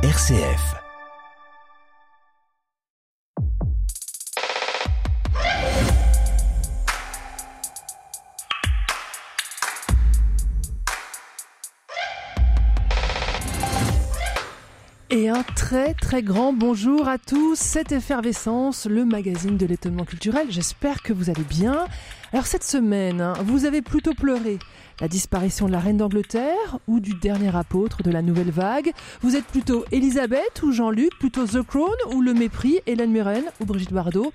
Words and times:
RCF. 0.00 0.76
Et 15.10 15.28
un 15.28 15.42
très 15.42 15.94
très 15.94 16.22
grand 16.22 16.52
bonjour 16.52 17.08
à 17.08 17.18
tous, 17.18 17.58
cette 17.58 17.90
effervescence, 17.90 18.86
le 18.86 19.04
magazine 19.04 19.56
de 19.56 19.66
l'étonnement 19.66 20.04
culturel, 20.04 20.46
j'espère 20.48 21.02
que 21.02 21.12
vous 21.12 21.28
allez 21.28 21.42
bien. 21.42 21.86
Alors 22.30 22.46
cette 22.46 22.64
semaine, 22.64 23.22
hein, 23.22 23.32
vous 23.42 23.64
avez 23.64 23.80
plutôt 23.80 24.12
pleuré 24.12 24.58
la 25.00 25.08
disparition 25.08 25.66
de 25.66 25.72
la 25.72 25.80
reine 25.80 25.96
d'Angleterre 25.96 26.78
ou 26.86 27.00
du 27.00 27.14
dernier 27.14 27.56
apôtre 27.56 28.02
de 28.02 28.10
la 28.10 28.20
nouvelle 28.20 28.50
vague? 28.50 28.92
Vous 29.22 29.34
êtes 29.34 29.46
plutôt 29.46 29.86
Elisabeth 29.92 30.62
ou 30.62 30.70
Jean-Luc, 30.70 31.18
plutôt 31.18 31.46
The 31.46 31.62
Crown 31.62 31.94
ou 32.12 32.20
Le 32.20 32.34
Mépris, 32.34 32.80
Hélène 32.86 33.12
Mirren 33.12 33.44
ou 33.60 33.64
Brigitte 33.64 33.94
Bardot? 33.94 34.30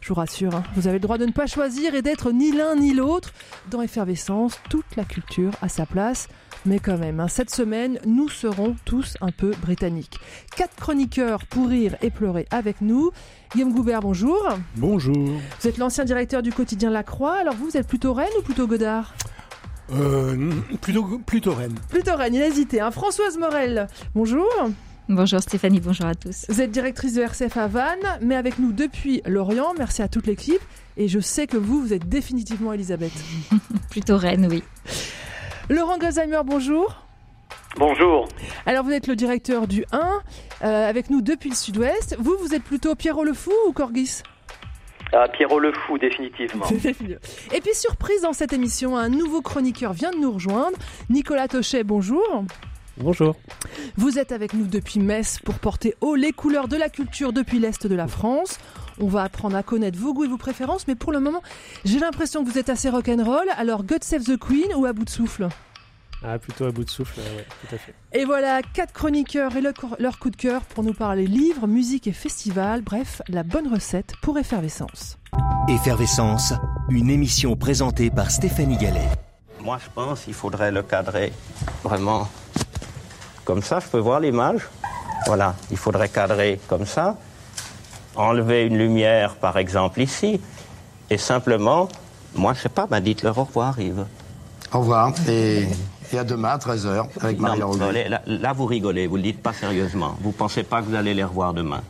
Je 0.00 0.08
vous 0.08 0.14
rassure, 0.14 0.54
hein, 0.54 0.62
vous 0.74 0.86
avez 0.86 0.96
le 0.96 1.02
droit 1.02 1.18
de 1.18 1.26
ne 1.26 1.32
pas 1.32 1.46
choisir 1.46 1.94
et 1.94 2.00
d'être 2.00 2.32
ni 2.32 2.50
l'un 2.50 2.76
ni 2.76 2.94
l'autre. 2.94 3.34
Dans 3.70 3.82
Effervescence, 3.82 4.58
toute 4.70 4.96
la 4.96 5.04
culture 5.04 5.52
a 5.60 5.68
sa 5.68 5.84
place. 5.84 6.28
Mais 6.66 6.78
quand 6.78 6.96
même, 6.96 7.20
hein, 7.20 7.28
cette 7.28 7.50
semaine, 7.50 7.98
nous 8.06 8.28
serons 8.30 8.74
tous 8.86 9.16
un 9.20 9.30
peu 9.30 9.50
britanniques. 9.60 10.18
Quatre 10.56 10.74
chroniqueurs 10.76 11.44
pour 11.46 11.68
rire 11.68 11.96
et 12.00 12.10
pleurer 12.10 12.46
avec 12.50 12.80
nous. 12.80 13.10
Guillaume 13.52 13.74
Goubert, 13.74 14.00
bonjour. 14.00 14.42
Bonjour. 14.76 15.28
Vous 15.60 15.68
êtes 15.68 15.76
l'ancien 15.76 16.04
directeur 16.04 16.42
du 16.42 16.52
quotidien 16.52 16.88
La 16.88 17.02
Croix. 17.02 17.34
Alors 17.34 17.54
vous, 17.54 17.66
vous 17.66 17.76
êtes 17.76 17.86
plutôt 17.86 18.14
Rennes 18.14 18.32
ou 18.38 18.42
plutôt 18.42 18.66
Godard? 18.66 19.14
Euh, 19.92 20.50
plutôt, 20.80 21.18
plutôt 21.18 21.52
Rennes. 21.52 21.78
Plutôt 21.90 22.16
Rennes, 22.16 22.34
il 22.34 22.42
a 22.42 22.46
hésité. 22.46 22.80
Hein. 22.80 22.90
Françoise 22.90 23.36
Morel, 23.36 23.86
bonjour. 24.14 24.48
Bonjour 25.10 25.42
Stéphanie, 25.42 25.80
bonjour 25.80 26.06
à 26.06 26.14
tous. 26.14 26.46
Vous 26.48 26.62
êtes 26.62 26.70
directrice 26.70 27.12
de 27.12 27.20
RCF 27.20 27.58
à 27.58 27.66
Vannes, 27.66 28.18
mais 28.22 28.36
avec 28.36 28.58
nous 28.58 28.72
depuis 28.72 29.20
Lorient. 29.26 29.74
Merci 29.76 30.00
à 30.00 30.08
toute 30.08 30.26
l'équipe. 30.26 30.62
Et 30.96 31.08
je 31.08 31.20
sais 31.20 31.46
que 31.46 31.58
vous, 31.58 31.82
vous 31.82 31.92
êtes 31.92 32.08
définitivement 32.08 32.72
Elisabeth. 32.72 33.12
Plutôt 33.90 34.16
Rennes, 34.16 34.48
oui. 34.50 34.62
Laurent 35.70 35.96
Gozheimer, 35.96 36.40
bonjour. 36.44 36.94
Bonjour. 37.76 38.28
Alors 38.66 38.84
vous 38.84 38.92
êtes 38.92 39.06
le 39.06 39.16
directeur 39.16 39.66
du 39.66 39.84
1, 39.92 40.20
euh, 40.62 40.88
avec 40.88 41.08
nous 41.08 41.22
depuis 41.22 41.48
le 41.48 41.56
sud-ouest. 41.56 42.16
Vous, 42.18 42.36
vous 42.38 42.54
êtes 42.54 42.62
plutôt 42.62 42.94
Pierrot 42.94 43.24
le 43.24 43.32
Fou 43.32 43.52
ou 43.66 43.72
Corgis? 43.72 44.22
Ah, 45.12 45.26
Pierrot 45.28 45.58
le 45.60 45.72
Fou, 45.72 45.96
définitivement. 45.96 46.66
Et 47.54 47.60
puis 47.60 47.74
surprise 47.74 48.22
dans 48.22 48.34
cette 48.34 48.52
émission, 48.52 48.96
un 48.96 49.08
nouveau 49.08 49.40
chroniqueur 49.40 49.94
vient 49.94 50.10
de 50.10 50.18
nous 50.18 50.32
rejoindre. 50.32 50.76
Nicolas 51.08 51.48
Tochet, 51.48 51.82
bonjour. 51.82 52.44
Bonjour. 52.98 53.34
Vous 53.96 54.18
êtes 54.18 54.32
avec 54.32 54.52
nous 54.52 54.66
depuis 54.66 55.00
Metz 55.00 55.38
pour 55.44 55.54
porter 55.54 55.94
haut 56.00 56.14
les 56.14 56.32
couleurs 56.32 56.68
de 56.68 56.76
la 56.76 56.90
culture 56.90 57.32
depuis 57.32 57.58
l'Est 57.58 57.86
de 57.86 57.94
la 57.94 58.06
France. 58.06 58.58
On 59.00 59.08
va 59.08 59.22
apprendre 59.22 59.56
à 59.56 59.62
connaître 59.62 59.98
vos 59.98 60.14
goûts 60.14 60.24
et 60.24 60.28
vos 60.28 60.38
préférences, 60.38 60.86
mais 60.86 60.94
pour 60.94 61.12
le 61.12 61.20
moment, 61.20 61.42
j'ai 61.84 61.98
l'impression 61.98 62.44
que 62.44 62.50
vous 62.50 62.58
êtes 62.58 62.68
assez 62.68 62.88
rock'n'roll. 62.88 63.48
Alors, 63.56 63.82
God 63.84 64.04
Save 64.04 64.24
the 64.24 64.38
Queen 64.38 64.72
ou 64.76 64.86
à 64.86 64.92
bout 64.92 65.04
de 65.04 65.10
souffle? 65.10 65.48
Ah, 66.26 66.38
plutôt 66.38 66.64
à 66.64 66.70
bout 66.70 66.84
de 66.84 66.90
souffle, 66.90 67.20
oui, 67.20 67.42
tout 67.60 67.74
à 67.74 67.78
fait. 67.78 67.94
Et 68.12 68.24
voilà, 68.24 68.62
quatre 68.62 68.94
chroniqueurs 68.94 69.56
et 69.56 69.60
leur 69.98 70.18
coup 70.18 70.30
de 70.30 70.36
cœur 70.36 70.62
pour 70.62 70.82
nous 70.82 70.94
parler 70.94 71.26
livres, 71.26 71.66
musique 71.66 72.06
et 72.06 72.12
festival. 72.12 72.80
Bref, 72.80 73.20
la 73.28 73.42
bonne 73.42 73.68
recette 73.70 74.14
pour 74.22 74.38
Effervescence. 74.38 75.18
Effervescence, 75.68 76.54
une 76.88 77.10
émission 77.10 77.56
présentée 77.56 78.10
par 78.10 78.30
Stéphanie 78.30 78.78
Gallet. 78.78 79.08
Moi, 79.62 79.78
je 79.84 79.90
pense 79.94 80.22
qu'il 80.22 80.34
faudrait 80.34 80.72
le 80.72 80.82
cadrer 80.82 81.32
vraiment 81.82 82.28
comme 83.44 83.62
ça, 83.62 83.80
je 83.80 83.88
peux 83.88 83.98
voir 83.98 84.20
l'image. 84.20 84.62
Voilà, 85.26 85.54
il 85.70 85.76
faudrait 85.76 86.08
cadrer 86.08 86.58
comme 86.68 86.86
ça, 86.86 87.18
enlever 88.16 88.64
une 88.64 88.78
lumière, 88.78 89.36
par 89.36 89.58
exemple, 89.58 90.00
ici, 90.00 90.40
et 91.10 91.18
simplement, 91.18 91.88
moi, 92.34 92.52
je 92.54 92.60
sais 92.60 92.68
pas, 92.68 92.86
ben 92.86 93.00
dites-leur 93.00 93.38
au 93.38 93.44
revoir, 93.44 93.78
Yves. 93.80 94.04
Au 94.72 94.80
revoir, 94.80 95.12
et, 95.28 95.66
à 96.16 96.24
demain 96.24 96.50
à 96.50 96.58
13h 96.58 97.06
avec 97.20 97.40
marie 97.40 97.58
là, 98.08 98.22
là, 98.26 98.52
vous 98.52 98.66
rigolez, 98.66 99.08
vous 99.08 99.16
ne 99.16 99.22
le 99.22 99.32
dites 99.32 99.42
pas 99.42 99.52
sérieusement. 99.52 100.14
Vous 100.20 100.28
ne 100.28 100.34
pensez 100.34 100.62
pas 100.62 100.80
que 100.80 100.86
vous 100.86 100.94
allez 100.94 101.12
les 101.12 101.24
revoir 101.24 101.54
demain. 101.54 101.82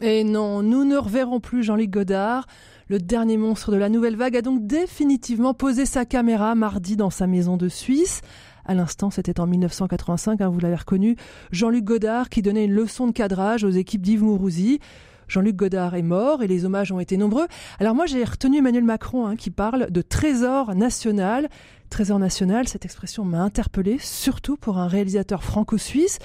Et 0.00 0.22
non, 0.22 0.62
nous 0.62 0.84
ne 0.84 0.96
reverrons 0.96 1.40
plus 1.40 1.64
Jean-Luc 1.64 1.90
Godard. 1.90 2.46
Le 2.88 2.98
dernier 2.98 3.36
monstre 3.36 3.72
de 3.72 3.76
la 3.76 3.88
nouvelle 3.88 4.16
vague 4.16 4.36
a 4.36 4.42
donc 4.42 4.66
définitivement 4.66 5.54
posé 5.54 5.86
sa 5.86 6.04
caméra 6.04 6.54
mardi 6.54 6.96
dans 6.96 7.10
sa 7.10 7.26
maison 7.26 7.56
de 7.56 7.68
Suisse. 7.68 8.20
À 8.66 8.74
l'instant, 8.74 9.10
c'était 9.10 9.40
en 9.40 9.46
1985, 9.46 10.40
hein, 10.40 10.48
vous 10.48 10.60
l'avez 10.60 10.76
reconnu, 10.76 11.16
Jean-Luc 11.50 11.84
Godard 11.84 12.28
qui 12.28 12.42
donnait 12.42 12.64
une 12.64 12.72
leçon 12.72 13.06
de 13.06 13.12
cadrage 13.12 13.64
aux 13.64 13.70
équipes 13.70 14.02
d'Yves 14.02 14.22
Mourouzi. 14.22 14.80
Jean-Luc 15.28 15.56
Godard 15.56 15.94
est 15.94 16.02
mort 16.02 16.42
et 16.42 16.46
les 16.46 16.64
hommages 16.64 16.92
ont 16.92 17.00
été 17.00 17.16
nombreux. 17.16 17.46
Alors 17.80 17.94
moi 17.94 18.06
j'ai 18.06 18.24
retenu 18.24 18.58
Emmanuel 18.58 18.84
Macron 18.84 19.26
hein, 19.26 19.36
qui 19.36 19.50
parle 19.50 19.90
de 19.90 20.02
trésor 20.02 20.74
national. 20.74 21.48
Trésor 21.90 22.18
national, 22.18 22.66
cette 22.66 22.84
expression 22.84 23.24
m'a 23.24 23.42
interpellé, 23.42 23.98
surtout 24.00 24.56
pour 24.56 24.78
un 24.78 24.88
réalisateur 24.88 25.44
franco-suisse. 25.44 26.18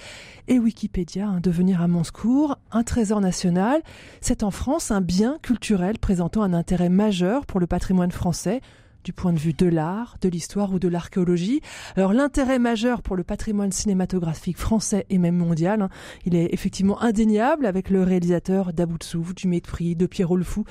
Et 0.48 0.58
Wikipédia, 0.58 1.28
hein, 1.28 1.40
devenir 1.42 1.82
à 1.82 1.88
mon 1.88 2.04
secours, 2.04 2.58
un 2.72 2.84
trésor 2.84 3.22
national, 3.22 3.84
c'est 4.20 4.42
en 4.42 4.50
France 4.50 4.90
un 4.90 5.02
bien 5.02 5.38
culturel 5.44 6.00
présentant 6.00 6.42
un 6.42 6.54
intérêt 6.54 6.90
majeur 6.90 7.46
pour 7.46 7.60
le 7.60 7.68
patrimoine 7.68 8.12
français, 8.12 8.62
du 9.04 9.14
point 9.14 9.34
de 9.34 9.40
vue 9.40 9.54
de 9.54 9.66
l'art, 9.66 10.18
de 10.22 10.30
l'histoire 10.30 10.74
ou 10.74 10.80
de 10.80 10.88
l'archéologie. 10.88 11.62
Alors 11.96 12.14
l'intérêt 12.14 12.60
majeur 12.60 13.02
pour 13.02 13.16
le 13.16 13.24
patrimoine 13.24 13.72
cinématographique 13.72 14.58
français 14.58 15.06
et 15.10 15.18
même 15.18 15.38
mondial, 15.38 15.82
hein, 15.82 15.90
il 16.26 16.36
est 16.36 16.54
effectivement 16.54 17.02
indéniable 17.02 17.66
avec 17.66 17.90
le 17.90 18.04
réalisateur 18.04 18.74
d'Aboutsouf, 18.74 19.34
du 19.36 19.48
Mépris, 19.48 19.96
de 19.96 20.06
Pierrot 20.06 20.38
le 20.38 20.44
Fou, 20.44 20.66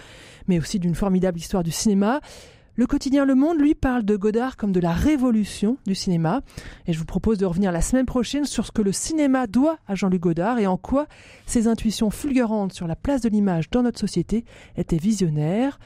mais 0.47 0.59
aussi 0.59 0.79
d'une 0.79 0.95
formidable 0.95 1.39
histoire 1.39 1.63
du 1.63 1.71
cinéma. 1.71 2.21
Le 2.79 2.87
quotidien 2.87 3.25
Le 3.25 3.35
Monde, 3.35 3.59
lui, 3.59 3.75
parle 3.75 4.05
de 4.05 4.15
Godard 4.15 4.57
comme 4.57 4.71
de 4.71 4.79
la 4.79 4.93
révolution 4.93 5.79
du 5.85 5.97
cinéma. 5.97 6.43
Et 6.87 6.93
je 6.93 6.99
vous 7.01 7.05
propose 7.05 7.37
de 7.37 7.45
revenir 7.45 7.73
la 7.73 7.81
semaine 7.81 8.07
prochaine 8.07 8.45
sur 8.45 8.65
ce 8.65 8.71
que 8.71 8.83
le 8.83 8.93
cinéma 8.93 9.49
doit 9.49 9.79
à 9.89 9.97
Jean-Luc 9.97 10.21
Godard 10.21 10.61
et 10.61 10.69
en 10.69 10.77
quoi 10.77 11.09
ses 11.45 11.67
intuitions 11.67 12.11
fulgurantes 12.11 12.73
sur 12.73 12.87
la 12.87 12.95
place 12.95 13.21
de 13.21 13.31
l'image 13.31 13.69
dans 13.71 13.83
notre 13.83 13.99
société 13.99 14.45
étaient 14.77 14.97
visionnaires. 14.97 15.81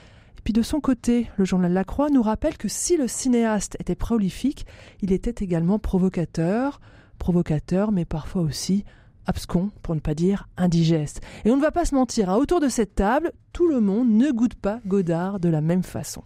Puis 0.44 0.52
de 0.52 0.62
son 0.62 0.80
côté, 0.80 1.28
le 1.36 1.44
journal 1.44 1.72
La 1.72 1.84
Croix 1.84 2.10
nous 2.10 2.22
rappelle 2.22 2.56
que 2.56 2.68
si 2.68 2.96
le 2.96 3.06
cinéaste 3.08 3.76
était 3.80 3.94
prolifique, 3.94 4.66
il 5.00 5.12
était 5.12 5.44
également 5.44 5.78
provocateur, 5.78 6.80
provocateur 7.18 7.92
mais 7.92 8.04
parfois 8.04 8.42
aussi 8.42 8.84
abscon, 9.26 9.70
pour 9.82 9.94
ne 9.94 10.00
pas 10.00 10.14
dire 10.14 10.48
indigeste. 10.56 11.20
Et 11.44 11.50
on 11.50 11.56
ne 11.56 11.62
va 11.62 11.70
pas 11.70 11.84
se 11.84 11.94
mentir, 11.94 12.28
hein, 12.28 12.36
autour 12.36 12.60
de 12.60 12.68
cette 12.68 12.94
table, 12.94 13.30
tout 13.52 13.68
le 13.68 13.80
monde 13.80 14.08
ne 14.10 14.32
goûte 14.32 14.54
pas 14.54 14.80
Godard 14.86 15.38
de 15.38 15.48
la 15.48 15.60
même 15.60 15.84
façon. 15.84 16.24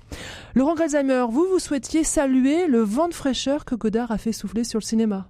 Laurent 0.54 0.75
Grelsheimer, 0.75 1.27
vous, 1.28 1.47
vous 1.50 1.59
souhaitiez 1.59 2.04
saluer 2.04 2.66
le 2.66 2.81
vent 2.81 3.09
de 3.09 3.15
fraîcheur 3.15 3.65
que 3.65 3.75
Godard 3.75 4.12
a 4.12 4.19
fait 4.19 4.33
souffler 4.33 4.65
sur 4.65 4.78
le 4.78 4.84
cinéma? 4.84 5.27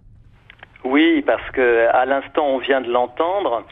Oui, 0.84 1.22
parce 1.22 1.50
que 1.50 1.88
à 1.88 2.04
l'instant, 2.06 2.46
on 2.46 2.58
vient 2.58 2.80
de 2.80 2.90
l'entendre. 2.90 3.64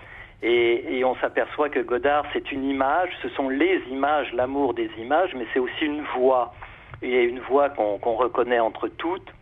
Et, 0.47 1.03
on 1.05 1.17
s'aperçoit 1.17 1.71
que 1.71 1.81
Godard, 1.81 2.27
c'est 2.35 2.53
une 2.53 2.69
image, 2.69 3.09
ce 3.23 3.31
sont 3.31 3.49
les 3.49 3.81
images, 3.91 4.31
l'amour 4.35 4.75
des 4.75 4.91
images, 4.99 5.35
mais 5.35 5.47
c'est 5.55 5.59
aussi 5.59 5.87
une 5.87 6.03
voix. 6.17 6.53
Et 7.01 7.23
une 7.23 7.41
voix 7.41 7.71
qu'on 7.71 8.15
reconnaît 8.15 8.61
entre 8.61 8.89
toutes, 8.89 9.33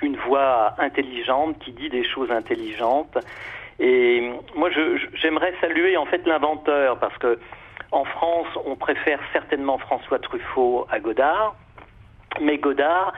une 0.00 0.16
voix 0.16 0.74
intelligente 0.78 1.58
qui 1.58 1.72
dit 1.72 1.90
des 1.90 2.04
choses 2.04 2.30
intelligentes. 2.30 3.18
Et 3.78 4.30
moi, 4.54 4.70
j'aimerais 5.14 5.52
saluer 5.60 5.98
en 5.98 6.06
fait 6.06 6.26
l'inventeur, 6.26 6.98
parce 6.98 7.16
que 7.18 7.38
en 7.90 8.04
France, 8.04 8.48
on 8.64 8.76
préfère 8.76 9.20
certainement 9.32 9.76
François 9.76 10.18
Truffaut 10.18 10.86
à 10.90 11.00
Godard, 11.00 11.54
mais 12.40 12.56
Godard, 12.56 13.12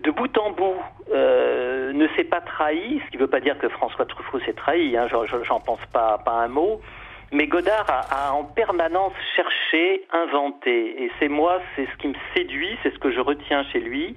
de 0.00 0.10
bout 0.10 0.36
en 0.38 0.50
bout, 0.50 0.76
euh, 1.12 1.92
ne 1.92 2.06
s'est 2.16 2.24
pas 2.24 2.40
trahi, 2.40 3.00
ce 3.04 3.10
qui 3.10 3.16
ne 3.16 3.22
veut 3.22 3.30
pas 3.30 3.40
dire 3.40 3.58
que 3.58 3.68
François 3.68 4.04
Truffaut 4.04 4.40
s'est 4.40 4.52
trahi, 4.52 4.96
hein, 4.96 5.06
j'en 5.08 5.60
pense 5.60 5.84
pas, 5.92 6.22
un 6.26 6.48
mot, 6.48 6.80
mais 7.32 7.46
Godard 7.46 7.86
a, 7.88 8.32
en 8.32 8.44
permanence 8.44 9.14
cherché, 9.34 10.04
inventé, 10.12 11.02
et 11.02 11.10
c'est 11.18 11.28
moi, 11.28 11.60
c'est 11.74 11.86
ce 11.86 11.96
qui 11.96 12.08
me 12.08 12.14
séduit, 12.34 12.76
c'est 12.82 12.92
ce 12.92 12.98
que 12.98 13.10
je 13.10 13.20
retiens 13.20 13.64
chez 13.72 13.80
lui, 13.80 14.16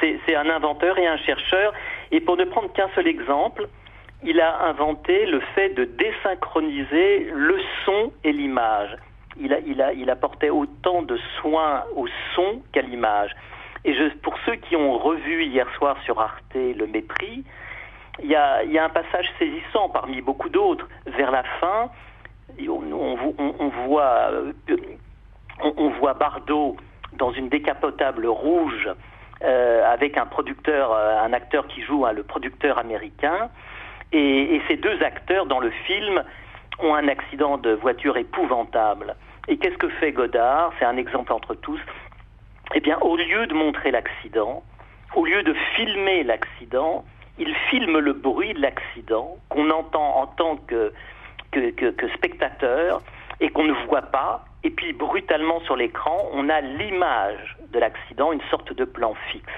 c'est 0.00 0.36
un 0.36 0.48
inventeur 0.48 0.96
et 0.98 1.08
un 1.08 1.16
chercheur, 1.18 1.72
et 2.12 2.20
pour 2.20 2.36
ne 2.36 2.44
prendre 2.44 2.72
qu'un 2.72 2.88
seul 2.94 3.08
exemple, 3.08 3.68
il 4.22 4.40
a 4.40 4.66
inventé 4.66 5.26
le 5.26 5.40
fait 5.54 5.70
de 5.70 5.84
désynchroniser 5.84 7.30
le 7.32 7.58
son 7.84 8.12
et 8.24 8.32
l'image. 8.32 8.96
Il, 9.40 9.52
a, 9.52 9.58
il, 9.60 9.84
il 9.96 10.10
apportait 10.10 10.50
autant 10.50 11.02
de 11.02 11.16
soins 11.40 11.84
au 11.94 12.06
son 12.34 12.62
qu'à 12.72 12.82
l'image. 12.82 13.30
Et 13.84 13.94
pour 14.22 14.34
ceux 14.44 14.56
qui 14.56 14.76
ont 14.76 14.98
revu 14.98 15.44
hier 15.44 15.66
soir 15.76 15.96
sur 16.04 16.20
Arte 16.20 16.54
Le 16.54 16.86
Mépris, 16.86 17.44
il 18.22 18.30
y 18.30 18.34
a, 18.34 18.84
un 18.84 18.88
passage 18.88 19.26
saisissant 19.38 19.88
parmi 19.88 20.20
beaucoup 20.20 20.48
d'autres. 20.48 20.88
Vers 21.06 21.30
la 21.30 21.44
fin, 21.60 21.90
on, 22.68 23.18
on, 23.38 23.68
voit 25.90 26.14
Bardot 26.14 26.76
dans 27.12 27.32
une 27.32 27.48
décapotable 27.48 28.26
rouge 28.26 28.88
euh, 29.42 29.92
avec 29.92 30.18
un 30.18 30.26
producteur, 30.26 30.92
euh, 30.92 31.20
un 31.22 31.32
acteur 31.32 31.68
qui 31.68 31.82
joue 31.82 32.04
hein, 32.06 32.12
le 32.12 32.24
producteur 32.24 32.78
américain. 32.78 33.50
Et, 34.10 34.56
et 34.56 34.62
ces 34.66 34.76
deux 34.76 35.00
acteurs 35.02 35.46
dans 35.46 35.60
le 35.60 35.70
film 35.70 36.22
ont 36.80 36.94
un 36.94 37.08
accident 37.08 37.56
de 37.58 37.70
voiture 37.70 38.16
épouvantable. 38.16 39.14
Et 39.46 39.56
qu'est-ce 39.58 39.78
que 39.78 39.88
fait 39.88 40.12
Godard? 40.12 40.72
C'est 40.78 40.84
un 40.84 40.96
exemple 40.96 41.32
entre 41.32 41.54
tous. 41.54 41.80
Eh 42.74 42.80
bien, 42.80 42.98
au 43.00 43.16
lieu 43.16 43.46
de 43.46 43.54
montrer 43.54 43.90
l'accident, 43.90 44.62
au 45.14 45.24
lieu 45.24 45.42
de 45.42 45.54
filmer 45.74 46.22
l'accident, 46.22 47.04
il 47.38 47.54
filme 47.70 47.98
le 47.98 48.12
bruit 48.12 48.52
de 48.52 48.60
l'accident 48.60 49.36
qu'on 49.48 49.70
entend 49.70 50.20
en 50.20 50.26
tant 50.26 50.56
que, 50.56 50.92
que, 51.50 51.70
que, 51.70 51.90
que 51.90 52.08
spectateur 52.10 53.00
et 53.40 53.48
qu'on 53.50 53.64
ne 53.64 53.72
voit 53.86 54.02
pas. 54.02 54.44
Et 54.64 54.70
puis, 54.70 54.92
brutalement 54.92 55.60
sur 55.60 55.76
l'écran, 55.76 56.28
on 56.32 56.48
a 56.48 56.60
l'image 56.60 57.56
de 57.72 57.78
l'accident, 57.78 58.32
une 58.32 58.42
sorte 58.50 58.72
de 58.72 58.84
plan 58.84 59.14
fixe. 59.30 59.52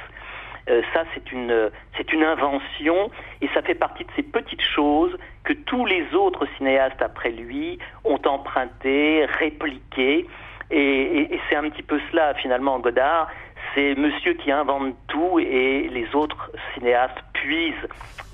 Euh, 0.69 0.83
ça, 0.93 1.05
c'est 1.15 1.33
une, 1.33 1.71
c'est 1.97 2.13
une 2.13 2.23
invention 2.23 3.11
et 3.41 3.49
ça 3.55 3.63
fait 3.63 3.75
partie 3.75 4.05
de 4.05 4.11
ces 4.15 4.23
petites 4.23 4.63
choses 4.63 5.17
que 5.45 5.53
tous 5.53 5.87
les 5.87 6.15
autres 6.15 6.47
cinéastes 6.59 7.01
après 7.01 7.31
lui 7.31 7.79
ont 8.05 8.21
emprunté, 8.25 9.25
répliqué. 9.25 10.27
Et, 10.71 10.77
et, 10.77 11.35
et 11.35 11.41
c'est 11.49 11.57
un 11.57 11.69
petit 11.69 11.83
peu 11.83 11.99
cela, 12.11 12.35
finalement, 12.35 12.79
Godard. 12.79 13.29
C'est 13.75 13.95
monsieur 13.95 14.35
qui 14.35 14.51
invente 14.51 14.95
tout 15.09 15.39
et 15.39 15.89
les 15.89 16.07
autres 16.15 16.51
cinéastes 16.75 17.19
puisent 17.33 17.89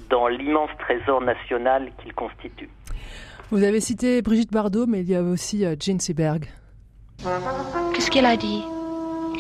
dans 0.09 0.29
l'immense 0.29 0.71
trésor 0.79 1.21
national 1.21 1.91
qu'il 2.03 2.15
constitue. 2.15 2.71
Vous 3.51 3.63
avez 3.63 3.81
cité 3.81 4.23
Brigitte 4.23 4.53
Bardot, 4.53 4.87
mais 4.87 5.01
il 5.01 5.11
y 5.11 5.15
a 5.15 5.23
aussi 5.23 5.65
euh, 5.65 5.77
Jane 5.79 6.01
Seberg. 6.01 6.47
Qu'est-ce 7.95 8.11
qu'elle 8.11 8.27
a 8.27 8.37
dit? 8.37 8.63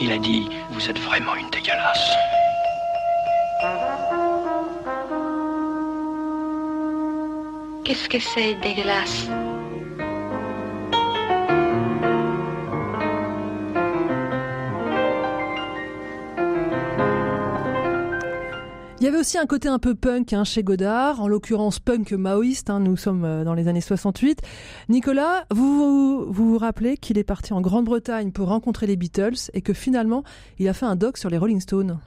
Il 0.00 0.12
a 0.12 0.18
dit 0.18 0.48
Vous 0.70 0.90
êtes 0.90 0.98
vraiment 0.98 1.34
une 1.34 1.50
dégueulasse. 1.50 2.14
Qu'est-ce 7.84 8.08
que 8.08 8.18
c'est 8.18 8.54
dégueulasse? 8.56 9.28
Y 19.06 19.08
avait 19.08 19.18
aussi 19.18 19.38
un 19.38 19.46
côté 19.46 19.68
un 19.68 19.78
peu 19.78 19.94
punk 19.94 20.32
hein, 20.32 20.42
chez 20.42 20.64
Godard, 20.64 21.20
en 21.20 21.28
l'occurrence 21.28 21.78
punk 21.78 22.10
maoïste, 22.10 22.70
hein, 22.70 22.80
nous 22.80 22.96
sommes 22.96 23.24
euh, 23.24 23.44
dans 23.44 23.54
les 23.54 23.68
années 23.68 23.80
68. 23.80 24.42
Nicolas, 24.88 25.44
vous 25.52 26.26
vous, 26.26 26.32
vous, 26.32 26.58
rappelez 26.58 26.96
qu'il 26.96 27.16
est 27.16 27.22
parti 27.22 27.52
en 27.52 27.60
Grande-Bretagne 27.60 28.32
pour 28.32 28.48
rencontrer 28.48 28.88
les 28.88 28.96
Beatles 28.96 29.36
et 29.54 29.62
que 29.62 29.72
finalement 29.72 30.24
il 30.58 30.66
a 30.66 30.72
fait 30.72 30.86
un 30.86 30.96
doc 30.96 31.18
sur 31.18 31.30
les 31.30 31.38
Rolling 31.38 31.60
Stones 31.60 32.00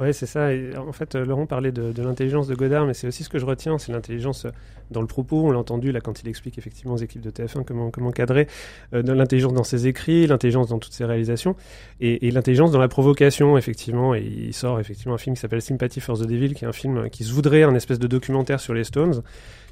oui, 0.00 0.14
c'est 0.14 0.26
ça. 0.26 0.48
En 0.78 0.92
fait, 0.92 1.14
Laurent 1.14 1.46
parlait 1.46 1.72
de, 1.72 2.02
l'intelligence 2.02 2.46
de 2.46 2.54
Godard, 2.54 2.86
mais 2.86 2.94
c'est 2.94 3.06
aussi 3.06 3.22
ce 3.22 3.28
que 3.28 3.38
je 3.38 3.44
retiens, 3.44 3.78
c'est 3.78 3.92
l'intelligence 3.92 4.46
dans 4.90 5.00
le 5.00 5.06
propos. 5.06 5.46
On 5.46 5.50
l'a 5.50 5.58
entendu 5.58 5.92
là 5.92 6.00
quand 6.00 6.22
il 6.22 6.28
explique 6.28 6.56
effectivement 6.56 6.94
aux 6.94 6.98
équipes 6.98 7.20
de 7.20 7.30
TF1 7.30 7.64
comment, 7.64 7.90
comment 7.90 8.10
cadrer 8.10 8.46
euh, 8.94 9.02
l'intelligence 9.02 9.52
dans 9.52 9.62
ses 9.62 9.86
écrits, 9.86 10.26
l'intelligence 10.26 10.68
dans 10.68 10.78
toutes 10.78 10.94
ses 10.94 11.04
réalisations, 11.04 11.54
et, 12.00 12.30
l'intelligence 12.30 12.70
dans 12.70 12.78
la 12.78 12.88
provocation, 12.88 13.58
effectivement. 13.58 14.14
Il 14.14 14.54
sort 14.54 14.80
effectivement 14.80 15.14
un 15.14 15.18
film 15.18 15.36
qui 15.36 15.40
s'appelle 15.40 15.62
Sympathy 15.62 16.00
for 16.00 16.18
the 16.18 16.26
Devil, 16.26 16.54
qui 16.54 16.64
est 16.64 16.68
un 16.68 16.72
film 16.72 17.10
qui 17.10 17.24
se 17.24 17.32
voudrait 17.32 17.62
un 17.62 17.74
espèce 17.74 17.98
de 17.98 18.06
documentaire 18.06 18.60
sur 18.60 18.74
les 18.74 18.84
Stones 18.84 19.22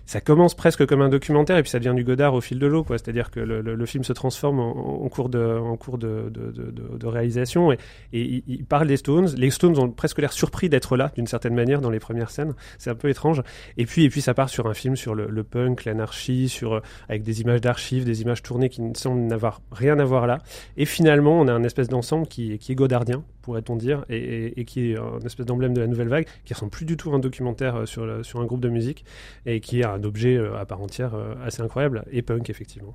ça 0.09 0.23
commence 0.23 0.55
presque 0.55 0.87
comme 0.87 1.03
un 1.03 1.11
documentaire 1.11 1.59
et 1.59 1.63
puis 1.63 1.71
ça 1.71 1.79
devient 1.79 1.95
du 1.95 2.03
Godard 2.03 2.33
au 2.33 2.41
fil 2.41 2.59
de 2.59 2.67
l'eau, 2.67 2.83
quoi. 2.83 2.97
C'est-à-dire 2.97 3.31
que 3.31 3.41
le, 3.41 3.87
film 3.87 4.05
se 4.05 4.15
transforme 4.15 4.59
en, 4.59 5.07
cours 5.11 5.29
de, 5.29 7.07
réalisation 7.07 7.73
et, 7.73 7.79
et 8.15 8.43
il, 8.47 8.65
parle 8.65 8.89
des 8.89 8.97
Stones. 8.97 9.29
Les 9.37 9.51
Stones 9.51 9.79
ont 9.79 9.91
presque 9.91 10.19
l'air 10.19 10.33
surpris 10.33 10.71
d'être 10.71 10.97
là, 10.97 11.13
d'une 11.15 11.27
certaine 11.27 11.55
manière, 11.55 11.83
dans 11.83 11.91
les 11.91 11.99
premières 11.99 12.31
scènes. 12.31 12.55
C'est 12.79 12.89
un 12.89 12.95
peu 12.95 13.11
étrange. 13.11 13.43
Et 13.77 13.85
puis, 13.85 14.05
et 14.05 14.09
puis 14.09 14.23
ça 14.23 14.33
part 14.33 14.49
sur 14.49 14.67
un 14.67 14.73
film 14.73 14.97
sur 14.97 15.15
le, 15.15 15.45
punk, 15.45 15.85
l'anarchie, 15.85 16.59
euh, 16.63 16.81
avec 17.11 17.23
des 17.23 17.43
images 17.43 17.61
d'archives, 17.61 18.07
des 18.07 18.23
images 18.23 18.43
tournées 18.43 18.71
qui 18.71 18.81
ne 18.81 18.95
semblent 18.95 19.27
n'avoir 19.27 19.61
rien 19.71 19.99
à 19.99 20.05
voir 20.05 20.27
là. 20.27 20.39
Et 20.79 20.87
finalement, 20.87 21.39
on 21.39 21.49
a 21.49 21.53
un 21.53 21.65
espèce 21.65 21.89
d'ensemble 21.89 22.27
qui 22.29 22.55
est 22.55 22.75
godardien, 22.75 23.25
pourrait-on 23.49 23.77
dire, 23.77 24.05
et, 24.11 24.19
et, 24.19 24.61
et, 24.61 24.65
qui 24.67 24.91
est 24.91 24.99
un 24.99 25.21
espèce 25.25 25.47
d'emblème 25.47 25.73
de 25.73 25.81
la 25.81 25.87
nouvelle 25.87 26.09
vague, 26.09 26.27
qui 26.45 26.53
ressemble 26.53 26.71
plus 26.71 26.85
du 26.85 26.99
tout 26.99 27.11
à 27.13 27.15
un 27.15 27.19
documentaire 27.19 27.77
euh, 27.77 27.87
sur, 27.87 28.05
le, 28.05 28.23
sur 28.23 28.41
un 28.41 28.45
groupe 28.45 28.61
de 28.61 28.69
musique 28.69 29.07
et 29.47 29.61
qui 29.61 29.81
est 29.81 29.87
un 29.87 30.05
objet 30.05 30.37
euh, 30.37 30.59
à 30.59 30.67
part 30.67 30.83
entière 30.83 31.15
euh, 31.15 31.35
assez 31.43 31.63
incroyable 31.63 32.05
et 32.11 32.21
punk 32.21 32.51
effectivement. 32.51 32.95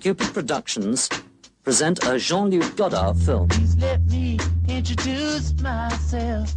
Cupid 0.00 0.32
Productions 0.32 1.10
present 1.64 2.00
a 2.08 2.16
Jean-Luc 2.16 2.64
Godard 2.78 3.14
film. 3.14 3.46
Please 3.48 3.76
let 3.78 3.98
me 4.10 4.38
introduce 4.70 5.52
myself. 5.60 6.50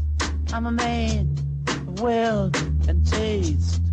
I'm 0.53 0.67
a 0.67 0.71
man 0.71 1.35
of 1.67 1.99
wealth 1.99 2.55
and 2.87 3.05
taste. 3.05 3.84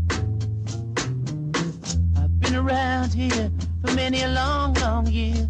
Been 2.52 2.69
around 2.69 3.14
here 3.14 3.50
for 3.82 3.94
many 3.94 4.22
a 4.25 4.28
long, 4.28 4.75
long 4.75 5.06
year. 5.06 5.49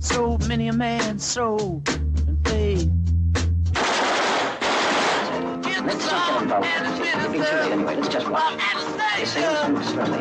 So 0.00 0.38
many 0.48 0.66
a 0.66 0.72
man's 0.72 1.24
soul 1.24 1.84
and 1.86 2.48
faith. 2.48 2.90
Let's 5.84 6.10
not 6.10 6.42
get 6.42 6.42
involved. 6.42 6.66
It's 6.66 7.22
moving 7.22 7.42
too 7.42 7.46
anyway. 7.46 7.94
Let's 7.94 8.08
just 8.08 8.28
watch. 8.28 8.58
They 9.16 9.24
say 9.24 9.42
slowly. 9.84 10.18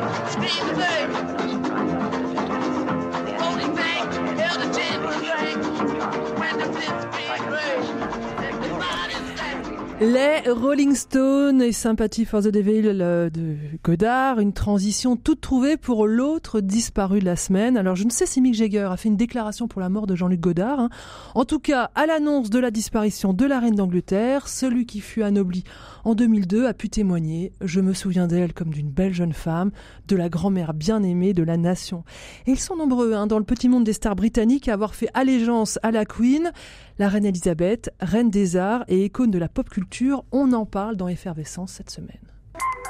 Les 10.01 10.49
Rolling 10.49 10.95
Stones 10.95 11.61
et 11.61 11.71
Sympathy 11.71 12.25
for 12.25 12.41
the 12.41 12.47
Devil 12.47 12.81
de 12.81 13.55
Godard, 13.83 14.39
une 14.39 14.51
transition 14.51 15.15
toute 15.15 15.41
trouvée 15.41 15.77
pour 15.77 16.07
l'autre 16.07 16.59
disparu 16.59 17.19
de 17.19 17.25
la 17.25 17.35
semaine. 17.35 17.77
Alors 17.77 17.95
je 17.95 18.05
ne 18.05 18.09
sais 18.09 18.25
si 18.25 18.41
Mick 18.41 18.55
Jagger 18.55 18.87
a 18.91 18.97
fait 18.97 19.09
une 19.09 19.15
déclaration 19.15 19.67
pour 19.67 19.79
la 19.79 19.89
mort 19.89 20.07
de 20.07 20.15
Jean-Luc 20.15 20.39
Godard. 20.39 20.79
Hein. 20.79 20.89
En 21.35 21.45
tout 21.45 21.59
cas, 21.59 21.91
à 21.93 22.07
l'annonce 22.07 22.49
de 22.49 22.57
la 22.57 22.71
disparition 22.71 23.31
de 23.31 23.45
la 23.45 23.59
reine 23.59 23.75
d'Angleterre, 23.75 24.47
celui 24.47 24.87
qui 24.87 25.01
fut 25.01 25.21
anobli 25.21 25.65
en 26.03 26.15
2002 26.15 26.65
a 26.65 26.73
pu 26.73 26.89
témoigner. 26.89 27.51
Je 27.61 27.79
me 27.79 27.93
souviens 27.93 28.25
d'elle 28.25 28.53
comme 28.53 28.71
d'une 28.71 28.89
belle 28.89 29.13
jeune 29.13 29.33
femme, 29.33 29.69
de 30.07 30.15
la 30.15 30.29
grand-mère 30.29 30.73
bien-aimée 30.73 31.35
de 31.35 31.43
la 31.43 31.57
nation. 31.57 32.05
Et 32.47 32.53
ils 32.53 32.59
sont 32.59 32.75
nombreux 32.75 33.13
hein, 33.13 33.27
dans 33.27 33.37
le 33.37 33.45
petit 33.45 33.69
monde 33.69 33.83
des 33.83 33.93
stars 33.93 34.15
britanniques 34.15 34.67
à 34.67 34.73
avoir 34.73 34.95
fait 34.95 35.09
allégeance 35.13 35.77
à 35.83 35.91
la 35.91 36.05
Queen. 36.05 36.51
La 36.99 37.09
reine 37.09 37.25
Elisabeth, 37.25 37.89
reine 37.99 38.29
des 38.29 38.57
arts 38.57 38.83
et 38.87 39.05
icône 39.05 39.31
de 39.31 39.39
la 39.39 39.47
pop 39.47 39.69
culture, 39.69 40.23
on 40.31 40.53
en 40.53 40.65
parle 40.65 40.95
dans 40.95 41.07
Effervescence 41.07 41.71
cette 41.73 41.89
semaine. 41.89 42.17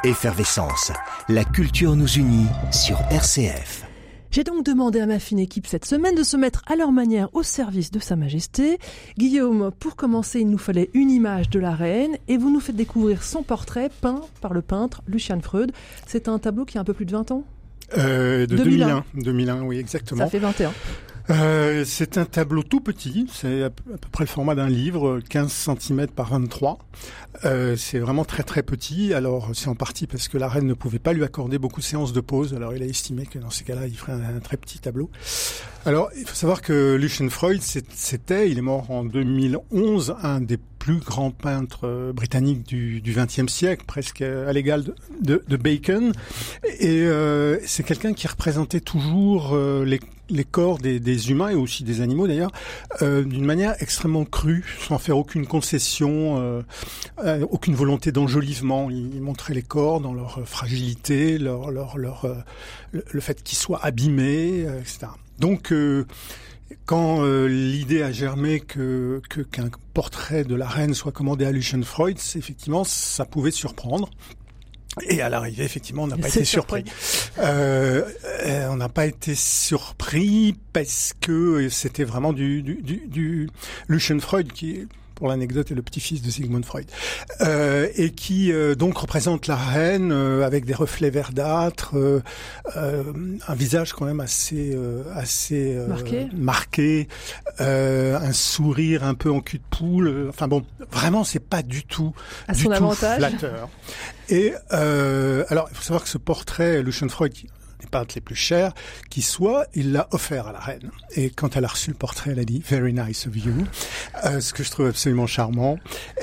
Effervescence, 0.03 0.91
la 1.29 1.43
culture 1.46 1.96
nous 1.96 2.12
unit 2.12 2.48
sur 2.72 3.00
RCF. 3.12 3.86
J'ai 4.31 4.43
donc 4.43 4.65
demandé 4.65 5.01
à 5.01 5.05
ma 5.05 5.20
fine 5.20 5.39
équipe 5.39 5.67
cette 5.67 5.86
semaine 5.86 6.15
de 6.15 6.24
se 6.24 6.38
mettre 6.38 6.63
à 6.65 6.75
leur 6.75 6.91
manière 6.91 7.27
au 7.36 7.43
service 7.43 7.91
de 7.91 8.00
Sa 8.00 8.15
Majesté. 8.15 8.79
Guillaume, 9.17 9.72
pour 9.77 9.96
commencer, 9.98 10.39
il 10.39 10.50
nous 10.50 10.58
fallait 10.58 10.89
une 10.93 11.12
image 11.12 11.50
de 11.50 11.60
la 11.60 11.75
reine 11.75 12.17
et 12.29 12.38
vous 12.38 12.50
nous 12.50 12.62
faites 12.62 12.77
découvrir 12.77 13.24
son 13.24 13.43
portrait 13.43 13.89
peint 14.01 14.22
par 14.39 14.53
le 14.53 14.62
peintre 14.62 15.01
Lucian 15.05 15.41
Freud. 15.41 15.74
C'est 16.08 16.29
un 16.29 16.39
tableau 16.39 16.63
qui 16.65 16.77
a 16.77 16.81
un 16.81 16.86
peu 16.86 16.93
plus 16.93 17.05
de 17.05 17.12
20 17.12 17.31
ans? 17.31 17.43
Euh, 17.98 18.48
De 18.48 18.55
2001. 18.55 19.03
2001, 19.15 19.24
2001 19.24 19.62
oui, 19.63 19.77
exactement. 19.77 20.24
Ça 20.24 20.29
fait 20.29 20.39
21. 20.39 20.72
Euh, 21.29 21.83
c'est 21.85 22.17
un 22.17 22.25
tableau 22.25 22.63
tout 22.63 22.81
petit, 22.81 23.27
c'est 23.31 23.63
à 23.63 23.69
peu 23.69 23.97
près 24.11 24.23
le 24.23 24.29
format 24.29 24.55
d'un 24.55 24.69
livre, 24.69 25.19
15 25.29 25.51
cm 25.51 26.07
par 26.07 26.29
23. 26.29 26.79
Euh, 27.45 27.75
c'est 27.75 27.99
vraiment 27.99 28.25
très 28.25 28.43
très 28.43 28.63
petit. 28.63 29.13
Alors 29.13 29.51
c'est 29.53 29.67
en 29.67 29.75
partie 29.75 30.07
parce 30.07 30.27
que 30.27 30.37
la 30.37 30.47
reine 30.47 30.67
ne 30.67 30.73
pouvait 30.73 30.99
pas 30.99 31.13
lui 31.13 31.23
accorder 31.23 31.57
beaucoup 31.59 31.79
de 31.79 31.85
séances 31.85 32.13
de 32.13 32.21
pause. 32.21 32.53
Alors 32.53 32.73
il 32.75 32.83
a 32.83 32.85
estimé 32.85 33.25
que 33.25 33.39
dans 33.39 33.49
ces 33.49 33.63
cas-là, 33.63 33.87
il 33.87 33.95
ferait 33.95 34.13
un, 34.13 34.39
très 34.39 34.57
petit 34.57 34.79
tableau. 34.79 35.09
Alors 35.85 36.09
il 36.17 36.25
faut 36.25 36.35
savoir 36.35 36.61
que 36.61 36.95
Lucian 36.95 37.29
Freud, 37.29 37.61
c'était, 37.61 38.49
il 38.49 38.57
est 38.57 38.63
mort 38.63 38.89
en 38.91 39.03
2011, 39.03 40.15
un 40.23 40.41
des 40.41 40.57
plus 40.57 40.99
grands 40.99 41.31
peintres 41.31 42.11
britanniques 42.11 42.63
du 42.63 43.01
XXe 43.05 43.51
siècle, 43.51 43.85
presque 43.85 44.21
à 44.21 44.51
l'égal 44.51 44.83
de, 45.21 45.43
de, 45.47 45.57
Bacon. 45.57 46.11
Et 46.79 47.01
euh, 47.03 47.59
c'est 47.65 47.83
quelqu'un 47.83 48.13
qui 48.13 48.27
représentait 48.27 48.79
toujours 48.79 49.51
euh, 49.53 49.85
les 49.85 49.99
les 50.31 50.43
corps 50.43 50.77
des, 50.79 51.31
humains 51.31 51.50
et 51.50 51.55
aussi 51.55 51.83
des 51.83 52.01
animaux 52.01 52.27
d'ailleurs 52.27 52.51
euh, 53.01 53.23
d'une 53.23 53.45
manière 53.45 53.75
extrêmement 53.79 54.25
crue, 54.25 54.65
sans 54.88 54.97
faire 54.97 55.17
aucune 55.17 55.45
concession, 55.45 56.39
euh, 56.39 56.61
euh, 57.23 57.45
aucune 57.50 57.75
volonté 57.75 58.11
d'enjolivement. 58.11 58.89
Il, 58.89 59.15
il, 59.15 59.21
montrait 59.21 59.53
les 59.53 59.61
corps 59.61 60.01
dans 60.01 60.13
leur 60.13 60.41
fragilité, 60.47 61.38
leur, 61.38 61.69
le, 61.69 63.19
fait 63.19 63.43
qu'ils 63.43 63.57
soient 63.57 63.83
abîmés, 63.83 64.61
etc. 64.79 65.07
Donc 65.39 65.73
quand 66.85 67.23
l'idée 67.23 68.01
a 68.01 68.11
germé 68.11 68.59
que 68.59 69.21
qu'un 69.51 69.69
qu 69.69 69.77
portrait 69.93 70.43
de 70.43 70.55
la 70.55 70.67
reine 70.67 70.93
soit 70.93 71.11
commandé 71.11 71.45
à 71.45 71.51
Lucian 71.51 71.81
Freud, 71.83 72.17
effectivement, 72.35 72.83
ça 72.83 73.25
pouvait 73.25 73.51
surprendre. 73.51 74.09
Et 75.07 75.21
à 75.21 75.29
l'arrivée, 75.29 75.63
effectivement, 75.63 76.03
on 76.03 76.07
n'a 76.07 76.17
pas 76.17 76.27
été 76.27 76.43
surpris. 76.43 76.83
Euh, 77.39 78.03
euh, 78.45 78.67
on 78.69 78.75
n'a 78.75 78.89
pas 78.89 79.05
été 79.05 79.36
surpris 79.36 80.55
parce 80.74 81.13
que 81.19 81.69
c'était 81.69 82.03
vraiment 82.03 82.33
du, 82.33 82.62
du, 82.62 82.75
du, 82.75 83.07
du 83.07 83.50
Lucian 83.88 84.19
Freud 84.19 84.51
qui 84.51 84.88
pour 85.21 85.29
l'anecdote, 85.29 85.69
est 85.69 85.75
le 85.75 85.83
petit-fils 85.83 86.23
de 86.23 86.31
Sigmund 86.31 86.65
Freud, 86.65 86.87
euh, 87.41 87.87
et 87.95 88.09
qui 88.09 88.51
euh, 88.51 88.73
donc 88.73 88.97
représente 88.97 89.45
la 89.45 89.55
reine 89.55 90.11
euh, 90.11 90.43
avec 90.43 90.65
des 90.65 90.73
reflets 90.73 91.11
verdâtres, 91.11 91.95
euh, 91.95 92.23
un 92.75 93.53
visage 93.53 93.93
quand 93.93 94.05
même 94.05 94.19
assez 94.19 94.75
assez 95.13 95.77
marqué, 95.87 96.27
marqué 96.33 97.07
un 97.59 98.33
sourire 98.33 99.03
un 99.03 99.13
peu 99.13 99.29
en 99.29 99.41
cul 99.41 99.59
de 99.59 99.63
poule. 99.69 100.25
Enfin 100.29 100.47
bon, 100.47 100.65
vraiment, 100.91 101.23
c'est 101.23 101.37
pas 101.37 101.61
du 101.61 101.83
tout 101.83 102.15
à 102.47 102.53
du 102.53 102.63
son 102.63 102.69
tout 102.69 102.73
avantage. 102.73 103.19
flatteur. 103.19 103.69
Et 104.29 104.55
alors, 104.71 105.67
il 105.69 105.77
faut 105.77 105.83
savoir 105.83 106.01
que 106.01 106.09
ce 106.09 106.17
portrait, 106.17 106.81
Lucian 106.81 107.09
Freud, 107.09 107.31
peintres 107.88 108.13
les 108.15 108.21
plus 108.21 108.35
chers 108.35 108.73
qui 109.09 109.21
soient, 109.21 109.65
il 109.73 109.91
l'a 109.91 110.07
offert 110.11 110.47
à 110.47 110.51
la 110.51 110.59
reine. 110.59 110.91
Et 111.15 111.29
quand 111.29 111.55
elle 111.55 111.65
a 111.65 111.67
reçu 111.67 111.91
le 111.91 111.97
portrait, 111.97 112.31
elle 112.31 112.39
a 112.39 112.45
dit 112.45 112.63
Very 112.67 112.93
nice 112.93 113.27
of 113.27 113.35
you, 113.35 113.53
euh, 114.25 114.39
ce 114.39 114.53
que 114.53 114.63
je 114.63 114.71
trouve 114.71 114.88
absolument 114.88 115.27
charmant. 115.27 115.77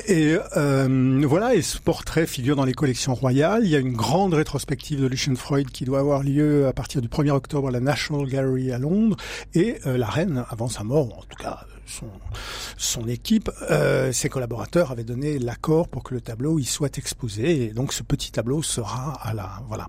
Et 0.06 0.36
euh, 0.56 1.22
voilà, 1.26 1.54
et 1.54 1.62
ce 1.62 1.78
portrait 1.78 2.26
figure 2.26 2.56
dans 2.56 2.64
les 2.64 2.74
collections 2.74 3.14
royales. 3.14 3.64
Il 3.64 3.70
y 3.70 3.76
a 3.76 3.80
une 3.80 3.94
grande 3.94 4.34
rétrospective 4.34 5.00
de 5.00 5.06
Lucian 5.06 5.34
Freud 5.34 5.70
qui 5.70 5.84
doit 5.84 6.00
avoir 6.00 6.22
lieu 6.22 6.66
à 6.66 6.72
partir 6.72 7.02
du 7.02 7.08
1er 7.08 7.30
octobre 7.30 7.68
à 7.68 7.70
la 7.70 7.80
National 7.80 8.26
Gallery 8.26 8.72
à 8.72 8.78
Londres. 8.78 9.16
Et 9.54 9.78
euh, 9.86 9.98
la 9.98 10.06
reine, 10.06 10.44
avant 10.50 10.68
sa 10.68 10.84
mort, 10.84 11.18
en 11.18 11.22
tout 11.22 11.42
cas 11.42 11.64
son, 11.88 12.10
son 12.76 13.08
équipe, 13.08 13.50
euh, 13.70 14.12
ses 14.12 14.28
collaborateurs 14.28 14.90
avaient 14.90 15.04
donné 15.04 15.38
l'accord 15.38 15.88
pour 15.88 16.02
que 16.02 16.14
le 16.14 16.20
tableau 16.20 16.58
y 16.58 16.64
soit 16.64 16.98
exposé. 16.98 17.64
Et 17.64 17.68
donc 17.72 17.92
ce 17.92 18.02
petit 18.02 18.32
tableau 18.32 18.62
sera 18.62 19.18
à 19.22 19.34
la 19.34 19.62
voilà. 19.68 19.88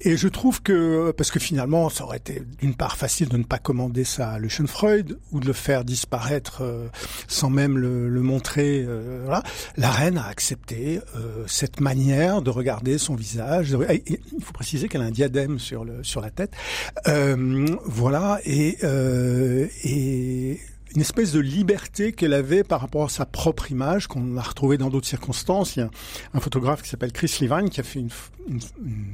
Et 0.00 0.16
je 0.16 0.28
trouve 0.28 0.62
que 0.62 1.12
parce 1.12 1.30
que 1.30 1.38
finalement 1.38 1.88
ça 1.88 2.04
aurait 2.04 2.18
été 2.18 2.42
d'une 2.58 2.74
part 2.74 2.96
facile 2.96 3.28
de 3.28 3.36
ne 3.36 3.44
pas 3.44 3.58
commander 3.58 4.04
ça 4.04 4.30
à 4.30 4.38
Lucian 4.38 4.66
Freud 4.66 5.18
ou 5.32 5.40
de 5.40 5.46
le 5.46 5.52
faire 5.52 5.84
disparaître 5.84 6.58
euh, 6.62 6.88
sans 7.28 7.50
même 7.50 7.78
le, 7.78 8.08
le 8.08 8.20
montrer. 8.22 8.84
Euh, 8.86 9.22
voilà. 9.24 9.42
La 9.76 9.90
reine 9.90 10.18
a 10.18 10.26
accepté 10.26 11.00
euh, 11.16 11.44
cette 11.46 11.80
manière 11.80 12.42
de 12.42 12.50
regarder 12.50 12.98
son 12.98 13.14
visage. 13.14 13.76
Il 14.06 14.44
faut 14.44 14.52
préciser 14.52 14.88
qu'elle 14.88 15.02
a 15.02 15.06
un 15.06 15.10
diadème 15.10 15.58
sur 15.58 15.84
le 15.84 16.02
sur 16.02 16.20
la 16.20 16.30
tête. 16.30 16.52
Euh, 17.06 17.66
voilà 17.84 18.40
et 18.44 18.78
et 19.84 20.60
une 20.96 21.02
espèce 21.02 21.30
de 21.30 21.40
liberté 21.40 22.12
qu'elle 22.12 22.32
avait 22.32 22.64
par 22.64 22.80
rapport 22.80 23.04
à 23.04 23.08
sa 23.10 23.26
propre 23.26 23.70
image 23.70 24.06
qu'on 24.06 24.38
a 24.38 24.42
retrouvée 24.42 24.78
dans 24.78 24.88
d'autres 24.88 25.06
circonstances. 25.06 25.76
Il 25.76 25.80
y 25.80 25.82
a 25.82 25.90
un 26.32 26.40
photographe 26.40 26.80
qui 26.80 26.88
s'appelle 26.88 27.12
Chris 27.12 27.36
Levine 27.42 27.68
qui 27.68 27.80
a 27.80 27.82
fait 27.82 28.00
une, 28.00 28.08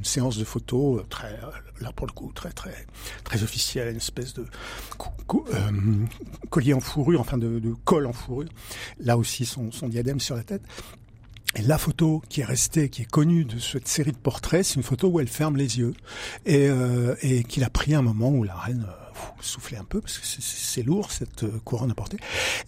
séance 0.01 0.37
de 0.37 0.45
photos 0.45 1.03
très, 1.09 1.37
là 1.81 1.91
pour 1.93 2.07
le 2.07 2.13
coup, 2.13 2.31
très 2.33 2.51
très 2.51 2.85
très 3.25 3.43
officielle, 3.43 3.89
une 3.89 3.97
espèce 3.97 4.33
de 4.33 4.43
euh, 4.43 5.71
collier 6.49 6.73
en 6.73 6.79
fourrure, 6.79 7.19
enfin 7.19 7.37
de, 7.37 7.61
col 7.83 8.05
en 8.05 8.13
fourrure. 8.13 8.47
Là 9.01 9.17
aussi 9.17 9.45
son, 9.45 9.69
diadème 9.89 10.21
sur 10.21 10.37
la 10.37 10.43
tête. 10.43 10.61
Et 11.55 11.63
la 11.63 11.77
photo 11.77 12.21
qui 12.29 12.41
est 12.41 12.45
restée, 12.45 12.87
qui 12.87 13.01
est 13.01 13.11
connue 13.11 13.43
de 13.43 13.59
cette 13.59 13.89
série 13.89 14.13
de 14.13 14.17
portraits, 14.17 14.63
c'est 14.63 14.75
une 14.75 14.83
photo 14.83 15.09
où 15.09 15.19
elle 15.19 15.27
ferme 15.27 15.57
les 15.57 15.79
yeux 15.79 15.93
et, 16.45 16.69
euh, 16.69 17.15
et 17.21 17.43
qu'il 17.43 17.65
a 17.65 17.69
pris 17.69 17.93
un 17.93 18.01
moment 18.01 18.29
où 18.29 18.43
la 18.43 18.55
reine 18.55 18.87
euh, 18.87 19.02
souffler 19.41 19.77
un 19.77 19.83
peu 19.83 20.01
parce 20.01 20.17
que 20.17 20.25
c'est 20.25 20.83
lourd 20.83 21.11
cette 21.11 21.45
couronne 21.63 21.91
à 21.91 21.93
porter. 21.93 22.17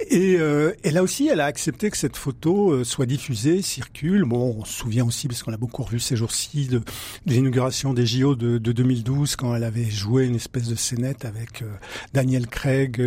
Et, 0.09 0.37
euh, 0.39 0.73
et, 0.83 0.91
là 0.91 1.03
aussi, 1.03 1.27
elle 1.27 1.39
a 1.39 1.45
accepté 1.45 1.89
que 1.89 1.97
cette 1.97 2.17
photo 2.17 2.71
euh, 2.71 2.83
soit 2.83 3.05
diffusée, 3.05 3.61
circule. 3.61 4.23
Bon, 4.23 4.57
on 4.59 4.65
se 4.65 4.73
souvient 4.73 5.05
aussi 5.05 5.27
parce 5.27 5.43
qu'on 5.43 5.53
a 5.53 5.57
beaucoup 5.57 5.83
revu 5.83 5.99
ces 5.99 6.15
jours-ci 6.15 6.67
de, 6.67 6.79
de 6.79 7.33
l'inauguration 7.33 7.93
des 7.93 8.05
JO 8.05 8.35
de, 8.35 8.57
de, 8.57 8.71
2012 8.71 9.35
quand 9.35 9.55
elle 9.55 9.63
avait 9.63 9.89
joué 9.89 10.25
une 10.25 10.35
espèce 10.35 10.67
de 10.67 10.75
scénette 10.75 11.25
avec 11.25 11.61
euh, 11.61 11.67
Daniel 12.13 12.47
Craig 12.47 13.01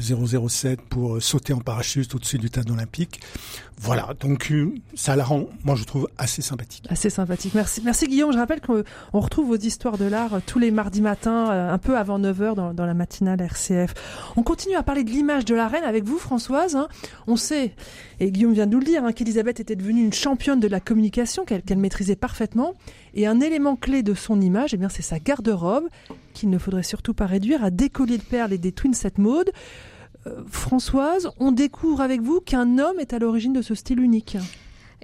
007 0.00 0.80
pour 0.82 1.22
sauter 1.22 1.52
en 1.52 1.60
parachute 1.60 2.14
au-dessus 2.14 2.38
du 2.38 2.48
stade 2.48 2.70
olympique. 2.70 3.20
Voilà, 3.80 4.08
donc 4.20 4.52
ça 4.94 5.16
la 5.16 5.24
rend, 5.24 5.44
moi 5.64 5.76
je 5.76 5.84
trouve 5.84 6.08
assez 6.18 6.42
sympathique. 6.42 6.84
Assez 6.88 7.10
sympathique. 7.10 7.54
Merci, 7.54 7.80
merci 7.84 8.06
Guillaume. 8.06 8.32
Je 8.32 8.38
rappelle 8.38 8.60
qu'on 8.60 9.20
retrouve 9.20 9.48
vos 9.48 9.56
histoires 9.56 9.98
de 9.98 10.04
l'art 10.04 10.40
tous 10.46 10.58
les 10.58 10.70
mardis 10.70 11.00
matins, 11.00 11.48
un 11.50 11.78
peu 11.78 11.96
avant 11.96 12.18
9h 12.18 12.54
dans, 12.54 12.74
dans, 12.74 12.86
la 12.86 12.94
matinale 12.94 13.40
RCF. 13.40 13.94
On 14.36 14.42
continue 14.42 14.74
à 14.74 14.82
parler 14.82 15.04
de 15.04 15.10
l'image 15.10 15.44
de 15.44 15.54
la 15.54 15.68
reine 15.68 15.84
avec 15.84 16.04
vous, 16.04 16.18
Françoise. 16.18 16.76
Hein. 16.76 16.88
On 17.26 17.36
sait, 17.36 17.72
et 18.20 18.30
Guillaume 18.30 18.52
vient 18.52 18.66
de 18.66 18.72
nous 18.72 18.80
le 18.80 18.84
dire, 18.84 19.04
hein, 19.04 19.12
qu'Elisabeth 19.12 19.60
était 19.60 19.76
devenue 19.76 20.02
une 20.02 20.12
championne 20.12 20.60
de 20.60 20.68
la 20.68 20.80
communication 20.80 21.44
qu'elle 21.44 21.62
qu 21.62 21.74
maîtrisait 21.76 22.16
parfaitement. 22.16 22.74
Et 23.14 23.26
un 23.26 23.40
élément 23.40 23.76
clé 23.76 24.02
de 24.02 24.14
son 24.14 24.40
image, 24.40 24.74
eh 24.74 24.76
bien, 24.76 24.88
c'est 24.88 25.02
sa 25.02 25.18
garde-robe, 25.18 25.88
qu'il 26.34 26.50
ne 26.50 26.58
faudrait 26.58 26.82
surtout 26.82 27.14
pas 27.14 27.26
réduire 27.26 27.64
à 27.64 27.70
des 27.70 27.90
colliers 27.90 28.18
de 28.18 28.22
perles 28.22 28.52
et 28.52 28.58
des 28.58 28.72
twin 28.72 28.94
set 28.94 29.18
mode. 29.18 29.50
Euh, 30.28 30.42
Françoise, 30.48 31.30
on 31.38 31.52
découvre 31.52 32.00
avec 32.00 32.20
vous 32.20 32.40
qu'un 32.40 32.78
homme 32.78 32.98
est 33.00 33.12
à 33.12 33.18
l'origine 33.18 33.52
de 33.52 33.62
ce 33.62 33.74
style 33.74 34.00
unique. 34.00 34.36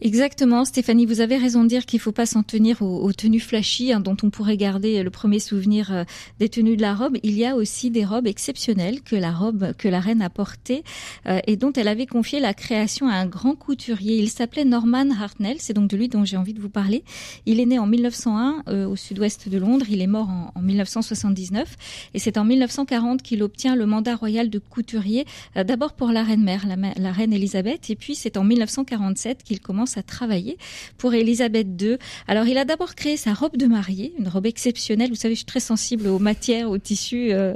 Exactement, 0.03 0.65
Stéphanie, 0.65 1.07
vous 1.07 1.21
avez 1.21 1.37
raison 1.37 1.63
de 1.63 1.69
dire 1.69 1.87
qu'il 1.87 1.99
ne 1.99 2.03
faut 2.03 2.13
pas 2.13 2.27
s'en 2.27 2.43
tenir 2.43 2.83
aux, 2.83 3.13
tenues 3.13 3.39
flashy 3.39 3.93
hein, 3.93 4.01
dont 4.01 4.17
on 4.25 4.31
pourrait 4.31 4.57
garder 4.57 5.05
le 5.05 5.11
premier 5.11 5.39
souvenir 5.39 5.93
euh, 5.93 6.03
des 6.41 6.49
tenues 6.49 6.77
de 6.77 6.83
la 6.83 6.95
robe. 6.95 7.17
Il 7.23 7.39
y 7.39 7.47
a 7.47 7.55
aussi 7.55 7.93
des 7.93 8.05
robes 8.05 8.27
exceptionnelles 8.27 9.03
que 9.03 9.15
la 9.15 9.31
robe 9.31 9.73
que 9.79 9.87
la 9.87 10.01
reine 10.01 10.21
a 10.21 10.31
portée 10.31 10.83
euh, 11.27 11.39
et 11.47 11.57
dont 11.57 11.73
elle 11.73 11.87
avait 11.87 12.07
confié 12.07 12.41
la 12.41 12.55
création 12.55 13.09
à 13.09 13.15
un 13.15 13.27
grand 13.27 13.55
couturier. 13.55 14.19
Il 14.19 14.31
s'appelait 14.31 14.65
Norman 14.65 15.11
Hartnell, 15.13 15.59
c'est 15.61 15.75
donc 15.75 15.89
de 15.89 15.97
lui 15.97 16.09
dont 16.09 16.25
j'ai 16.25 16.37
envie 16.37 16.55
de 16.55 16.61
vous 16.61 16.69
parler. 16.69 17.05
Il 17.47 17.61
est 17.61 17.67
né 17.67 17.79
en 17.79 17.87
1901 17.87 18.65
euh, 18.67 18.89
au 18.89 18.97
sud-ouest 18.97 19.49
de 19.49 19.59
Londres, 19.59 19.87
il 19.89 20.03
est 20.03 20.09
mort 20.09 20.29
en, 20.29 20.51
en 20.57 20.61
1979 20.61 21.77
et 22.15 22.19
c'est 22.19 22.37
en 22.37 22.45
1940 22.45 23.23
qu'il 23.23 23.45
obtient 23.45 23.77
le 23.77 23.87
mandat 23.87 24.17
royal 24.17 24.51
de 24.51 24.59
couturier 24.59 25.25
euh, 25.57 25.63
d'abord 25.63 25.93
pour 25.93 26.09
la 26.09 26.25
reine 26.25 26.43
mère, 26.43 26.67
la, 26.67 26.75
la 26.77 27.13
reine 27.13 27.33
Elisabeth, 27.33 27.91
et 27.91 27.97
puis 27.97 28.17
c'est 28.17 28.37
en 28.37 28.43
1947 28.43 29.45
qu'il 29.45 29.61
commence 29.61 29.84
à 29.97 30.03
travailler 30.03 30.57
pour 30.99 31.15
Elisabeth 31.15 31.69
II. 31.81 31.97
Alors, 32.29 32.47
il 32.47 32.59
a 32.59 32.65
d'abord 32.65 32.95
créé 32.95 33.17
sa 33.17 33.33
robe 33.33 33.57
de 33.57 33.67
mariée, 33.67 34.15
une 34.19 34.29
robe 34.29 34.47
exceptionnelle. 34.47 35.11
Vous 35.11 35.17
savez, 35.17 35.35
je 35.35 35.41
suis 35.41 35.47
très 35.47 35.61
sensible 35.61 36.07
aux 36.09 36.19
matières, 36.19 36.71
aux 36.71 36.79
tissus 36.79 37.33
euh, 37.33 37.55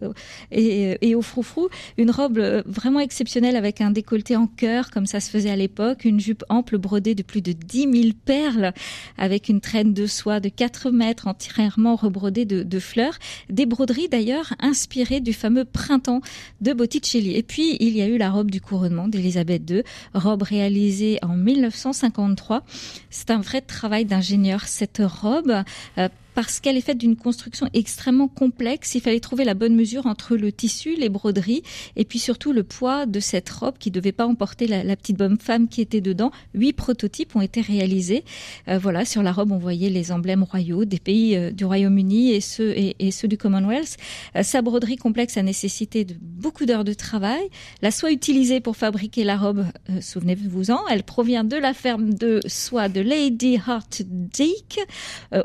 et, 0.50 0.96
et 1.00 1.14
aux 1.14 1.22
froufrous. 1.22 1.68
Une 1.96 2.10
robe 2.10 2.38
vraiment 2.66 3.00
exceptionnelle 3.00 3.56
avec 3.56 3.80
un 3.80 3.90
décolleté 3.90 4.36
en 4.36 4.46
cœur, 4.46 4.90
comme 4.90 5.06
ça 5.06 5.20
se 5.20 5.30
faisait 5.30 5.50
à 5.50 5.56
l'époque, 5.56 6.04
une 6.04 6.20
jupe 6.20 6.44
ample 6.48 6.78
brodée 6.78 7.14
de 7.14 7.22
plus 7.22 7.42
de 7.42 7.52
10 7.52 8.02
000 8.02 8.12
perles, 8.24 8.72
avec 9.16 9.48
une 9.48 9.60
traîne 9.60 9.94
de 9.94 10.06
soie 10.06 10.40
de 10.40 10.48
4 10.48 10.90
mètres 10.90 11.26
entièrement 11.26 11.96
rebrodée 11.96 12.44
de, 12.44 12.62
de 12.62 12.78
fleurs. 12.78 13.18
Des 13.50 13.66
broderies 13.66 14.08
d'ailleurs 14.08 14.54
inspirées 14.58 15.20
du 15.20 15.32
fameux 15.32 15.64
printemps 15.64 16.20
de 16.60 16.72
Botticelli. 16.72 17.36
Et 17.36 17.42
puis, 17.42 17.76
il 17.80 17.96
y 17.96 18.02
a 18.02 18.06
eu 18.06 18.18
la 18.18 18.30
robe 18.30 18.50
du 18.50 18.60
couronnement 18.60 19.08
d'Elisabeth 19.08 19.68
II, 19.70 19.82
robe 20.14 20.42
réalisée 20.42 21.18
en 21.22 21.36
1950 21.36 22.17
c'est 23.10 23.30
un 23.30 23.40
vrai 23.40 23.60
travail 23.60 24.04
d'ingénieur. 24.04 24.64
Cette 24.66 25.02
robe, 25.04 25.62
euh, 25.98 26.08
parce 26.38 26.60
qu'elle 26.60 26.76
est 26.76 26.82
faite 26.82 26.98
d'une 26.98 27.16
construction 27.16 27.68
extrêmement 27.74 28.28
complexe. 28.28 28.94
Il 28.94 29.00
fallait 29.00 29.18
trouver 29.18 29.42
la 29.42 29.54
bonne 29.54 29.74
mesure 29.74 30.06
entre 30.06 30.36
le 30.36 30.52
tissu, 30.52 30.94
les 30.94 31.08
broderies 31.08 31.64
et 31.96 32.04
puis 32.04 32.20
surtout 32.20 32.52
le 32.52 32.62
poids 32.62 33.06
de 33.06 33.18
cette 33.18 33.50
robe 33.50 33.76
qui 33.76 33.90
devait 33.90 34.12
pas 34.12 34.24
emporter 34.24 34.68
la, 34.68 34.94
petite 34.94 35.16
bonne 35.16 35.36
femme 35.36 35.66
qui 35.66 35.80
était 35.80 36.00
dedans. 36.00 36.30
Huit 36.54 36.74
prototypes 36.74 37.34
ont 37.34 37.40
été 37.40 37.60
réalisés. 37.60 38.22
Euh, 38.68 38.78
voilà, 38.78 39.04
sur 39.04 39.24
la 39.24 39.32
robe, 39.32 39.50
on 39.50 39.58
voyait 39.58 39.90
les 39.90 40.12
emblèmes 40.12 40.44
royaux 40.44 40.84
des 40.84 41.00
pays 41.00 41.34
euh, 41.34 41.50
du 41.50 41.64
Royaume-Uni 41.64 42.30
et 42.30 42.40
ceux, 42.40 43.26
du 43.26 43.36
Commonwealth. 43.36 43.96
Euh, 44.36 44.44
sa 44.44 44.62
broderie 44.62 44.94
complexe 44.94 45.36
a 45.38 45.42
nécessité 45.42 46.06
beaucoup 46.20 46.66
d'heures 46.66 46.84
de 46.84 46.92
travail. 46.92 47.50
La 47.82 47.90
soie 47.90 48.12
utilisée 48.12 48.60
pour 48.60 48.76
fabriquer 48.76 49.24
la 49.24 49.36
robe, 49.36 49.66
souvenez-vous-en, 50.00 50.86
elle 50.88 51.02
provient 51.02 51.42
de 51.42 51.56
la 51.56 51.74
ferme 51.74 52.14
de 52.14 52.38
soie 52.46 52.88
de 52.88 53.00
Lady 53.00 53.54
Heart 53.54 54.02
Dick 54.06 54.78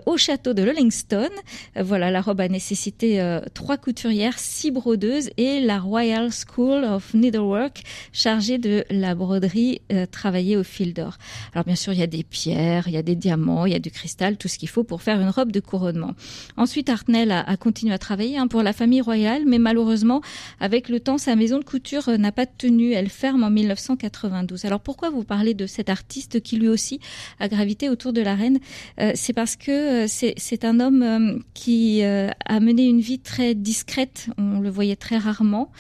au 0.06 0.18
château 0.18 0.54
de 0.54 0.62
Lolling 0.62 0.83
Stone. 0.92 1.30
Voilà, 1.76 2.12
la 2.12 2.22
robe 2.22 2.42
a 2.42 2.48
nécessité 2.48 3.22
euh, 3.22 3.40
trois 3.54 3.78
couturières, 3.78 4.40
six 4.40 4.72
brodeuses 4.72 5.30
et 5.38 5.62
la 5.62 5.80
Royal 5.80 6.30
School 6.32 6.84
of 6.84 7.14
Needlework 7.14 7.84
chargée 8.12 8.58
de 8.58 8.84
la 8.90 9.16
broderie 9.16 9.82
euh, 9.92 10.06
travaillée 10.06 10.58
au 10.58 10.64
fil 10.64 10.94
d'or. 10.94 11.18
Alors 11.54 11.66
bien 11.66 11.76
sûr, 11.76 11.94
il 11.94 12.00
y 12.00 12.04
a 12.04 12.08
des 12.08 12.24
pierres, 12.24 12.88
il 12.88 12.94
y 12.94 12.98
a 12.98 13.04
des 13.04 13.16
diamants, 13.16 13.66
il 13.66 13.74
y 13.74 13.76
a 13.76 13.80
du 13.80 13.92
cristal, 13.92 14.38
tout 14.38 14.48
ce 14.48 14.58
qu'il 14.58 14.70
faut 14.70 14.84
pour 14.84 15.02
faire 15.02 15.20
une 15.20 15.30
robe 15.30 15.52
de 15.52 15.60
couronnement. 15.60 16.12
Ensuite, 16.58 16.90
Hartnell 16.90 17.32
a, 17.32 17.58
continué 17.58 17.94
à 17.94 17.98
travailler 17.98 18.38
hein, 18.38 18.48
pour 18.48 18.64
la 18.64 18.74
famille 18.74 19.02
royale, 19.02 19.44
mais 19.46 19.60
malheureusement, 19.60 20.22
avec 20.60 20.90
le 20.90 21.00
temps, 21.00 21.18
sa 21.18 21.36
maison 21.36 21.60
de 21.60 21.64
couture 21.64 22.10
euh, 22.10 22.18
n'a 22.18 22.32
pas 22.32 22.46
tenu. 22.46 22.94
Elle 22.94 23.10
ferme 23.10 23.44
en 23.44 23.50
1992. 23.50 24.66
Alors 24.66 24.80
pourquoi 24.80 25.10
vous 25.10 25.24
parlez 25.24 25.54
de 25.54 25.68
cet 25.68 25.90
artiste 25.90 26.42
qui 26.42 26.58
lui 26.58 26.68
aussi 26.68 27.00
a 27.40 27.48
gravité 27.48 27.90
autour 27.90 28.14
de 28.14 28.22
la 28.22 28.36
reine? 28.36 28.60
Euh, 29.00 29.12
C'est 29.16 29.34
parce 29.34 29.56
que 29.56 30.06
c'est 30.08 30.66
un 30.66 30.73
un 30.74 30.80
homme 30.80 31.04
euh, 31.04 31.40
qui 31.54 32.04
euh, 32.04 32.30
a 32.46 32.60
mené 32.60 32.86
une 32.86 33.00
vie 33.00 33.20
très 33.20 33.54
discrète. 33.54 34.28
On 34.38 34.60
le 34.60 34.70
voyait 34.70 34.96
très 34.96 35.18
rarement. 35.18 35.72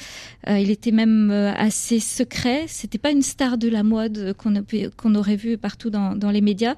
Euh, 0.47 0.59
il 0.59 0.69
était 0.69 0.91
même 0.91 1.31
assez 1.31 1.99
secret. 1.99 2.65
C'était 2.67 2.97
pas 2.97 3.11
une 3.11 3.21
star 3.21 3.57
de 3.57 3.69
la 3.69 3.83
mode 3.83 4.35
qu'on 4.37 4.53
qu 4.63 4.89
aurait 5.15 5.35
vu 5.35 5.57
partout 5.57 5.89
dans, 5.89 6.31
les 6.31 6.41
médias. 6.41 6.75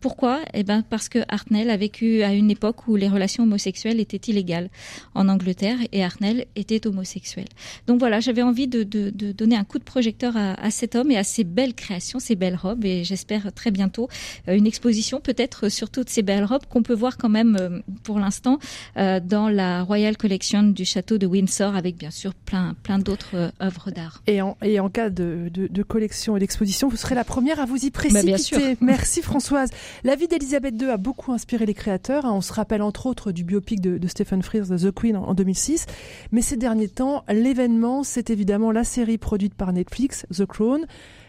Pourquoi? 0.00 0.40
Eh 0.54 0.62
ben 0.62 0.82
parce 0.82 1.08
que 1.08 1.18
Hartnell 1.28 1.70
a 1.70 1.76
vécu 1.76 2.22
à 2.22 2.32
une 2.32 2.50
époque 2.50 2.86
où 2.86 2.96
les 2.96 3.08
relations 3.08 3.42
homosexuelles 3.42 4.00
étaient 4.00 4.30
illégales 4.30 4.70
en 5.14 5.28
Angleterre 5.28 5.78
et 5.92 6.04
Hartnell 6.04 6.46
était 6.54 6.86
homosexuel. 6.86 7.46
Donc 7.86 7.98
voilà, 7.98 8.20
j'avais 8.20 8.42
envie 8.42 8.68
de, 8.68 8.84
de, 8.84 9.10
de, 9.10 9.32
donner 9.32 9.56
un 9.56 9.64
coup 9.64 9.78
de 9.78 9.84
projecteur 9.84 10.36
à, 10.36 10.54
à, 10.54 10.70
cet 10.70 10.94
homme 10.94 11.10
et 11.10 11.16
à 11.16 11.24
ses 11.24 11.44
belles 11.44 11.74
créations, 11.74 12.20
ses 12.20 12.36
belles 12.36 12.56
robes 12.56 12.84
et 12.84 13.02
j'espère 13.04 13.52
très 13.52 13.70
bientôt 13.70 14.08
euh, 14.48 14.54
une 14.54 14.66
exposition 14.66 15.20
peut-être 15.20 15.68
sur 15.68 15.90
toutes 15.90 16.10
ces 16.10 16.22
belles 16.22 16.44
robes 16.44 16.66
qu'on 16.68 16.82
peut 16.82 16.94
voir 16.94 17.16
quand 17.16 17.28
même 17.28 17.56
euh, 17.60 17.80
pour 18.04 18.20
l'instant 18.20 18.58
euh, 18.96 19.20
dans 19.20 19.48
la 19.48 19.82
Royal 19.82 20.16
Collection 20.16 20.62
du 20.62 20.84
château 20.84 21.18
de 21.18 21.26
Windsor 21.26 21.74
avec 21.74 21.96
bien 21.96 22.10
sûr 22.10 22.34
plein 22.34 22.76
plein 22.82 22.98
d'autres 22.98 23.52
œuvres 23.60 23.90
d'art. 23.90 24.22
Et 24.26 24.42
en, 24.42 24.56
et 24.62 24.78
en 24.80 24.88
cas 24.88 25.10
de, 25.10 25.50
de, 25.52 25.66
de 25.66 25.82
collection 25.82 26.36
et 26.36 26.40
d'exposition, 26.40 26.88
vous 26.88 26.96
serez 26.96 27.14
la 27.14 27.24
première 27.24 27.60
à 27.60 27.66
vous 27.66 27.84
y 27.84 27.90
précipiter. 27.90 28.20
Bah, 28.20 28.26
bien 28.26 28.38
sûr. 28.38 28.58
Merci 28.80 29.22
Françoise. 29.22 29.70
La 30.04 30.14
vie 30.14 30.28
d'Elisabeth 30.28 30.80
II 30.80 30.88
a 30.90 30.96
beaucoup 30.96 31.32
inspiré 31.32 31.66
les 31.66 31.74
créateurs. 31.74 32.24
On 32.24 32.40
se 32.40 32.52
rappelle 32.52 32.82
entre 32.82 33.06
autres 33.06 33.32
du 33.32 33.44
biopic 33.44 33.80
de, 33.80 34.06
Stephen 34.06 34.42
Frears, 34.42 34.68
The 34.68 34.90
Queen, 34.90 35.16
en 35.16 35.34
2006. 35.34 35.86
Mais 36.32 36.42
ces 36.42 36.56
derniers 36.56 36.88
temps, 36.88 37.24
l'événement, 37.28 38.02
c'est 38.02 38.30
évidemment 38.30 38.72
la 38.72 38.84
série 38.84 39.18
produite 39.18 39.54
par 39.54 39.72
Netflix, 39.72 40.26
The 40.34 40.46
Crown. 40.46 40.86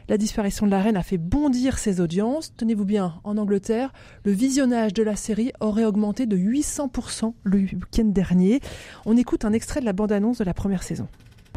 La 0.07 0.17
disparition 0.17 0.65
de 0.65 0.71
la 0.71 0.81
reine 0.81 0.97
a 0.97 1.03
fait 1.03 1.17
bondir 1.17 1.77
ses 1.77 2.01
audiences. 2.01 2.53
Tenez-vous 2.57 2.85
bien, 2.85 3.15
en 3.23 3.37
Angleterre, 3.37 3.93
le 4.23 4.31
visionnage 4.31 4.93
de 4.93 5.03
la 5.03 5.15
série 5.15 5.51
aurait 5.59 5.85
augmenté 5.85 6.25
de 6.25 6.35
800% 6.35 7.33
le 7.43 7.57
week-end 7.57 8.05
dernier. 8.05 8.59
On 9.05 9.15
écoute 9.17 9.45
un 9.45 9.53
extrait 9.53 9.81
de 9.81 9.85
la 9.85 9.93
bande-annonce 9.93 10.39
de 10.39 10.43
la 10.43 10.55
première 10.55 10.81
saison. 10.81 11.07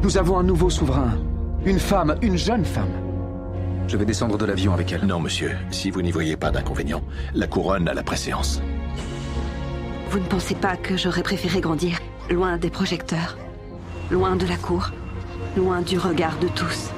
Nous 0.03 0.17
avons 0.17 0.37
un 0.37 0.43
nouveau 0.43 0.69
souverain. 0.69 1.17
Une 1.65 1.79
femme, 1.79 2.15
une 2.21 2.37
jeune 2.37 2.65
femme. 2.65 3.12
Je 3.87 3.97
vais 3.97 4.05
descendre 4.05 4.37
de 4.37 4.45
l'avion 4.45 4.73
avec 4.73 4.91
elle. 4.91 5.05
Non, 5.05 5.19
monsieur. 5.19 5.55
Si 5.71 5.91
vous 5.91 6.01
n'y 6.01 6.11
voyez 6.11 6.35
pas 6.35 6.51
d'inconvénient, 6.51 7.03
la 7.33 7.47
couronne 7.47 7.87
a 7.87 7.93
la 7.93 8.03
préséance. 8.03 8.61
Vous 10.09 10.19
ne 10.19 10.25
pensez 10.25 10.55
pas 10.55 10.77
que 10.77 10.95
j'aurais 10.95 11.23
préféré 11.23 11.59
grandir 11.59 11.97
loin 12.29 12.57
des 12.57 12.69
projecteurs, 12.69 13.37
loin 14.11 14.35
de 14.35 14.45
la 14.45 14.55
cour, 14.57 14.91
loin 15.57 15.81
du 15.81 15.97
regard 15.97 16.37
de 16.39 16.47
tous 16.47 16.89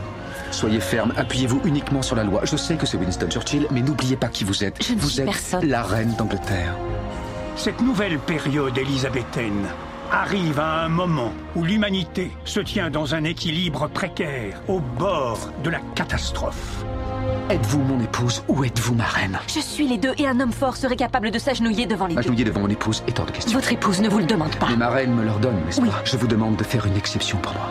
Soyez 0.51 0.79
ferme, 0.79 1.11
appuyez-vous 1.17 1.61
uniquement 1.65 2.01
sur 2.01 2.15
la 2.15 2.23
loi. 2.23 2.41
Je 2.43 2.55
sais 2.55 2.75
que 2.75 2.85
c'est 2.85 2.97
Winston 2.97 3.29
Churchill, 3.29 3.67
mais 3.71 3.81
n'oubliez 3.81 4.15
pas 4.15 4.27
qui 4.27 4.43
vous 4.43 4.63
êtes. 4.63 4.81
Je 4.81 4.93
ne 4.93 4.99
vous 4.99 5.09
suis 5.09 5.21
êtes 5.21 5.25
personne. 5.25 5.67
la 5.67 5.83
reine 5.83 6.13
d'Angleterre. 6.17 6.75
Cette 7.57 7.81
nouvelle 7.81 8.19
période 8.19 8.77
élisabéthaine 8.77 9.67
arrive 10.11 10.59
à 10.59 10.83
un 10.85 10.89
moment 10.89 11.33
où 11.55 11.63
l'humanité 11.63 12.31
se 12.45 12.59
tient 12.59 12.89
dans 12.89 13.15
un 13.15 13.23
équilibre 13.23 13.87
précaire, 13.89 14.61
au 14.67 14.79
bord 14.79 15.39
de 15.63 15.69
la 15.69 15.79
catastrophe. 15.95 16.83
Êtes-vous 17.49 17.81
mon 17.83 17.99
épouse 18.01 18.43
ou 18.47 18.63
êtes-vous 18.63 18.95
ma 18.95 19.03
reine? 19.05 19.37
Je 19.47 19.59
suis 19.59 19.87
les 19.87 19.97
deux 19.97 20.13
et 20.17 20.27
un 20.27 20.39
homme 20.39 20.51
fort 20.51 20.75
serait 20.77 20.95
capable 20.95 21.29
de 21.31 21.37
s'agenouiller 21.39 21.85
devant 21.85 22.07
les 22.07 22.13
deux. 22.15 22.19
Agenouiller 22.19 22.43
devant 22.45 22.61
mon 22.61 22.69
épouse 22.69 23.03
est 23.07 23.19
hors 23.19 23.25
de 23.25 23.31
question. 23.31 23.57
Votre 23.57 23.71
épouse 23.71 24.01
ne 24.01 24.09
vous 24.09 24.19
le 24.19 24.25
demande 24.25 24.55
pas. 24.55 24.67
Mais 24.69 24.75
ma 24.77 24.89
reine 24.89 25.13
me 25.13 25.23
l'ordonne, 25.23 25.57
n'est-ce 25.65 25.79
Oui. 25.81 25.89
pas? 25.89 26.01
Je 26.05 26.17
vous 26.17 26.27
demande 26.27 26.55
de 26.55 26.63
faire 26.63 26.85
une 26.87 26.95
exception 26.97 27.37
pour 27.39 27.53
moi. 27.53 27.69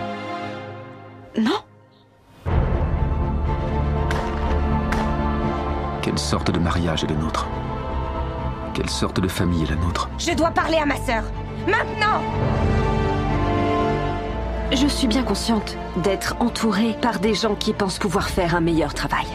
Non 1.40 1.60
Quelle 6.02 6.18
sorte 6.18 6.50
de 6.50 6.58
mariage 6.60 7.02
est 7.04 7.08
le 7.08 7.16
nôtre? 7.16 7.46
Quelle 8.74 8.90
sorte 8.90 9.20
de 9.20 9.28
famille 9.28 9.64
est 9.64 9.70
la 9.70 9.76
nôtre? 9.76 10.08
Je 10.18 10.32
dois 10.34 10.50
parler 10.50 10.76
à 10.76 10.86
ma 10.86 10.96
sœur. 10.96 11.24
Maintenant 11.66 12.22
Je 14.72 14.86
suis 14.86 15.06
bien 15.06 15.22
consciente 15.22 15.76
d'être 16.02 16.36
entourée 16.40 16.94
par 17.00 17.20
des 17.20 17.34
gens 17.34 17.54
qui 17.54 17.72
pensent 17.72 17.98
pouvoir 17.98 18.28
faire 18.28 18.54
un 18.54 18.60
meilleur 18.60 18.92
travail. 18.92 19.26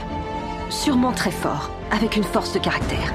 Sûrement 0.69 1.12
très 1.12 1.31
fort, 1.31 1.71
avec 1.91 2.15
une 2.15 2.24
force 2.24 2.53
de 2.53 2.59
caractère. 2.59 3.13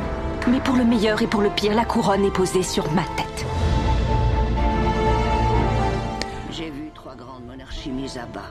Mais 0.50 0.61
pour 0.61 0.75
le 0.75 0.85
meilleur 0.85 1.23
et 1.23 1.26
pour 1.28 1.42
le 1.42 1.50
pire, 1.50 1.75
la 1.75 1.85
couronne 1.85 2.25
est 2.25 2.33
posée 2.33 2.64
sur 2.64 2.90
ma 2.92 3.02
tête. 3.02 3.47
J'ai 6.50 6.71
vu 6.71 6.90
trois 6.94 7.14
grandes 7.14 7.47
monarchies 7.47 7.90
mises 7.90 8.18
à 8.18 8.26
bas. 8.26 8.50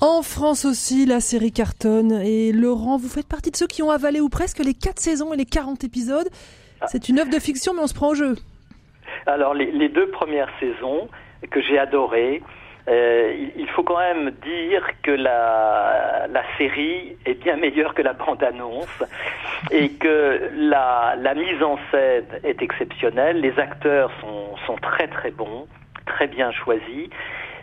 En 0.00 0.22
France 0.22 0.64
aussi, 0.64 1.06
la 1.06 1.20
série 1.20 1.52
cartonne. 1.52 2.12
Et 2.12 2.52
Laurent, 2.52 2.96
vous 2.96 3.08
faites 3.08 3.26
partie 3.26 3.50
de 3.50 3.56
ceux 3.56 3.66
qui 3.66 3.82
ont 3.82 3.90
avalé 3.90 4.20
ou 4.20 4.28
presque 4.28 4.58
les 4.58 4.74
4 4.74 5.00
saisons 5.00 5.32
et 5.32 5.36
les 5.36 5.46
40 5.46 5.84
épisodes. 5.84 6.28
C'est 6.88 7.08
une 7.08 7.20
œuvre 7.20 7.30
de 7.30 7.38
fiction, 7.38 7.72
mais 7.74 7.80
on 7.80 7.86
se 7.86 7.94
prend 7.94 8.08
au 8.08 8.14
jeu. 8.14 8.36
Alors, 9.26 9.54
les, 9.54 9.88
deux 9.88 10.08
premières 10.08 10.50
saisons 10.60 11.08
que 11.50 11.60
j'ai 11.60 11.78
adorées, 11.78 12.42
euh, 12.88 13.34
il- 13.56 13.68
faut 13.68 13.82
quand 13.82 13.98
même 13.98 14.30
dire 14.42 14.86
que 15.02 15.10
la, 15.10 16.26
la 16.30 16.42
série 16.58 17.16
est 17.26 17.34
bien 17.42 17.56
meilleure 17.56 17.94
que 17.94 18.02
la 18.02 18.12
bande-annonce 18.12 19.02
et 19.72 19.88
que 19.90 20.50
la, 20.54 21.14
la 21.18 21.34
mise 21.34 21.60
en 21.62 21.78
scène 21.90 22.26
est 22.44 22.62
exceptionnelle. 22.62 23.40
Les 23.40 23.58
acteurs 23.58 24.10
sont, 24.66 24.76
très 24.76 25.08
très 25.08 25.30
bons, 25.30 25.66
très 26.06 26.26
bien 26.28 26.52
choisis. 26.52 27.08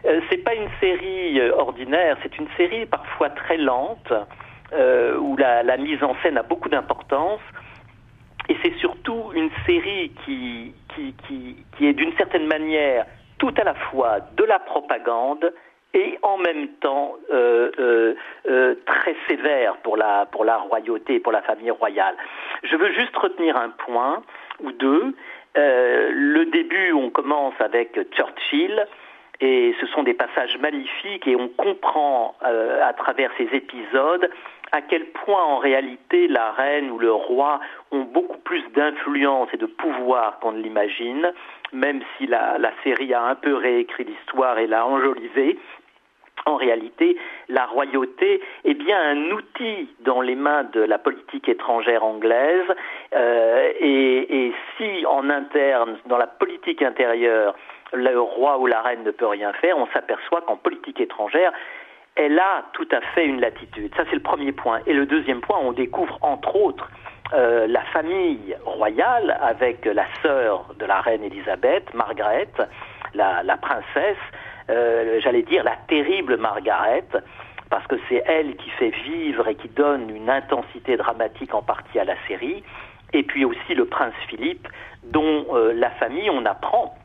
Euh, 0.06 0.19
c'est 0.30 0.43
pas 0.43 0.56
une 0.56 0.69
série 0.80 1.39
euh, 1.39 1.54
ordinaire, 1.56 2.17
c'est 2.24 2.38
une 2.39 2.47
série 2.58 2.86
parfois 2.88 3.30
très 3.30 3.58
lente 3.58 4.12
euh, 4.74 5.15
où 5.17 5.38
la 5.38 5.78
mise 5.78 6.04
en 6.04 6.15
scène 6.24 6.38
a 6.38 6.43
beaucoup 6.43 6.69
d'importance. 6.69 7.39
Et 8.50 8.58
c'est 8.63 8.76
surtout 8.80 9.32
une 9.34 9.52
série 9.65 10.12
qui, 10.26 10.74
qui, 10.95 11.56
est 11.82 11.93
d'une 11.93 12.15
certaine 12.17 12.47
manière 12.47 13.06
tout 13.38 13.54
à 13.58 13.63
la 13.63 13.73
fois 13.73 14.19
de 14.36 14.43
la 14.43 14.60
propagande 14.60 15.51
et 15.93 16.17
en 16.21 16.38
même 16.38 16.69
temps 16.80 17.15
euh, 17.32 17.71
euh, 17.80 18.13
euh, 18.49 18.75
très 18.86 19.15
sévère 19.27 19.77
pour 19.77 19.97
la, 19.97 20.25
pour 20.27 20.45
la 20.45 20.58
royauté, 20.58 21.19
pour 21.19 21.32
la 21.32 21.41
famille 21.41 21.71
royale. 21.71 22.15
Je 22.63 22.75
veux 22.75 22.93
juste 22.93 23.15
retenir 23.15 23.58
un 23.58 23.69
point 23.69 24.21
ou 24.62 24.71
deux. 24.71 25.15
Le 25.56 26.45
début, 26.45 26.93
on 26.93 27.10
commence 27.10 27.56
avec 27.60 27.99
Churchill, 28.15 28.86
et 29.41 29.75
ce 29.82 29.88
sont 29.88 30.04
des 30.04 30.13
passages 30.13 30.58
magnifiques, 30.60 31.27
et 31.27 31.36
on 31.36 31.49
comprend 31.49 32.36
à 32.41 32.93
travers 32.93 33.32
ces 33.38 33.49
épisodes 33.51 34.30
à 34.71 34.81
quel 34.81 35.05
point 35.07 35.43
en 35.43 35.57
réalité 35.57 36.27
la 36.27 36.51
reine 36.51 36.91
ou 36.91 36.99
le 36.99 37.12
roi 37.12 37.60
ont 37.91 38.03
beaucoup 38.03 38.38
plus 38.38 38.63
d'influence 38.73 39.49
et 39.53 39.57
de 39.57 39.65
pouvoir 39.65 40.39
qu'on 40.39 40.53
ne 40.53 40.62
l'imagine, 40.62 41.31
même 41.73 42.01
si 42.17 42.27
la, 42.27 42.57
série 42.84 43.13
a 43.13 43.23
un 43.23 43.36
peu 43.36 43.55
réécrit 43.55 44.05
l'histoire 44.05 44.57
et 44.60 44.67
l'a 44.67 44.86
enjolivé. 44.86 45.57
En 46.45 46.55
réalité, 46.55 47.17
la 47.49 47.65
royauté 47.65 48.41
est 48.63 48.73
bien 48.73 48.99
un 48.99 49.31
outil 49.31 49.89
dans 49.99 50.21
les 50.21 50.36
mains 50.36 50.63
de 50.63 50.81
la 50.81 50.97
politique 50.97 51.47
étrangère 51.47 52.03
anglaise, 52.03 52.65
euh, 53.13 53.71
et 53.79 54.51
si 54.77 55.05
en 55.05 55.29
interne, 55.29 55.99
dans 56.07 56.17
la 56.17 56.25
politique 56.25 56.81
intérieure, 56.81 57.55
le 57.93 58.19
roi 58.19 58.57
ou 58.57 58.67
la 58.67 58.81
reine 58.81 59.03
ne 59.03 59.12
peut 59.12 59.27
rien 59.27 59.53
faire, 59.53 59.77
on 59.77 59.88
s'aperçoit 59.88 60.41
qu'en 60.41 60.55
politique 60.55 60.99
étrangère, 60.99 61.51
elle 62.15 62.38
a 62.39 62.65
tout 62.74 62.88
à 62.91 63.02
fait 63.13 63.26
une 63.26 63.39
latitude. 63.39 63.91
Ça, 63.95 64.04
c'est 64.10 64.15
le 64.15 64.21
premier 64.21 64.52
point. 64.52 64.80
Et 64.86 64.93
le 64.93 65.06
deuxième 65.06 65.41
point, 65.41 65.58
on 65.60 65.71
découvre 65.71 66.17
entre 66.21 66.56
autres 66.56 66.89
euh, 67.34 67.65
la 67.67 67.82
famille 67.93 68.56
royale 68.65 69.38
avec 69.41 69.86
la 69.86 70.06
sœur 70.21 70.65
de 70.78 70.86
la 70.86 71.00
reine 71.00 71.24
Élisabeth, 71.24 71.93
Margaret, 71.93 72.50
la, 73.13 73.58
princesse, 73.58 74.17
euh, 74.69 75.19
j'allais 75.21 75.43
dire 75.43 75.63
la 75.63 75.78
terrible 75.88 76.38
Margaret, 76.38 77.06
parce 77.69 77.88
que 77.88 77.95
c'est 78.10 78.21
elle 78.26 78.58
qui 78.58 78.69
fait 78.71 78.89
vivre 78.89 79.47
et 79.47 79.56
qui 79.56 79.69
donne 79.69 80.10
une 80.10 80.30
intensité 80.30 80.97
dramatique 80.97 81.54
en 81.54 81.62
partie 81.62 82.00
à 82.00 82.04
la 82.04 82.15
série, 82.28 82.63
et 83.13 83.24
puis 83.24 83.45
aussi 83.45 83.76
le 83.76 83.86
prince 83.86 84.13
Philippe, 84.28 84.67
dont 85.04 85.45
euh, 85.54 85.74
la 85.74 85.89
famille, 85.91 86.30
on 86.30 86.45
apprend 86.45 86.95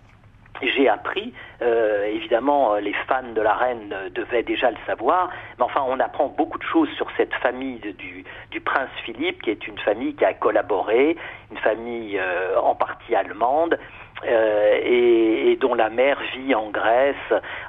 j'ai 0.63 0.89
appris, 0.89 1.33
euh, 1.63 2.07
évidemment, 2.07 2.75
euh, 2.75 2.81
les 2.81 2.95
fans 3.09 3.33
de 3.35 3.41
la 3.41 3.55
reine 3.55 3.93
euh, 3.93 4.09
devaient 4.11 4.43
déjà 4.43 4.71
le 4.71 4.77
savoir, 4.87 5.31
mais 5.59 5.65
enfin, 5.65 5.85
on 5.87 5.99
apprend 6.01 6.29
beaucoup 6.29 6.59
de 6.59 6.65
choses 6.65 6.89
sur 6.97 7.07
cette 7.17 7.35
famille 7.35 7.81
du, 7.81 8.25
prince 8.65 8.91
Philippe, 9.05 9.43
qui 9.43 9.51
est 9.51 9.67
une 9.69 9.79
famille 9.79 10.15
qui 10.15 10.25
a 10.25 10.33
collaboré, 10.35 11.17
une 11.53 11.59
famille 11.59 12.21
en 12.61 12.75
partie 12.75 13.15
allemande, 13.15 13.79
et, 14.25 15.57
dont 15.61 15.75
la 15.75 15.89
mère 15.89 16.19
vit 16.35 16.55
en 16.55 16.71
Grèce. 16.71 17.15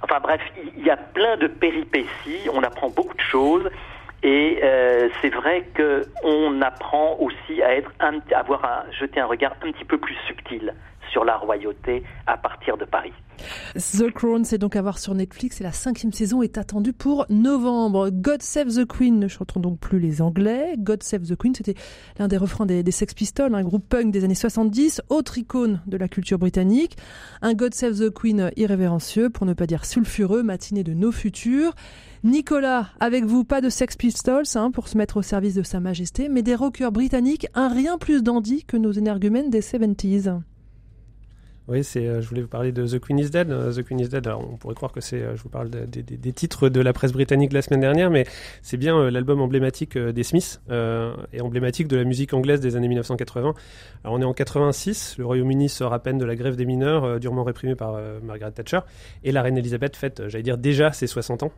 Enfin 0.01 0.19
bref, 0.19 0.41
il 0.75 0.83
y 0.83 0.89
a 0.89 0.97
plein 0.97 1.37
de 1.37 1.45
péripéties, 1.45 2.49
on 2.51 2.63
apprend 2.63 2.89
beaucoup 2.89 3.15
de 3.15 3.21
choses. 3.21 3.69
Et 4.23 4.59
c'est 5.21 5.29
vrai 5.29 5.65
que 5.75 6.01
on 6.23 6.61
apprend 6.61 7.17
aussi 7.19 7.61
à 7.61 7.75
être 7.75 7.91
à 7.99 8.39
avoir 8.39 8.65
un, 8.65 8.91
jeter 8.91 9.19
un 9.19 9.27
regard 9.27 9.51
un 9.61 9.71
petit 9.71 9.85
peu 9.85 9.99
plus 9.99 10.15
subtil 10.25 10.73
sur 11.11 11.25
la 11.25 11.37
royauté 11.37 12.03
à 12.25 12.37
partir 12.37 12.77
de 12.77 12.85
Paris. 12.85 13.13
The 13.75 14.11
Crown, 14.11 14.43
c'est 14.43 14.57
donc 14.57 14.75
à 14.75 14.81
voir 14.81 14.97
sur 14.97 15.13
Netflix 15.13 15.61
et 15.61 15.63
la 15.63 15.71
cinquième 15.71 16.11
saison 16.11 16.41
est 16.41 16.57
attendue 16.57 16.93
pour 16.93 17.25
novembre. 17.29 18.09
God 18.09 18.41
Save 18.41 18.69
the 18.69 18.85
Queen, 18.85 19.19
ne 19.19 19.27
chantons 19.27 19.59
donc 19.59 19.79
plus 19.79 19.99
les 19.99 20.21
Anglais. 20.21 20.73
God 20.77 21.03
Save 21.03 21.23
the 21.23 21.35
Queen, 21.35 21.53
c'était 21.53 21.75
l'un 22.17 22.27
des 22.27 22.37
refrains 22.37 22.65
des, 22.65 22.83
Sex 22.91 23.13
Pistols, 23.13 23.53
un 23.53 23.63
groupe 23.63 23.87
punk 23.87 24.11
des 24.11 24.23
années 24.23 24.35
70, 24.35 25.01
autre 25.09 25.37
icône 25.37 25.81
de 25.85 25.97
la 25.97 26.07
culture 26.07 26.39
britannique. 26.39 26.97
Un 27.41 27.53
God 27.53 27.73
Save 27.73 27.99
the 27.99 28.09
Queen 28.11 28.51
irrévérencieux, 28.55 29.29
pour 29.29 29.45
ne 29.45 29.53
pas 29.53 29.67
dire 29.67 29.85
sulfureux, 29.85 30.43
matinée 30.43 30.83
de 30.83 30.93
nos 30.93 31.11
futurs. 31.11 31.73
Nicolas, 32.23 32.89
avec 32.99 33.25
vous, 33.25 33.43
pas 33.43 33.61
de 33.61 33.69
Sex 33.69 33.95
Pistols 33.95 34.45
hein, 34.55 34.71
pour 34.71 34.87
se 34.87 34.97
mettre 34.97 35.17
au 35.17 35.21
service 35.21 35.53
de 35.53 35.63
Sa 35.63 35.79
Majesté, 35.79 36.29
mais 36.29 36.41
des 36.41 36.55
rockers 36.55 36.91
britanniques, 36.91 37.47
un 37.53 37.69
rien 37.69 37.97
plus 37.97 38.23
dandy 38.23 38.65
que 38.65 38.77
nos 38.77 38.91
énergumènes 38.91 39.49
des 39.49 39.61
70s. 39.61 40.41
Oui, 41.67 41.83
c'est. 41.83 42.07
Euh, 42.07 42.21
je 42.21 42.29
voulais 42.29 42.41
vous 42.41 42.47
parler 42.47 42.71
de 42.71 42.87
The 42.87 42.99
Queen 42.99 43.19
is 43.19 43.29
Dead. 43.29 43.51
Euh, 43.51 43.73
The 43.73 43.83
Queen 43.83 43.99
is 43.99 44.07
Dead. 44.07 44.25
Alors, 44.25 44.41
on 44.49 44.55
pourrait 44.55 44.75
croire 44.75 44.93
que 44.93 45.01
c'est. 45.01 45.21
Euh, 45.21 45.35
je 45.35 45.43
vous 45.43 45.49
parle 45.49 45.69
des 45.69 46.33
titres 46.33 46.69
de 46.69 46.79
la 46.79 46.93
presse 46.93 47.11
britannique 47.11 47.51
la 47.51 47.61
semaine 47.61 47.81
dernière, 47.81 48.09
mais 48.09 48.25
c'est 48.61 48.77
bien 48.77 49.09
l'album 49.11 49.41
emblématique 49.41 49.97
des 49.97 50.23
Smiths 50.23 50.61
et 50.69 51.41
emblématique 51.41 51.87
de 51.87 51.97
la 51.97 52.03
musique 52.03 52.33
anglaise 52.33 52.61
des 52.61 52.75
années 52.75 52.87
1980. 52.87 53.53
Alors, 54.03 54.15
on 54.15 54.21
est 54.21 54.25
en 54.25 54.33
86. 54.33 55.15
Le 55.17 55.25
Royaume-Uni 55.25 55.67
sort 55.67 55.93
à 55.93 55.99
peine 55.99 56.17
de 56.17 56.25
la 56.25 56.35
grève 56.35 56.55
des 56.55 56.65
mineurs, 56.65 57.19
durement 57.19 57.43
réprimée 57.43 57.75
par 57.75 57.99
Margaret 58.23 58.51
Thatcher, 58.51 58.79
et 59.23 59.31
la 59.31 59.41
reine 59.41 59.57
Elisabeth 59.57 59.95
fête, 59.95 60.27
j'allais 60.27 60.43
dire 60.43 60.57
déjà 60.57 60.91
ses 60.93 61.07
60 61.07 61.43
ans. 61.43 61.51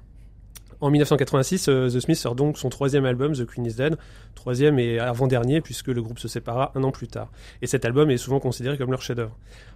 En 0.81 0.89
1986, 0.91 1.65
The 1.65 1.99
Smiths 1.99 2.19
sort 2.19 2.35
donc 2.35 2.57
son 2.57 2.69
troisième 2.69 3.03
album, 3.03 3.33
The 3.33 3.45
Queen 3.45 3.65
is 3.65 3.73
Dead, 3.73 3.97
troisième 4.33 4.79
et 4.79 4.97
avant-dernier 4.97 5.59
puisque 5.59 5.87
le 5.87 6.01
groupe 6.01 6.19
se 6.19 6.29
sépara 6.29 6.71
un 6.75 6.83
an 6.83 6.91
plus 6.91 7.07
tard. 7.07 7.29
Et 7.61 7.67
cet 7.67 7.83
album 7.83 8.09
est 8.11 8.17
souvent 8.17 8.39
considéré 8.39 8.77
comme 8.77 8.91
leur 8.91 9.01
chef-d'œuvre. 9.01 9.35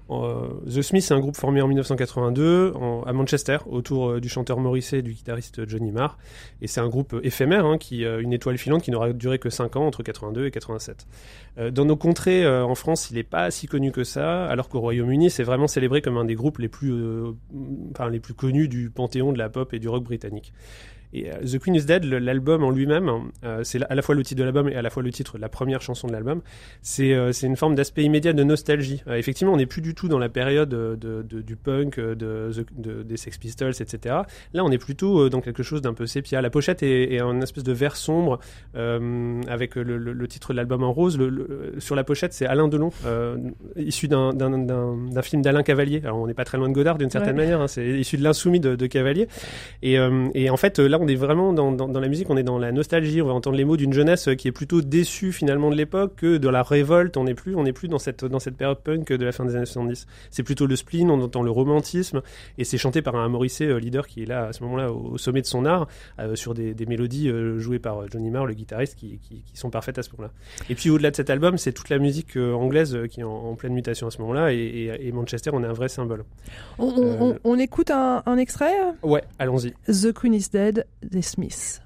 Euh, 0.10 0.50
The 0.68 0.82
Smiths, 0.82 1.06
c'est 1.06 1.14
un 1.14 1.20
groupe 1.20 1.38
formé 1.38 1.62
en 1.62 1.68
1982 1.68 2.74
à 3.06 3.14
Manchester 3.14 3.58
autour 3.66 4.10
euh, 4.10 4.20
du 4.20 4.30
chanteur 4.30 4.60
Morrissey 4.60 5.00
et 5.00 5.02
du 5.02 5.14
guitariste 5.14 5.68
Johnny 5.68 5.92
Marr. 5.92 6.18
Et 6.62 6.68
c'est 6.68 6.82
un 6.82 6.90
groupe 6.90 7.16
éphémère, 7.24 7.66
hein, 7.66 7.78
qui, 7.78 8.06
euh, 8.06 8.22
une 8.22 8.34
étoile 8.34 8.58
filante 8.58 8.84
qui 8.84 8.92
n'aura 8.92 9.14
duré 9.14 9.40
que 9.40 9.50
5 9.50 9.76
ans 9.76 9.88
entre 9.88 10.04
82 10.04 10.48
et 10.48 10.52
87. 10.52 11.08
dans 11.72 11.86
nos 11.86 11.96
contrées, 11.96 12.48
en 12.48 12.74
France, 12.74 13.12
il 13.12 13.16
n'est 13.16 13.24
pas 13.24 13.52
si 13.52 13.68
connu 13.68 13.92
que 13.92 14.04
ça, 14.04 14.46
alors 14.46 14.70
qu'au 14.70 14.80
Royaume-Uni, 14.80 15.30
c'est 15.30 15.44
vraiment 15.44 15.68
célébré 15.68 16.02
comme 16.02 16.18
un 16.18 16.26
des 16.26 16.34
groupes 16.34 16.58
les 16.58 16.68
plus, 16.68 16.92
enfin, 17.92 18.10
les 18.10 18.20
plus 18.20 18.34
connus 18.34 18.68
du 18.68 18.90
panthéon 18.90 19.32
de 19.32 19.38
la 19.38 19.50
pop 19.50 19.72
et 19.74 19.80
du 19.80 19.88
rock 19.88 20.04
britannique. 20.04 20.52
Et 21.14 21.30
euh, 21.30 21.34
The 21.44 21.60
Queen 21.60 21.76
is 21.76 21.86
Dead, 21.86 22.04
l'album 22.06 22.64
en 22.64 22.72
lui-même, 22.72 23.10
euh, 23.44 23.64
c'est 23.64 23.82
à 23.84 23.96
la 23.96 24.02
fois 24.02 24.16
le 24.16 24.24
titre 24.24 24.40
de 24.40 24.44
l'album 24.44 24.68
et 24.68 24.76
à 24.76 24.82
la 24.82 24.90
fois 24.90 25.04
le 25.04 25.12
titre 25.12 25.38
de 25.38 25.42
la 25.42 25.50
première 25.50 25.82
chanson 25.82 26.08
de 26.08 26.14
l'album. 26.14 26.42
C'est 26.82 27.14
euh, 27.14 27.32
une 27.32 27.56
forme 27.56 27.76
d'aspect 27.76 28.04
immédiat 28.04 28.34
de 28.34 28.44
nostalgie. 28.44 29.04
effectivement, 29.08 29.54
on 29.54 29.58
n'est 29.58 29.68
plus 29.68 29.82
du 29.82 29.94
tout 29.94 30.08
dans 30.08 30.18
la 30.18 30.30
période 30.30 30.70
de, 30.70 31.22
du 31.24 31.56
punk, 31.56 32.00
de, 32.00 32.52
des 33.04 33.18
Sex 33.18 33.38
Pistols, 33.38 33.74
etc. 33.80 34.16
Là, 34.54 34.64
on 34.64 34.72
est 34.72 34.78
plutôt 34.78 35.30
dans 35.30 35.42
quelque 35.42 35.64
chose 35.64 35.82
d'un 35.82 35.94
peu 35.94 36.08
sépia. 36.08 36.42
La 36.42 36.50
pochette 36.50 36.82
est, 36.82 37.14
est 37.14 37.22
un 37.22 37.42
espèce 37.42 37.64
de 37.64 37.74
vert 37.74 37.96
sombre 37.96 38.40
avec 38.74 39.76
le, 39.76 40.28
titre 40.28 40.54
de 40.54 40.58
l'album 40.58 40.84
en 40.84 40.92
rose. 40.92 41.20
sur 41.78 41.96
la 41.96 42.04
pochette, 42.04 42.34
c'est 42.34 42.46
Alain 42.46 42.68
Delon, 42.68 42.90
issu 43.76 44.08
d'un 44.08 45.22
film 45.22 45.42
d'Alain 45.42 45.64
Cavalier. 45.64 46.02
Alors, 46.04 46.18
on 46.18 46.28
n'est 46.28 46.34
pas 46.34 46.46
très 46.46 46.58
loin 46.58 46.70
de 46.70 46.74
Godard 46.74 46.98
d'une 46.98 47.10
certaine 47.10 47.36
manière. 47.36 47.62
Hein. 47.62 47.68
c'est 47.68 47.86
issu 47.86 48.18
de 48.18 48.24
l'insoumis 48.24 48.60
de, 48.60 48.76
de, 48.76 48.88
Cavalier. 48.88 49.28
Et, 49.82 49.98
et 50.34 50.50
en 50.50 50.58
fait, 50.58 50.80
là, 50.80 50.98
on 51.04 51.08
est 51.08 51.16
vraiment 51.16 51.52
dans, 51.52 51.72
dans, 51.72 52.00
la 52.00 52.08
musique, 52.08 52.30
on 52.30 52.38
est 52.38 52.44
dans 52.44 52.58
la 52.58 52.72
nostalgie, 52.72 53.22
on 53.22 53.28
va 53.28 53.34
entendre 53.34 53.58
les 53.58 53.66
mots 53.66 53.76
d'une 53.76 53.92
jeunesse 53.92 54.30
qui 54.38 54.48
est 54.48 54.54
plutôt 54.54 54.82
déçue 54.82 55.34
finalement 55.34 55.70
de 55.70 55.76
l'époque 55.76 56.16
que 56.16 56.38
de 56.38 56.48
la 56.48 56.64
révolte, 56.64 57.18
on 57.18 57.26
n'est 57.26 57.34
plus, 57.34 57.56
on 57.56 57.64
n'est 57.64 57.74
plus 57.74 57.90
dans 57.90 58.00
cette, 58.00 58.24
dans 58.24 58.40
cette 58.40 58.56
période 58.56 58.80
punk 58.80 59.12
de 59.12 59.26
la 59.26 59.32
fin 59.34 59.46
des 59.46 59.56
années 59.56 59.66
70. 59.66 60.08
C'est 60.32 60.44
plutôt 60.44 60.66
le 60.66 60.76
spleen, 60.76 61.12
on 61.12 61.22
entend 61.22 61.44
le 61.44 61.52
romantisme, 61.52 62.22
et 62.58 62.64
c'est 62.64 62.78
chanté 62.78 63.02
par 63.02 63.16
un 63.16 63.28
Morrissey 63.28 63.66
euh, 63.66 63.80
leader 63.80 64.08
qui 64.08 64.24
est 64.24 64.26
là 64.26 64.48
à 64.48 64.54
ce 64.54 64.64
moment-là 64.64 64.92
au, 64.92 65.18
sommet 65.18 65.42
de 65.42 65.46
son 65.46 65.66
art, 65.66 65.88
euh, 66.20 66.36
sur 66.36 66.54
des, 66.54 66.74
des 66.74 66.86
mélodies 66.86 67.30
euh, 67.30 67.60
jouées 67.60 67.80
par 67.80 68.10
Johnny 68.10 68.30
Marr, 68.30 68.46
le 68.46 68.54
guitariste, 68.54 68.96
qui, 68.96 69.20
qui, 69.20 69.44
sont 69.54 69.70
parfaites 69.70 69.98
à 69.98 70.04
ce 70.04 70.10
moment-là. 70.12 70.32
Et 70.70 70.76
puis 70.76 70.90
au-delà 70.90 71.12
de 71.12 71.16
cet 71.16 71.30
album, 71.30 71.58
c'est 71.58 71.74
toute 71.74 71.90
la 71.90 72.00
musique 72.00 72.38
anglaise 72.38 72.98
qui 73.10 73.20
est 73.20 73.24
en, 73.24 73.56
pleine 73.56 73.74
mutation 73.74 74.08
à 74.08 74.12
ce 74.12 74.20
moment-là, 74.20 74.54
et, 74.54 74.98
et, 75.00 75.12
Manchester, 75.12 75.52
on 75.54 75.64
est 75.64 75.68
un 75.68 75.74
vrai 75.74 75.90
symbole. 75.90 76.24
On, 76.80 77.36
on, 77.44 77.60
écoute 77.60 77.92
un, 77.92 78.24
un 78.26 78.38
extrait? 78.38 78.74
Ouais, 79.04 79.24
allons-y. 79.38 79.74
The 79.88 80.12
Queen 80.14 80.34
is 80.34 80.50
Dead, 80.52 80.86
Smiths. 81.22 81.80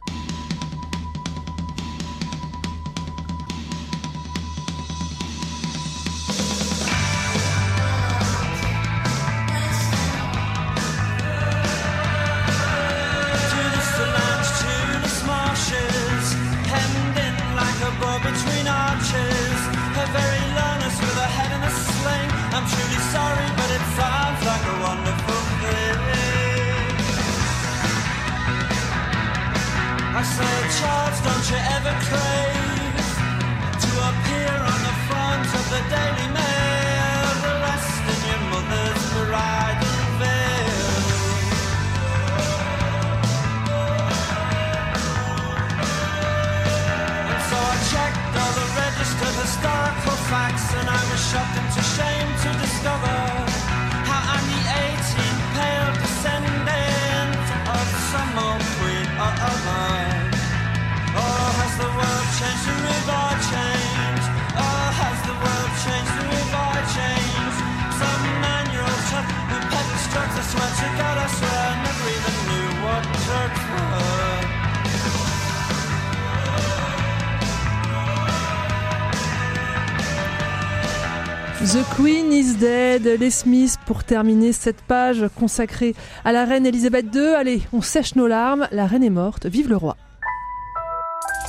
The 81.68 81.84
Queen 81.96 82.32
is 82.32 82.56
Dead, 82.56 83.06
les 83.20 83.30
Smiths 83.30 83.78
pour 83.86 84.04
terminer 84.04 84.54
cette 84.54 84.82
page 84.82 85.26
consacrée 85.36 85.96
à 86.24 86.32
la 86.32 86.46
reine 86.46 86.66
Elisabeth 86.66 87.14
II. 87.14 87.36
Allez, 87.36 87.62
on 87.74 87.82
sèche 87.82 88.16
nos 88.16 88.28
larmes, 88.28 88.68
la 88.72 88.86
reine 88.86 89.04
est 89.04 89.10
morte, 89.10 89.48
vive 89.48 89.68
le 89.68 89.76
roi. 89.76 89.98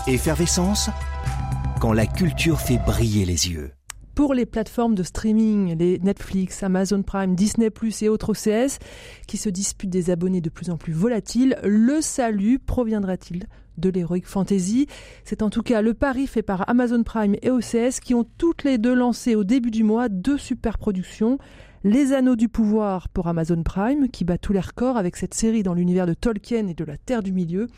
Effervescence, 0.06 0.90
quand 1.80 1.92
la 1.92 2.06
culture 2.06 2.60
fait 2.60 2.78
briller 2.78 3.26
les 3.26 3.50
yeux. 3.50 3.77
Pour 4.18 4.34
les 4.34 4.46
plateformes 4.46 4.96
de 4.96 5.04
streaming, 5.04 5.78
les 5.78 6.00
Netflix, 6.00 6.64
Amazon 6.64 7.04
Prime, 7.04 7.36
Disney⁇ 7.36 7.68
et 8.04 8.08
autres 8.08 8.30
OCS, 8.30 8.80
qui 9.28 9.36
se 9.36 9.48
disputent 9.48 9.90
des 9.90 10.10
abonnés 10.10 10.40
de 10.40 10.50
plus 10.50 10.70
en 10.70 10.76
plus 10.76 10.92
volatiles, 10.92 11.56
le 11.62 12.00
salut 12.00 12.58
proviendra-t-il 12.58 13.46
de 13.76 13.88
l'Heroic 13.88 14.24
Fantasy? 14.24 14.88
C'est 15.22 15.40
en 15.40 15.50
tout 15.50 15.62
cas 15.62 15.82
le 15.82 15.94
pari 15.94 16.26
fait 16.26 16.42
par 16.42 16.68
Amazon 16.68 17.04
Prime 17.04 17.36
et 17.42 17.50
OCS 17.52 18.00
qui 18.02 18.12
ont 18.12 18.26
toutes 18.38 18.64
les 18.64 18.76
deux 18.76 18.92
lancé 18.92 19.36
au 19.36 19.44
début 19.44 19.70
du 19.70 19.84
mois 19.84 20.08
deux 20.08 20.36
super 20.36 20.78
productions. 20.78 21.38
Les 21.84 22.12
Anneaux 22.12 22.34
du 22.34 22.48
Pouvoir 22.48 23.08
pour 23.08 23.28
Amazon 23.28 23.62
Prime, 23.62 24.08
qui 24.08 24.24
bat 24.24 24.36
tous 24.36 24.52
les 24.52 24.58
records 24.58 24.96
avec 24.96 25.16
cette 25.16 25.34
série 25.34 25.62
dans 25.62 25.74
l'univers 25.74 26.06
de 26.06 26.14
Tolkien 26.14 26.66
et 26.66 26.74
de 26.74 26.84
la 26.84 26.96
Terre 26.96 27.22
du 27.22 27.30
Milieu. 27.30 27.68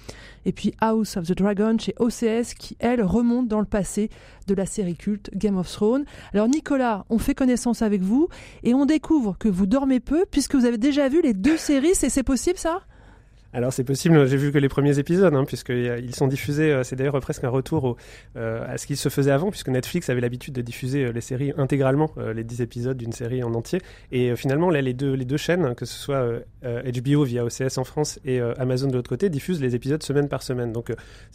Et 0.47 0.53
puis 0.53 0.73
House 0.81 1.19
of 1.19 1.27
the 1.27 1.37
Dragon 1.37 1.77
chez 1.79 1.95
OCS, 1.99 2.55
qui, 2.55 2.79
elle, 2.79 3.03
remonte 3.03 3.49
dans 3.49 3.61
le 3.61 3.67
passé 3.67 4.09
de 4.47 4.55
la 4.55 4.65
série 4.65 4.97
culte 4.97 5.31
Game 5.37 5.59
of 5.59 5.71
Thrones. 5.71 6.07
Alors 6.33 6.49
Nicolas, 6.49 7.05
on 7.11 7.19
fait 7.19 7.35
connaissance 7.35 7.83
avec 7.83 8.01
vous 8.01 8.29
et 8.63 8.73
on 8.73 8.87
découvre 8.87 9.37
que 9.39 9.49
vous 9.49 9.67
dormez 9.67 10.01
peu 10.01 10.25
puisque 10.31 10.55
vous 10.55 10.65
avez 10.65 10.79
déjà 10.79 11.11
vu 11.11 11.21
les 11.21 11.35
deux 11.35 11.57
séries. 11.59 11.95
C'est 11.95 12.23
possible 12.23 12.59
ça? 12.59 12.81
Alors 13.53 13.73
c'est 13.73 13.83
possible, 13.83 14.29
j'ai 14.29 14.37
vu 14.37 14.53
que 14.53 14.59
les 14.59 14.69
premiers 14.69 15.01
épisodes, 15.01 15.35
hein, 15.35 15.45
puisqu'ils 15.45 16.15
sont 16.15 16.29
diffusés, 16.29 16.71
euh, 16.71 16.85
c'est 16.85 16.95
d'ailleurs 16.95 17.19
presque 17.19 17.43
un 17.43 17.49
retour 17.49 17.97
euh, 18.37 18.65
à 18.69 18.79
ce 18.79 18.87
qui 18.87 18.95
se 18.95 19.09
faisait 19.09 19.33
avant, 19.33 19.51
puisque 19.51 19.69
Netflix 19.69 20.09
avait 20.09 20.21
l'habitude 20.21 20.55
de 20.55 20.63
diffuser 20.63 21.07
euh, 21.07 21.13
les 21.13 21.21
séries 21.21 21.53
intégralement, 21.57 22.11
les 22.33 22.45
10 22.45 22.63
épisodes 22.63 22.97
d'une 22.97 23.13
série 23.13 23.43
en 23.43 23.53
entier. 23.55 23.81
Et 24.13 24.37
finalement, 24.37 24.71
là, 24.71 24.81
les 24.81 24.95
deux, 24.95 25.15
les 25.15 25.25
deux 25.25 25.37
chaînes, 25.37 25.65
hein, 25.65 25.75
que 25.75 25.85
ce 25.85 25.99
soit 25.99 26.25
HBO 26.63 27.25
via 27.25 27.45
OCS 27.45 27.79
en 27.79 27.85
France 27.85 28.21
et 28.25 28.41
Amazon 28.59 28.89
de 28.89 28.95
l'autre 28.95 29.09
côté, 29.09 29.31
diffusent 29.31 29.61
les 29.61 29.75
épisodes 29.75 30.03
semaine 30.03 30.29
par 30.29 30.43
semaine. 30.43 30.73
Donc 30.73 30.93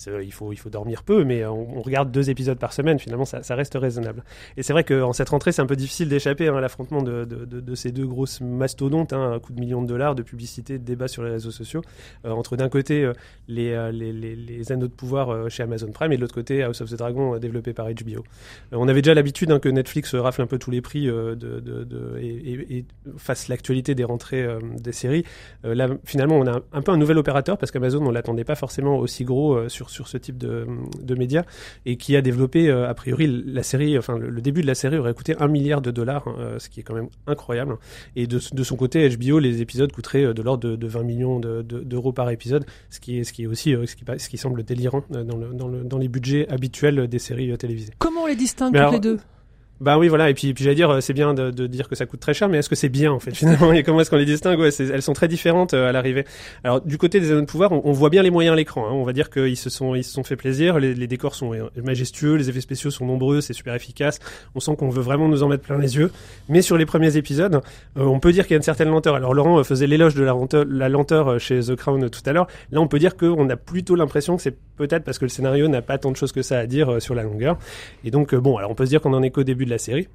il, 0.07 0.31
faut, 0.31 0.53
il 0.53 0.57
faut 0.57 0.69
dormir 0.69 1.03
peu, 1.03 1.23
mais 1.23 1.45
on, 1.45 1.81
regarde 1.81 2.11
deux 2.11 2.29
épisodes 2.29 2.57
par 2.57 2.73
semaine, 2.73 2.99
finalement, 2.99 3.25
ça, 3.25 3.55
reste 3.55 3.75
raisonnable. 3.75 4.23
Et 4.57 4.63
c'est 4.63 4.73
vrai 4.73 4.83
qu'en 4.83 5.13
cette 5.13 5.29
rentrée, 5.29 5.51
c'est 5.51 5.61
un 5.61 5.65
peu 5.67 5.75
difficile 5.75 6.09
d'échapper 6.09 6.47
hein, 6.47 6.55
à 6.55 6.61
l'affrontement 6.61 7.01
de, 7.01 7.25
de, 7.25 7.75
ces 7.75 7.91
deux 7.91 8.07
grosses 8.07 8.41
mastodontes, 8.41 9.13
hein, 9.13 9.33
un 9.33 9.39
coup 9.39 9.53
de 9.53 9.59
millions 9.59 9.81
de 9.81 9.87
dollars 9.87 10.15
de 10.15 10.23
publicité, 10.23 10.77
de 10.77 10.83
débat 10.83 11.07
sur 11.07 11.23
les 11.23 11.31
réseaux 11.31 11.51
sociaux, 11.51 11.81
entre 12.23 12.55
d'un 12.55 12.69
côté 12.69 13.09
les, 13.47 13.91
les, 13.91 14.13
les, 14.13 14.71
anneaux 14.71 14.87
de 14.87 14.93
pouvoir 14.93 15.49
chez 15.49 15.63
Amazon 15.63 15.91
Prime 15.91 16.11
et 16.11 16.15
de 16.15 16.21
l'autre 16.21 16.33
côté 16.33 16.63
House 16.63 16.81
of 16.81 16.89
the 16.89 16.95
Dragon 16.95 17.37
développé 17.37 17.73
par 17.73 17.87
HBO. 17.87 18.23
on 18.71 18.87
avait 18.87 19.01
déjà 19.01 19.13
l'habitude 19.13 19.51
hein, 19.51 19.59
que 19.59 19.69
Netflix 19.69 20.15
rafle 20.15 20.41
un 20.41 20.47
peu 20.47 20.57
tous 20.57 20.71
les 20.71 20.81
prix 20.81 21.05
de, 21.05 21.35
de, 21.35 22.19
et, 22.19 22.85
fasse 23.17 23.47
l'actualité 23.47 23.95
des 23.95 24.03
rentrées 24.03 24.47
des 24.79 24.91
séries. 24.91 25.23
là, 25.63 25.89
finalement, 26.03 26.37
on 26.37 26.47
a 26.47 26.61
un 26.73 26.81
peu 26.81 26.91
un 26.91 26.97
nouvel 26.97 27.17
opérateur 27.17 27.57
parce 27.57 27.71
qu'Amazon, 27.71 28.05
on 28.05 28.11
l'attendait 28.11 28.43
pas 28.43 28.55
forcément 28.55 28.97
aussi 28.97 29.23
gros 29.23 29.69
sur, 29.69 29.89
sur 29.89 30.07
ce 30.07 30.17
type 30.17 30.37
de, 30.37 30.67
de 31.01 31.15
médias 31.15 31.43
et 31.85 31.97
qui 31.97 32.15
a 32.15 32.21
développé 32.21 32.69
a 32.71 32.93
priori 32.93 33.27
la 33.27 33.63
série, 33.63 33.97
enfin 33.97 34.17
le, 34.17 34.41
début 34.41 34.61
de 34.61 34.67
la 34.67 34.75
série 34.75 34.97
aurait 34.97 35.13
coûté 35.13 35.35
un 35.39 35.47
milliard 35.47 35.81
de 35.81 35.91
dollars, 35.91 36.25
ce 36.57 36.69
qui 36.69 36.79
est 36.79 36.83
quand 36.83 36.95
même 36.95 37.09
incroyable. 37.27 37.77
Et 38.15 38.27
de, 38.27 38.39
de 38.51 38.63
son 38.63 38.75
côté, 38.75 39.07
HBO, 39.09 39.39
les 39.39 39.61
épisodes 39.61 39.91
coûteraient 39.91 40.33
de 40.33 40.41
l'ordre 40.41 40.69
de, 40.69 40.75
de, 40.75 40.87
20 40.87 41.03
millions 41.03 41.39
d'euros 41.95 42.11
par 42.11 42.29
épisode, 42.29 42.65
ce 42.89 42.99
qui 42.99 43.19
est, 43.19 43.23
ce 43.23 43.31
qui 43.33 43.43
est 43.43 43.47
aussi 43.47 43.73
ce, 43.85 43.95
qui, 43.95 44.03
ce 44.17 44.29
qui 44.29 44.37
semble 44.37 44.63
délirant 44.63 45.03
dans, 45.09 45.37
le, 45.37 45.53
dans, 45.53 45.67
le, 45.67 45.83
dans 45.83 45.97
les 45.97 46.09
budgets 46.09 46.47
habituels 46.49 47.07
des 47.07 47.19
séries 47.19 47.57
télévisées. 47.57 47.93
Comment 47.97 48.23
on 48.23 48.27
les 48.27 48.35
distingue 48.35 48.75
toutes 48.75 48.93
les 48.93 48.99
deux? 48.99 49.19
Bah 49.81 49.97
oui, 49.97 50.07
voilà. 50.07 50.29
Et 50.29 50.33
puis, 50.33 50.53
puis 50.53 50.63
j'allais 50.63 50.75
dire, 50.75 51.01
c'est 51.01 51.13
bien 51.13 51.33
de, 51.33 51.67
dire 51.67 51.89
que 51.89 51.95
ça 51.95 52.05
coûte 52.05 52.21
très 52.21 52.33
cher, 52.33 52.47
mais 52.47 52.59
est-ce 52.59 52.69
que 52.69 52.75
c'est 52.75 52.89
bien 52.89 53.11
en 53.11 53.19
fait 53.19 53.31
finalement 53.35 53.73
Et 53.73 53.83
comment 53.83 53.99
est-ce 53.99 54.09
qu'on 54.09 54.15
les 54.15 54.25
distingue? 54.25 54.59
Elles 54.61 55.01
sont 55.01 55.13
très 55.13 55.27
différentes 55.27 55.73
euh, 55.73 55.89
à 55.89 55.91
l'arrivée. 55.91 56.23
Alors 56.63 56.79
du 56.81 56.97
côté 56.97 57.19
des 57.19 57.31
anneaux 57.31 57.41
de 57.41 57.45
pouvoir, 57.45 57.71
on, 57.73 57.91
voit 57.91 58.09
bien 58.09 58.23
les 58.23 58.29
moyens 58.29 58.53
à 58.53 58.55
l'écran. 58.55 58.87
Hein. 58.87 58.93
On 58.93 59.03
va 59.03 59.11
dire 59.11 59.29
qu'ils 59.29 59.57
se 59.57 59.69
sont, 59.69 59.93
ils 59.95 60.03
se 60.03 60.13
sont 60.13 60.23
fait 60.23 60.37
plaisir. 60.37 60.79
Les, 60.79 61.07
décors 61.07 61.35
sont 61.35 61.53
euh, 61.53 61.69
majestueux, 61.83 62.35
les 62.35 62.49
effets 62.49 62.61
spéciaux 62.61 62.89
sont 62.89 63.05
nombreux, 63.05 63.41
c'est 63.41 63.53
super 63.53 63.75
efficace. 63.75 64.19
On 64.55 64.59
sent 64.59 64.75
qu'on 64.77 64.89
veut 64.89 65.01
vraiment 65.01 65.27
nous 65.27 65.43
en 65.43 65.49
mettre 65.49 65.63
plein 65.63 65.77
les 65.77 65.97
yeux. 65.97 66.11
Mais 66.47 66.61
sur 66.61 66.77
les 66.77 66.85
premiers 66.85 67.17
épisodes, 67.17 67.55
euh, 67.97 68.03
on 68.03 68.19
peut 68.19 68.31
dire 68.31 68.45
qu'il 68.45 68.51
y 68.51 68.55
a 68.55 68.57
une 68.57 68.63
certaine 68.63 68.89
lenteur. 68.89 69.15
Alors 69.15 69.33
Laurent 69.33 69.61
faisait 69.65 69.87
l'éloge 69.87 70.15
de 70.15 70.23
la 70.23 70.31
lenteur, 70.31 70.65
la 70.69 70.87
lenteur 70.87 71.39
chez 71.39 71.59
The 71.59 71.75
Crown 71.75 72.09
tout 72.09 72.21
à 72.25 72.31
l'heure. 72.31 72.47
Là, 72.71 72.79
on 72.79 72.87
peut 72.87 72.99
dire 72.99 73.17
qu'on 73.17 73.49
a 73.49 73.57
plutôt 73.57 73.95
l'impression 73.95 74.37
que 74.37 74.41
c'est 74.41 74.55
peut-être 74.77 75.03
parce 75.03 75.19
que 75.19 75.25
le 75.25 75.29
scénario 75.29 75.67
n'a 75.67 75.81
pas 75.81 75.97
tant 75.97 76.11
de 76.11 76.17
choses 76.17 76.31
que 76.31 76.41
ça 76.41 76.59
à 76.59 76.65
dire 76.65 77.01
sur 77.01 77.13
la 77.13 77.23
longueur. 77.23 77.57
Et 78.05 78.11
donc 78.11 78.33
bon, 78.35 78.57
alors 78.57 78.71
on 78.71 78.75
peut 78.75 78.85
se 78.85 78.89
dire 78.89 79.01
qu'on 79.01 79.13
en 79.13 79.21
est 79.21 79.31
qu'au 79.31 79.43
début 79.43 79.64
de 79.65 79.69
la 79.69 79.77
série. 79.77 80.07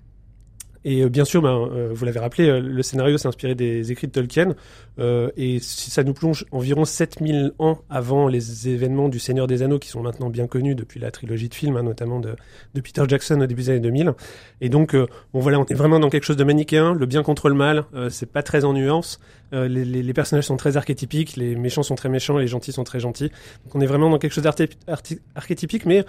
Et 0.84 1.02
euh, 1.02 1.08
bien 1.08 1.24
sûr, 1.24 1.42
ben, 1.42 1.68
euh, 1.72 1.90
vous 1.92 2.04
l'avez 2.04 2.20
rappelé, 2.20 2.48
euh, 2.48 2.60
le 2.60 2.82
scénario 2.82 3.18
s'est 3.18 3.28
inspiré 3.28 3.54
des 3.54 3.92
écrits 3.92 4.06
de 4.06 4.12
Tolkien, 4.12 4.54
et 5.00 5.58
ça 5.60 6.04
nous 6.04 6.12
plonge 6.12 6.44
environ 6.52 6.84
7000 6.84 7.52
ans 7.58 7.78
avant 7.88 8.28
les 8.28 8.68
événements 8.68 9.08
du 9.08 9.18
Seigneur 9.18 9.46
des 9.46 9.62
Anneaux, 9.62 9.78
qui 9.78 9.88
sont 9.88 10.02
maintenant 10.02 10.28
bien 10.28 10.46
connus 10.46 10.74
depuis 10.74 11.00
la 11.00 11.10
trilogie 11.10 11.48
de 11.48 11.54
films, 11.54 11.76
hein, 11.76 11.82
notamment 11.82 12.20
de, 12.20 12.36
Peter 12.74 13.02
Jackson 13.08 13.40
au 13.40 13.46
début 13.46 13.62
des 13.62 13.70
années 13.70 13.80
2000. 13.80 14.12
Et 14.60 14.68
donc, 14.68 14.94
bon 14.94 15.40
voilà, 15.40 15.58
on 15.58 15.64
est 15.64 15.74
vraiment 15.74 15.98
dans 15.98 16.10
quelque 16.10 16.24
chose 16.24 16.36
de 16.36 16.44
manichéen, 16.44 16.94
le 16.94 17.06
bien 17.06 17.22
contre 17.22 17.48
le 17.48 17.54
mal, 17.54 17.84
c'est 18.10 18.30
pas 18.30 18.42
très 18.42 18.64
en 18.64 18.72
nuance, 18.72 19.20
les, 19.52 19.84
les, 19.84 20.12
personnages 20.12 20.44
sont 20.46 20.56
très 20.56 20.76
archétypiques, 20.76 21.36
les 21.36 21.56
méchants 21.56 21.82
sont 21.82 21.94
très 21.94 22.08
méchants, 22.08 22.38
les 22.38 22.46
gentils 22.46 22.72
sont 22.72 22.84
très 22.84 23.00
gentils. 23.00 23.30
Donc 23.64 23.74
on 23.74 23.80
est 23.80 23.86
vraiment 23.86 24.10
dans 24.10 24.18
quelque 24.18 24.32
chose 24.32 24.44
d'archétypique, 24.44 25.86
mais 25.86 26.04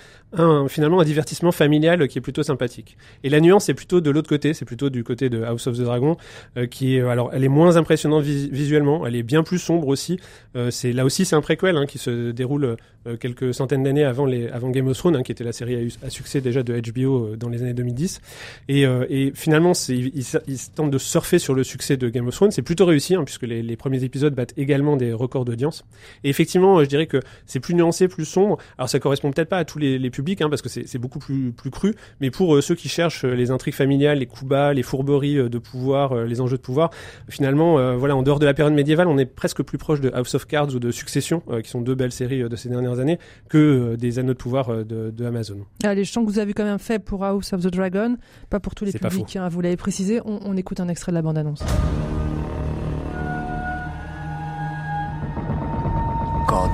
finalement 0.68 1.00
un 1.00 1.06
divertissement 1.06 1.52
familial 1.52 2.08
qui 2.08 2.18
est 2.18 2.22
plutôt 2.22 2.44
sympathique. 2.44 2.98
Et 3.24 3.30
la 3.30 3.40
nuance 3.40 3.70
est 3.70 3.74
plutôt 3.74 4.02
de 4.02 4.10
l'autre 4.10 4.30
côté, 4.30 4.54
c'est 4.54 4.66
plutôt 4.66 4.90
du 4.90 5.04
côté 5.04 5.30
de 5.30 5.44
House 5.44 5.68
of 5.68 5.78
the 5.78 5.82
Dragon, 5.82 6.18
euh, 6.58 6.68
qui 6.68 6.98
est 6.98 7.02
alors 7.02 7.32
elle 7.34 7.44
est 7.44 7.50
moins 7.50 7.78
impressionnante 7.78 8.24
visuellement, 8.24 8.81
elle 9.06 9.16
est 9.16 9.24
bien 9.24 9.44
plus 9.44 9.60
sombre 9.60 9.88
aussi. 9.88 10.20
Euh, 10.56 10.70
là 10.84 11.06
aussi 11.06 11.26
c'est 11.26 11.36
un 11.36 11.42
préquel 11.42 11.78
hein, 11.78 11.86
qui 11.86 11.98
se 11.98 12.32
déroule 12.32 12.78
euh, 13.08 13.18
quelques 13.18 13.54
centaines 13.54 13.84
d'années 13.84 14.04
avant 14.04 14.28
Game 14.28 14.88
of 14.88 14.98
Thrones, 14.98 15.16
hein, 15.16 15.24
qui 15.24 15.32
était 15.32 15.44
la 15.44 15.54
série 15.54 15.96
à, 16.04 16.10
succès 16.10 16.42
déjà 16.42 16.64
de 16.64 16.80
HBO 16.80 17.36
dans 17.36 17.50
les 17.50 17.62
années 17.62 17.74
2010. 17.74 18.22
Et, 18.68 19.32
finalement, 19.34 19.74
ils, 19.90 20.26
tentent 20.76 20.92
de 20.92 20.98
surfer 20.98 21.40
sur 21.40 21.54
le 21.54 21.64
succès 21.64 21.98
de 21.98 22.10
Game 22.10 22.28
of 22.28 22.36
Thrones. 22.36 22.52
C'est 22.52 22.62
plutôt 22.62 22.86
réussi 22.86 23.16
hein, 23.16 23.24
puisque 23.24 23.44
les, 23.44 23.76
premiers 23.76 24.04
épisodes 24.04 24.34
battent 24.36 24.54
également 24.58 24.98
des 24.98 25.14
records 25.14 25.46
d'audience. 25.46 25.86
Et 26.24 26.30
effectivement, 26.30 26.84
je 26.84 26.86
dirais 26.86 27.08
que 27.08 27.20
c'est 27.46 27.60
plus 27.60 27.74
nuancé, 27.74 28.08
plus 28.08 28.26
sombre. 28.26 28.58
Alors 28.78 28.90
ça 28.90 29.00
correspond 29.00 29.32
peut-être 29.32 29.50
pas 29.50 29.58
à 29.58 29.66
tous 29.66 29.80
les, 29.80 30.10
publics, 30.12 30.40
parce 30.50 30.62
que 30.62 30.70
c'est 30.70 30.98
beaucoup 30.98 31.20
plus 31.20 31.52
plus 31.52 31.72
cru, 31.72 31.96
mais 32.20 32.32
pour 32.32 32.62
ceux 32.62 32.76
qui 32.76 32.90
cherchent 32.90 33.24
les 33.24 33.52
intrigues 33.52 33.74
familiales, 33.74 34.20
les 34.20 34.26
coups 34.26 34.46
bas, 34.46 34.74
les 34.74 34.84
fourberies 34.84 35.38
euh, 35.38 35.50
de 35.50 35.58
pouvoir, 35.58 36.14
euh, 36.14 36.26
les 36.26 36.42
enjeux 36.42 36.58
de 36.58 36.62
pouvoir. 36.62 36.92
Finalement, 37.30 37.78
euh, 37.78 37.96
voilà, 37.96 38.16
en 38.16 38.24
dehors 38.24 38.40
de 38.40 38.46
la 38.46 38.54
période 38.62 38.76
médiévale, 38.76 39.08
on 39.08 39.18
est 39.18 39.26
presque 39.26 39.64
plus 39.64 39.80
proche 39.80 40.02
de 40.02 40.12
House 40.14 40.36
of 40.36 40.46
Cards 40.46 40.76
ou 40.76 40.80
de 40.80 40.92
Succession, 40.92 41.42
qui 41.64 41.68
sont 41.68 41.82
deux 41.82 41.96
belles 41.96 42.12
séries 42.12 42.48
de 42.48 42.56
ces 42.56 42.70
dernières 42.70 43.00
années, 43.00 43.18
que 43.50 43.96
des 43.96 44.20
anneaux 44.20 44.34
de 44.34 44.38
pouvoir 44.38 44.86
de, 44.86 45.10
de 45.10 45.26
Amazon. 45.26 45.66
Ah, 45.84 45.96
les 45.96 46.06
chants 46.06 46.24
que 46.24 46.30
vous 46.30 46.38
avez 46.38 46.54
quand 46.54 46.64
même 46.64 46.78
fait 46.78 47.00
pour 47.00 47.26
House 47.26 47.54
of 47.54 47.64
the 47.64 47.74
Dragon, 47.74 48.18
pas 48.52 48.60
pour 48.60 48.76
tous 48.76 48.86
les 48.86 48.92
publics, 48.92 49.36
hein, 49.36 49.50
vous 49.50 49.62
l'avez 49.62 49.78
précisé. 49.78 50.22
On, 50.26 50.42
on 50.46 50.56
écoute 50.58 50.80
un 50.80 50.90
extrait 50.90 51.12
de 51.12 51.16
la 51.16 51.24
bande-annonce. 51.24 51.64
Gods. 56.48 56.70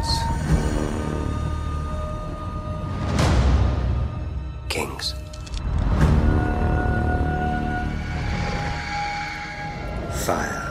Kings. 4.67 5.13
fire. 10.11 10.66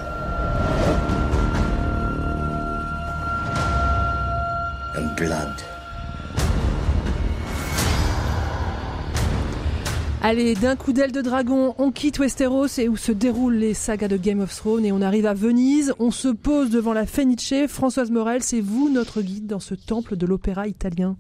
Allez, 10.22 10.54
d'un 10.54 10.74
coup 10.74 10.92
d'aile 10.92 11.12
de 11.12 11.20
dragon, 11.20 11.74
on 11.78 11.92
quitte 11.92 12.18
Westeros 12.18 12.66
et 12.78 12.88
où 12.88 12.96
se 12.96 13.12
déroulent 13.12 13.54
les 13.54 13.74
sagas 13.74 14.09
de 14.09 14.16
Game 14.16 14.40
of 14.40 14.54
Thrones 14.56 14.85
et 14.85 14.92
on 14.92 15.02
arrive 15.02 15.26
à 15.26 15.35
Venise, 15.35 15.92
on 15.98 16.11
se 16.11 16.28
pose 16.28 16.70
devant 16.70 16.94
la 16.94 17.06
Fenice. 17.06 17.68
Françoise 17.68 18.11
Morel, 18.11 18.42
c'est 18.42 18.61
vous 18.61 18.90
notre 18.90 19.22
guide 19.22 19.46
dans 19.46 19.61
ce 19.61 19.74
temple 19.74 20.16
de 20.16 20.26
l'opéra 20.26 20.66
italien. 20.66 21.16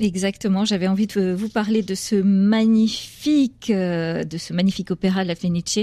Exactement, 0.00 0.64
j'avais 0.64 0.88
envie 0.88 1.06
de 1.06 1.32
vous 1.32 1.50
parler 1.50 1.82
de 1.82 1.94
ce 1.94 2.14
magnifique, 2.14 3.68
euh, 3.68 4.24
de 4.24 4.38
ce 4.38 4.54
magnifique 4.54 4.90
opéra 4.90 5.22
La 5.22 5.34
Fenice, 5.34 5.80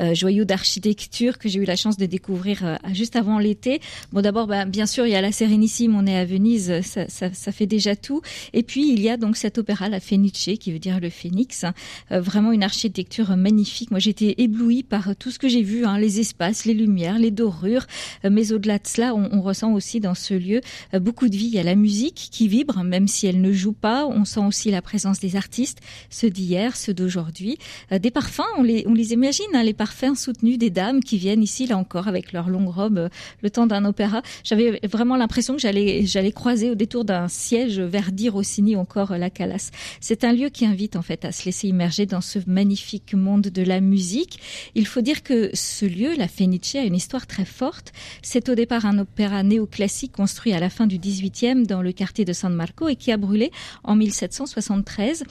euh, 0.00 0.14
joyau 0.14 0.44
d'architecture 0.44 1.38
que 1.38 1.48
j'ai 1.48 1.60
eu 1.60 1.64
la 1.64 1.76
chance 1.76 1.96
de 1.96 2.06
découvrir 2.06 2.66
euh, 2.66 2.76
juste 2.92 3.14
avant 3.14 3.38
l'été. 3.38 3.80
Bon, 4.12 4.20
d'abord, 4.20 4.48
bah, 4.48 4.64
bien 4.64 4.86
sûr, 4.86 5.06
il 5.06 5.12
y 5.12 5.14
a 5.14 5.20
la 5.20 5.30
Sérénissime, 5.30 5.94
on 5.94 6.06
est 6.06 6.16
à 6.16 6.24
Venise, 6.24 6.80
ça, 6.82 7.08
ça, 7.08 7.32
ça, 7.32 7.52
fait 7.52 7.66
déjà 7.66 7.94
tout. 7.94 8.20
Et 8.52 8.64
puis, 8.64 8.92
il 8.92 9.00
y 9.00 9.08
a 9.08 9.16
donc 9.16 9.36
cet 9.36 9.58
opéra 9.58 9.88
La 9.88 10.00
Fenice, 10.00 10.50
qui 10.58 10.72
veut 10.72 10.80
dire 10.80 10.98
le 10.98 11.08
phénix. 11.08 11.64
vraiment 12.10 12.50
une 12.50 12.64
architecture 12.64 13.36
magnifique. 13.36 13.92
Moi, 13.92 14.00
j'étais 14.00 14.34
éblouie 14.38 14.82
par 14.82 15.14
tout 15.14 15.30
ce 15.30 15.38
que 15.38 15.48
j'ai 15.48 15.62
vu, 15.62 15.84
hein, 15.84 15.98
les 15.98 16.18
espaces, 16.18 16.64
les 16.64 16.74
lumières, 16.74 17.18
les 17.18 17.30
dorures. 17.30 17.86
mais 18.28 18.52
au-delà 18.52 18.78
de 18.78 18.86
cela, 18.88 19.14
on, 19.14 19.28
on, 19.32 19.40
ressent 19.40 19.72
aussi 19.72 20.00
dans 20.00 20.14
ce 20.14 20.34
lieu 20.34 20.60
beaucoup 20.94 21.28
de 21.28 21.36
vie. 21.36 21.46
Il 21.46 21.54
y 21.54 21.58
a 21.58 21.62
la 21.62 21.76
musique 21.76 22.28
qui 22.32 22.48
vibre, 22.48 22.82
même 22.82 23.06
si 23.06 23.26
elle 23.26 23.40
ne 23.40 23.51
joue 23.52 23.72
pas. 23.72 24.06
On 24.06 24.24
sent 24.24 24.40
aussi 24.40 24.70
la 24.70 24.82
présence 24.82 25.20
des 25.20 25.36
artistes, 25.36 25.80
ceux 26.10 26.30
d'hier, 26.30 26.76
ceux 26.76 26.94
d'aujourd'hui. 26.94 27.58
Euh, 27.90 27.98
des 27.98 28.10
parfums, 28.10 28.42
on 28.56 28.62
les, 28.62 29.12
imagine, 29.12 29.46
hein, 29.54 29.62
les 29.62 29.74
parfums 29.74 30.14
soutenus 30.14 30.58
des 30.58 30.70
dames 30.70 31.02
qui 31.02 31.18
viennent 31.18 31.42
ici, 31.42 31.66
là 31.66 31.76
encore, 31.76 32.08
avec 32.08 32.32
leurs 32.32 32.48
longues 32.48 32.68
robes, 32.68 32.98
euh, 32.98 33.08
le 33.42 33.50
temps 33.50 33.66
d'un 33.66 33.84
opéra. 33.84 34.22
J'avais 34.44 34.80
vraiment 34.84 35.16
l'impression 35.16 35.56
que 35.56 35.60
j'allais, 35.60 36.32
croiser 36.32 36.70
au 36.70 36.74
détour 36.74 37.04
d'un 37.04 37.28
siège 37.28 37.80
Verdi, 37.80 38.28
Rossini 38.28 38.76
encore 38.76 39.12
euh, 39.12 39.18
la 39.18 39.30
Calas. 39.30 39.70
C'est 40.00 40.24
un 40.24 40.32
lieu 40.32 40.48
qui 40.48 40.64
invite 40.64 40.96
en 40.96 41.02
fait 41.02 41.24
à 41.24 41.32
se 41.32 41.44
laisser 41.44 41.68
immerger 41.68 42.06
dans 42.06 42.20
ce 42.20 42.38
magnifique 42.46 43.14
monde 43.14 43.42
de 43.42 43.62
la 43.62 43.80
musique. 43.80 44.38
Il 44.74 44.86
faut 44.86 45.00
dire 45.00 45.22
que 45.22 45.50
ce 45.54 45.84
lieu, 45.86 46.14
la 46.16 46.28
Fenice, 46.28 46.52
a 46.74 46.82
une 46.82 46.94
histoire 46.94 47.26
très 47.26 47.44
forte. 47.44 47.92
C'est 48.22 48.48
au 48.48 48.54
départ 48.54 48.86
un 48.86 48.98
opéra 48.98 49.42
néoclassique 49.42 50.12
construit 50.12 50.52
à 50.52 50.60
la 50.60 50.70
fin 50.70 50.86
du 50.86 50.98
18e 50.98 51.66
dans 51.66 51.82
le 51.82 51.92
quartier 51.92 52.24
de 52.24 52.32
San 52.32 52.54
Marco 52.54 52.88
et 52.88 52.96
qui 52.96 53.10
a 53.10 53.16
brûlé 53.16 53.41
en 53.84 53.96
1773. 53.96 55.24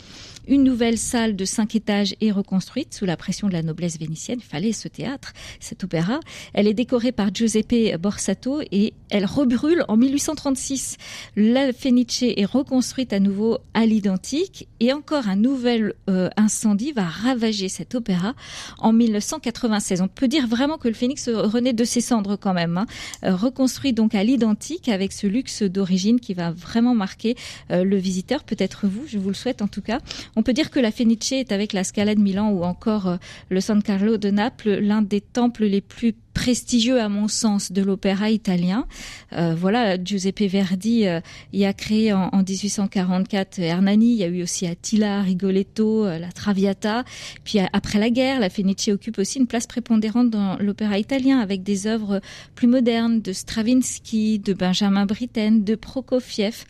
Une 0.47 0.63
nouvelle 0.63 0.97
salle 0.97 1.35
de 1.35 1.45
cinq 1.45 1.75
étages 1.75 2.15
est 2.19 2.31
reconstruite 2.31 2.93
sous 2.93 3.05
la 3.05 3.15
pression 3.15 3.47
de 3.47 3.53
la 3.53 3.61
noblesse 3.61 3.99
vénitienne. 3.99 4.39
Il 4.41 4.45
fallait 4.45 4.73
ce 4.73 4.87
théâtre, 4.87 5.33
cet 5.59 5.83
opéra. 5.83 6.19
Elle 6.53 6.67
est 6.67 6.73
décorée 6.73 7.11
par 7.11 7.33
Giuseppe 7.33 7.95
Borsato 7.99 8.61
et 8.71 8.93
elle 9.09 9.25
rebrûle 9.25 9.85
en 9.87 9.97
1836. 9.97 10.97
La 11.35 11.71
Fenice 11.73 12.23
est 12.23 12.45
reconstruite 12.45 13.13
à 13.13 13.19
nouveau 13.19 13.59
à 13.73 13.85
l'identique 13.85 14.67
et 14.79 14.91
encore 14.91 15.27
un 15.27 15.35
nouvel 15.35 15.93
euh, 16.09 16.29
incendie 16.37 16.91
va 16.91 17.03
ravager 17.03 17.69
cet 17.69 17.95
opéra 17.95 18.33
en 18.79 18.93
1996. 18.93 20.01
On 20.01 20.07
peut 20.07 20.27
dire 20.27 20.47
vraiment 20.47 20.77
que 20.77 20.87
le 20.87 20.93
phénix 20.93 21.29
renaît 21.29 21.73
de 21.73 21.83
ses 21.83 22.01
cendres 22.01 22.37
quand 22.37 22.53
même. 22.53 22.77
Hein. 22.77 22.85
Euh, 23.23 23.35
reconstruit 23.35 23.93
donc 23.93 24.15
à 24.15 24.23
l'identique 24.23 24.89
avec 24.89 25.11
ce 25.11 25.27
luxe 25.27 25.63
d'origine 25.63 26.19
qui 26.19 26.33
va 26.33 26.51
vraiment 26.51 26.95
marquer 26.95 27.35
euh, 27.71 27.83
le 27.83 27.97
visiteur, 28.01 28.43
peut-être 28.43 28.87
vous, 28.87 29.03
je 29.07 29.17
vous 29.17 29.29
le 29.29 29.35
souhaite 29.35 29.61
en 29.61 29.67
tout 29.67 29.81
cas. 29.81 29.99
On 30.35 30.43
peut 30.43 30.53
dire 30.53 30.71
que 30.71 30.79
la 30.79 30.91
Fenice 30.91 31.31
est 31.31 31.51
avec 31.51 31.73
la 31.73 31.83
Scala 31.83 32.15
de 32.15 32.19
Milan 32.19 32.49
ou 32.49 32.63
encore 32.63 33.07
euh, 33.07 33.17
le 33.49 33.61
San 33.61 33.81
Carlo 33.81 34.17
de 34.17 34.29
Naples 34.29 34.79
l'un 34.79 35.01
des 35.01 35.21
temples 35.21 35.65
les 35.65 35.81
plus 35.81 36.13
prestigieux 36.33 36.99
à 37.01 37.09
mon 37.09 37.27
sens 37.27 37.71
de 37.71 37.81
l'opéra 37.81 38.29
italien. 38.29 38.85
Euh, 39.33 39.53
voilà, 39.57 40.01
Giuseppe 40.01 40.43
Verdi 40.43 41.07
euh, 41.07 41.19
y 41.53 41.65
a 41.65 41.73
créé 41.73 42.13
en, 42.13 42.29
1844 42.31 43.59
Hernani, 43.59 44.13
il 44.13 44.17
y 44.17 44.23
a 44.23 44.27
eu 44.27 44.43
aussi 44.43 44.65
Attila, 44.65 45.21
Rigoletto, 45.21 46.05
euh, 46.05 46.19
la 46.19 46.31
Traviata. 46.31 47.03
Puis 47.43 47.59
après 47.73 47.99
la 47.99 48.09
guerre, 48.09 48.39
la 48.39 48.49
Fenice 48.49 48.89
occupe 48.89 49.19
aussi 49.19 49.39
une 49.39 49.47
place 49.47 49.67
prépondérante 49.67 50.29
dans 50.29 50.57
l'opéra 50.57 50.97
italien 50.97 51.39
avec 51.39 51.63
des 51.63 51.87
œuvres 51.87 52.21
plus 52.55 52.67
modernes 52.67 53.21
de 53.21 53.33
Stravinsky, 53.33 54.39
de 54.39 54.53
Benjamin 54.53 55.05
Britten, 55.05 55.63
de 55.63 55.75
Prokofiev. 55.75 56.65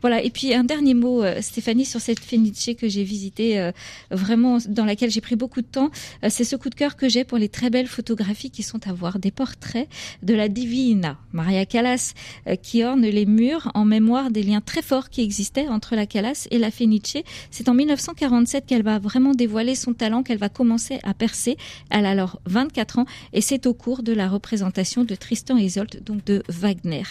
Voilà, 0.00 0.22
et 0.22 0.30
puis 0.30 0.54
un 0.54 0.64
dernier 0.74 0.94
mot 0.94 1.22
Stéphanie 1.40 1.84
sur 1.84 2.00
cette 2.00 2.18
Fenice 2.18 2.70
que 2.76 2.88
j'ai 2.88 3.04
visitée 3.04 3.70
vraiment 4.10 4.58
dans 4.68 4.84
laquelle 4.84 5.10
j'ai 5.10 5.20
pris 5.20 5.36
beaucoup 5.36 5.60
de 5.60 5.66
temps, 5.66 5.90
c'est 6.28 6.42
ce 6.42 6.56
coup 6.56 6.68
de 6.68 6.74
cœur 6.74 6.96
que 6.96 7.08
j'ai 7.08 7.22
pour 7.22 7.38
les 7.38 7.48
très 7.48 7.70
belles 7.70 7.86
photographies 7.86 8.50
qui 8.50 8.64
sont 8.64 8.88
à 8.88 8.92
voir 8.92 9.18
des 9.20 9.30
portraits 9.30 9.88
de 10.22 10.34
la 10.34 10.48
Divina, 10.48 11.18
Maria 11.32 11.64
Callas, 11.66 12.14
euh, 12.48 12.56
qui 12.56 12.82
ornent 12.82 13.02
les 13.02 13.26
murs 13.26 13.70
en 13.74 13.84
mémoire 13.84 14.30
des 14.30 14.42
liens 14.42 14.60
très 14.60 14.82
forts 14.82 15.10
qui 15.10 15.22
existaient 15.22 15.68
entre 15.68 15.94
la 15.94 16.06
Callas 16.06 16.48
et 16.50 16.58
la 16.58 16.70
Fenice. 16.70 17.18
C'est 17.50 17.68
en 17.68 17.74
1947 17.74 18.66
qu'elle 18.66 18.82
va 18.82 18.98
vraiment 18.98 19.34
dévoiler 19.34 19.74
son 19.74 19.92
talent, 19.92 20.22
qu'elle 20.22 20.38
va 20.38 20.48
commencer 20.48 20.98
à 21.02 21.14
percer. 21.14 21.56
Elle 21.90 22.06
a 22.06 22.10
alors 22.10 22.40
24 22.46 23.00
ans 23.00 23.06
et 23.32 23.40
c'est 23.40 23.66
au 23.66 23.74
cours 23.74 24.02
de 24.02 24.12
la 24.12 24.28
représentation 24.28 25.04
de 25.04 25.14
Tristan 25.14 25.58
et 25.58 25.64
Isolde, 25.64 26.02
donc 26.04 26.24
de 26.24 26.42
Wagner. 26.48 27.02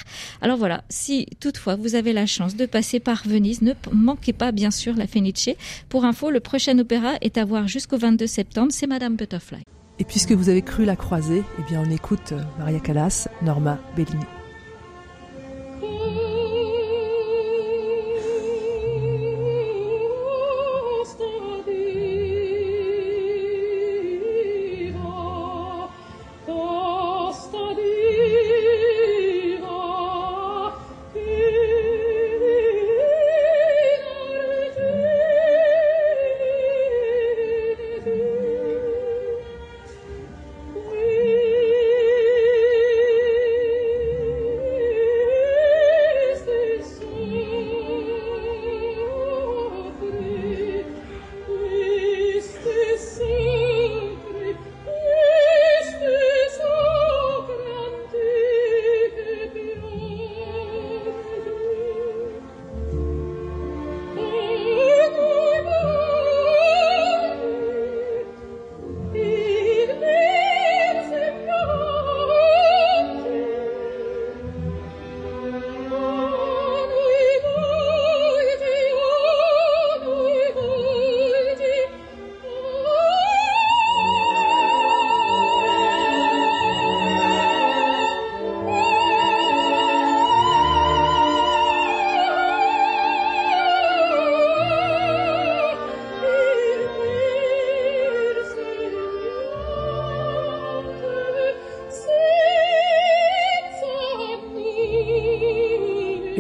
Alors 0.42 0.58
voilà, 0.58 0.84
si 0.90 1.28
toutefois 1.40 1.76
vous 1.76 1.96
avez 1.96 2.14
la 2.14 2.26
chance 2.26 2.56
de 2.56 2.66
passer 2.66 3.00
par 3.00 3.24
Venise, 3.28 3.53
ne 3.62 3.74
manquez 3.92 4.34
pas 4.34 4.52
bien 4.52 4.72
sûr 4.72 4.96
la 4.96 5.08
Fenice. 5.08 5.50
Pour 5.90 6.06
info, 6.06 6.30
le 6.30 6.40
prochain 6.40 6.78
opéra 6.80 7.14
est 7.22 7.38
à 7.38 7.46
voir 7.46 7.68
jusqu'au 7.68 7.98
22 7.98 8.28
septembre, 8.28 8.72
c'est 8.72 8.88
Madame 8.88 9.16
Butterfly. 9.16 9.64
Et 10.00 10.04
puisque 10.04 10.32
vous 10.32 10.50
avez 10.50 10.62
cru 10.62 10.86
la 10.86 10.96
croiser, 10.96 11.44
eh 11.60 11.70
bien 11.70 11.84
on 11.86 11.90
écoute 11.92 12.32
euh, 12.32 12.42
Maria 12.58 12.80
Callas, 12.80 13.28
Norma 13.42 13.80
Bellini. 13.96 14.26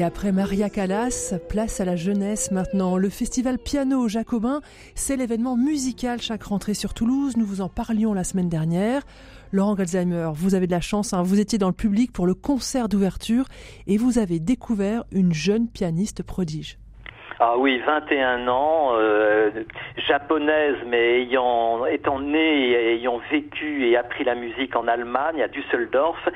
Après 0.01 0.31
Maria 0.31 0.69
Callas, 0.71 1.35
place 1.49 1.79
à 1.79 1.85
la 1.85 1.95
jeunesse 1.95 2.49
maintenant. 2.51 2.97
Le 2.97 3.09
festival 3.09 3.59
Piano 3.59 4.07
Jacobin, 4.07 4.61
c'est 4.95 5.15
l'événement 5.15 5.55
musical 5.55 6.19
chaque 6.19 6.43
rentrée 6.43 6.73
sur 6.73 6.93
Toulouse. 6.93 7.37
Nous 7.37 7.45
vous 7.45 7.61
en 7.61 7.69
parlions 7.69 8.13
la 8.13 8.23
semaine 8.23 8.49
dernière. 8.49 9.03
Laurent 9.51 9.75
Galzheimer, 9.75 10.31
vous 10.33 10.55
avez 10.55 10.65
de 10.65 10.71
la 10.71 10.81
chance, 10.81 11.13
hein. 11.13 11.21
vous 11.21 11.39
étiez 11.39 11.59
dans 11.59 11.67
le 11.67 11.73
public 11.73 12.11
pour 12.11 12.25
le 12.25 12.33
concert 12.33 12.89
d'ouverture 12.89 13.45
et 13.85 13.97
vous 13.97 14.17
avez 14.17 14.39
découvert 14.39 15.03
une 15.11 15.31
jeune 15.31 15.67
pianiste 15.67 16.23
prodige. 16.23 16.79
Ah 17.45 17.55
oui, 17.57 17.77
21 17.85 18.47
ans, 18.47 18.91
euh, 18.93 19.51
japonaise, 20.07 20.77
mais 20.87 21.23
ayant, 21.23 21.85
étant 21.85 22.19
née 22.19 22.69
et 22.69 22.93
ayant 22.93 23.19
vécu 23.29 23.85
et 23.85 23.97
appris 23.97 24.23
la 24.23 24.33
musique 24.33 24.77
en 24.77 24.87
Allemagne, 24.87 25.41
à 25.43 25.49
Düsseldorf, 25.49 26.29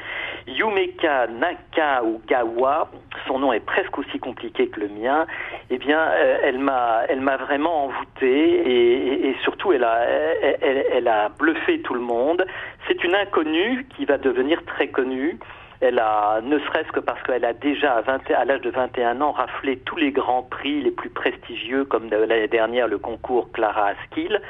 Yumeka 0.47 1.27
Nakagawa, 1.27 2.91
son 3.25 3.39
nom 3.39 3.53
est 3.53 3.65
presque 3.65 3.97
aussi 3.97 4.19
compliqué 4.19 4.67
que 4.67 4.81
le 4.81 4.89
mien, 4.89 5.25
eh 5.69 5.77
bien, 5.77 5.97
euh, 5.97 6.39
elle 6.43 6.59
m'a, 6.59 7.37
vraiment 7.37 7.85
envoûté 7.85 9.29
et, 9.29 9.33
surtout, 9.43 9.71
elle 9.71 9.85
a 9.85 11.29
bluffé 11.39 11.79
tout 11.83 11.93
le 11.93 12.01
monde. 12.01 12.45
C'est 12.85 13.01
une 13.05 13.15
inconnue 13.15 13.87
qui 13.95 14.03
va 14.03 14.17
devenir 14.17 14.61
très 14.65 14.89
connue. 14.89 15.39
Elle 15.79 15.99
a, 15.99 16.41
ne 16.41 16.57
serait-ce 16.59 16.91
que 16.91 16.99
parce 16.99 17.21
qu'elle 17.23 17.45
a 17.45 17.53
déjà 17.53 17.93
à, 17.93 18.01
20, 18.01 18.31
à 18.31 18.45
l'âge 18.45 18.61
de 18.61 18.71
21 18.71 19.21
ans 19.21 19.31
raflé 19.31 19.77
tous 19.77 19.97
les 19.97 20.11
grands 20.11 20.43
prix 20.43 20.81
les 20.81 20.91
plus 20.91 21.09
prestigieux, 21.09 21.85
comme 21.85 22.09
l'année 22.09 22.47
dernière 22.47 22.87
le 22.87 22.97
concours 22.97 23.51
Clara 23.51 23.89
Askill. 23.89 24.41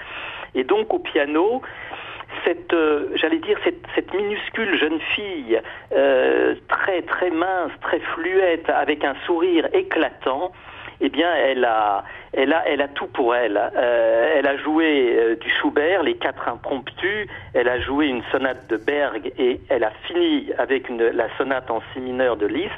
Et 0.56 0.64
donc 0.64 0.94
au 0.94 1.00
piano, 1.00 1.62
cette, 2.46 2.74
euh, 2.74 3.10
j'allais 3.16 3.40
dire, 3.40 3.58
cette, 3.64 3.86
cette, 3.96 4.14
minuscule 4.14 4.78
jeune 4.78 5.00
fille, 5.16 5.62
euh, 5.94 6.56
très 6.68 7.02
très 7.02 7.30
mince, 7.30 7.72
très 7.82 8.00
fluette, 8.00 8.70
avec 8.70 9.04
un 9.04 9.16
sourire 9.26 9.68
éclatant, 9.74 10.52
eh 11.00 11.10
bien, 11.10 11.34
elle 11.36 11.64
a, 11.66 12.04
elle 12.34 12.54
a, 12.54 12.68
elle 12.68 12.82
a 12.82 12.88
tout 12.88 13.08
pour 13.08 13.36
elle. 13.36 13.58
Euh, 13.58 14.34
elle 14.36 14.48
a 14.48 14.58
joué 14.58 15.16
euh, 15.16 15.36
du 15.36 15.50
Schubert, 15.50 16.04
les 16.04 16.16
quatre 16.16 16.48
impromptus. 16.48 17.28
Elle 17.54 17.70
a 17.70 17.80
joué 17.80 18.08
une 18.08 18.24
sonate 18.32 18.68
de 18.68 18.78
Berg 18.78 19.32
et 19.38 19.62
elle 19.70 19.84
a 19.84 19.92
fini 20.08 20.52
avec 20.58 20.90
la 20.90 21.28
sonate 21.38 21.70
en 21.70 21.82
si 21.94 22.00
mineur 22.00 22.36
de 22.36 22.48
Liszt. 22.48 22.72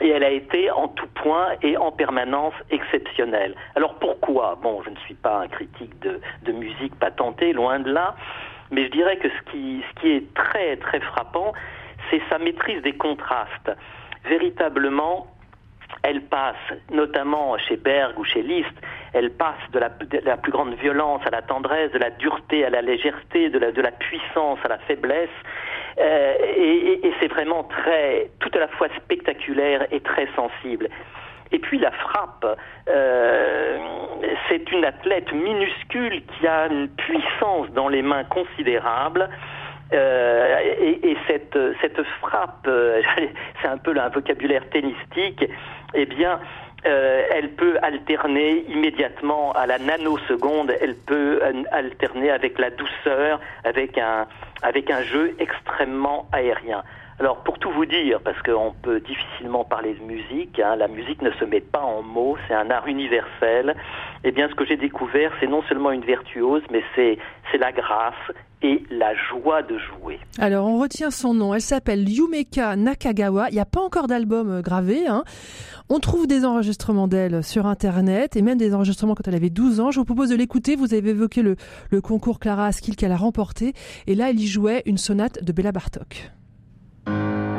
Et 0.00 0.08
elle 0.08 0.24
a 0.24 0.30
été 0.30 0.72
en 0.72 0.88
tout 0.88 1.06
point 1.14 1.50
et 1.62 1.76
en 1.76 1.92
permanence 1.92 2.54
exceptionnelle. 2.70 3.54
Alors 3.76 3.94
pourquoi? 4.00 4.58
Bon, 4.60 4.82
je 4.82 4.90
ne 4.90 4.96
suis 4.96 5.14
pas 5.14 5.36
un 5.38 5.46
critique 5.46 5.96
de, 6.00 6.20
de 6.42 6.52
musique 6.52 6.94
patenté, 6.98 7.52
loin 7.52 7.78
de 7.78 7.92
là. 7.92 8.16
Mais 8.72 8.86
je 8.86 8.90
dirais 8.90 9.18
que 9.18 9.28
ce 9.28 9.52
qui, 9.52 9.84
ce 9.88 10.00
qui 10.00 10.10
est 10.16 10.34
très 10.34 10.76
très 10.78 10.98
frappant, 10.98 11.52
c'est 12.10 12.20
sa 12.28 12.38
maîtrise 12.38 12.82
des 12.82 12.94
contrastes. 12.94 13.70
Véritablement, 14.24 15.28
elle 16.02 16.22
passe, 16.22 16.56
notamment 16.90 17.56
chez 17.58 17.76
Berg 17.76 18.18
ou 18.18 18.24
chez 18.24 18.42
Liszt, 18.42 18.74
elle 19.12 19.30
passe 19.30 19.62
de 19.72 19.78
la, 19.78 20.36
plus 20.36 20.52
grande 20.52 20.74
violence 20.74 21.22
à 21.26 21.30
la 21.30 21.42
tendresse, 21.42 21.92
de 21.92 21.98
la 21.98 22.10
dureté 22.10 22.64
à 22.64 22.70
la 22.70 22.82
légèreté, 22.82 23.48
de 23.48 23.58
la, 23.58 23.90
puissance 23.92 24.58
à 24.64 24.68
la 24.68 24.78
faiblesse. 24.78 25.30
Euh, 25.98 26.34
et, 26.56 27.12
c'est 27.20 27.28
vraiment 27.28 27.64
très, 27.64 28.30
tout 28.40 28.50
à 28.54 28.58
la 28.58 28.68
fois 28.68 28.88
spectaculaire 28.96 29.86
et 29.92 30.00
très 30.00 30.28
sensible. 30.34 30.88
Et 31.52 31.58
puis 31.60 31.78
la 31.78 31.92
frappe, 31.92 32.58
euh, 32.88 33.78
c'est 34.48 34.70
une 34.72 34.84
athlète 34.84 35.32
minuscule 35.32 36.22
qui 36.26 36.46
a 36.48 36.66
une 36.66 36.88
puissance 36.88 37.70
dans 37.70 37.88
les 37.88 38.02
mains 38.02 38.24
considérable. 38.24 39.28
Euh, 39.92 40.58
et, 40.80 41.10
et 41.10 41.16
cette, 41.26 41.58
cette 41.80 42.02
frappe, 42.20 42.66
euh, 42.66 43.02
c'est 43.62 43.68
un 43.68 43.76
peu 43.76 43.96
un 43.98 44.08
vocabulaire 44.08 44.68
tennistique, 44.70 45.44
eh 45.94 46.06
bien, 46.06 46.40
euh, 46.86 47.22
elle 47.30 47.50
peut 47.50 47.78
alterner 47.82 48.64
immédiatement 48.68 49.52
à 49.52 49.66
la 49.66 49.78
nanoseconde, 49.78 50.74
elle 50.80 50.96
peut 50.96 51.40
euh, 51.42 51.62
alterner 51.70 52.30
avec 52.30 52.58
la 52.58 52.70
douceur, 52.70 53.40
avec 53.64 53.96
un, 53.96 54.26
avec 54.62 54.90
un 54.90 55.02
jeu 55.02 55.34
extrêmement 55.38 56.28
aérien. 56.32 56.82
Alors 57.20 57.44
pour 57.44 57.58
tout 57.58 57.70
vous 57.70 57.86
dire, 57.86 58.20
parce 58.24 58.40
qu'on 58.42 58.74
peut 58.82 59.00
difficilement 59.00 59.64
parler 59.64 59.94
de 59.94 60.02
musique, 60.02 60.58
hein, 60.58 60.74
la 60.76 60.88
musique 60.88 61.22
ne 61.22 61.30
se 61.32 61.44
met 61.44 61.60
pas 61.60 61.82
en 61.82 62.02
mots, 62.02 62.36
c'est 62.48 62.54
un 62.54 62.70
art 62.70 62.88
universel. 62.88 63.76
Eh 64.24 64.32
bien 64.32 64.48
ce 64.48 64.54
que 64.54 64.64
j'ai 64.64 64.76
découvert, 64.76 65.30
c'est 65.38 65.46
non 65.46 65.62
seulement 65.68 65.92
une 65.92 66.04
virtuose, 66.04 66.62
mais 66.72 66.82
c'est 66.96 67.18
la 67.58 67.70
grâce 67.70 68.14
et 68.62 68.82
la 68.90 69.14
joie 69.14 69.62
de 69.62 69.78
jouer. 69.78 70.18
Alors 70.38 70.66
on 70.66 70.78
retient 70.78 71.12
son 71.12 71.34
nom, 71.34 71.54
elle 71.54 71.60
s'appelle 71.60 72.08
Yumeka 72.08 72.74
Nakagawa, 72.74 73.48
il 73.50 73.54
n'y 73.54 73.60
a 73.60 73.66
pas 73.66 73.80
encore 73.80 74.08
d'album 74.08 74.50
euh, 74.50 74.60
gravé. 74.60 75.06
Hein. 75.06 75.22
On 75.88 76.00
trouve 76.00 76.26
des 76.26 76.44
enregistrements 76.44 77.06
d'elle 77.06 77.44
sur 77.44 77.66
Internet 77.66 78.36
et 78.36 78.42
même 78.42 78.58
des 78.58 78.74
enregistrements 78.74 79.14
quand 79.14 79.28
elle 79.28 79.34
avait 79.36 79.50
12 79.50 79.80
ans. 79.80 79.90
Je 79.90 80.00
vous 80.00 80.06
propose 80.06 80.30
de 80.30 80.36
l'écouter. 80.36 80.76
Vous 80.76 80.94
avez 80.94 81.10
évoqué 81.10 81.42
le, 81.42 81.56
le 81.90 82.00
concours 82.00 82.40
Clara 82.40 82.66
Askill 82.66 82.96
qu'elle 82.96 83.12
a 83.12 83.16
remporté. 83.16 83.74
Et 84.06 84.14
là, 84.14 84.30
elle 84.30 84.40
y 84.40 84.46
jouait 84.46 84.82
une 84.86 84.96
sonate 84.96 85.44
de 85.44 85.52
Bella 85.52 85.72
Bartok. 85.72 86.32
thank 87.06 87.48
you 87.48 87.53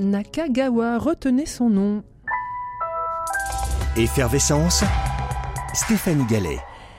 Nakagawa, 0.00 0.98
retenez 0.98 1.46
son 1.46 1.70
nom. 1.70 2.02
Effervescence, 3.96 4.84
Stéphanie 5.72 6.26
Gallet. 6.26 6.58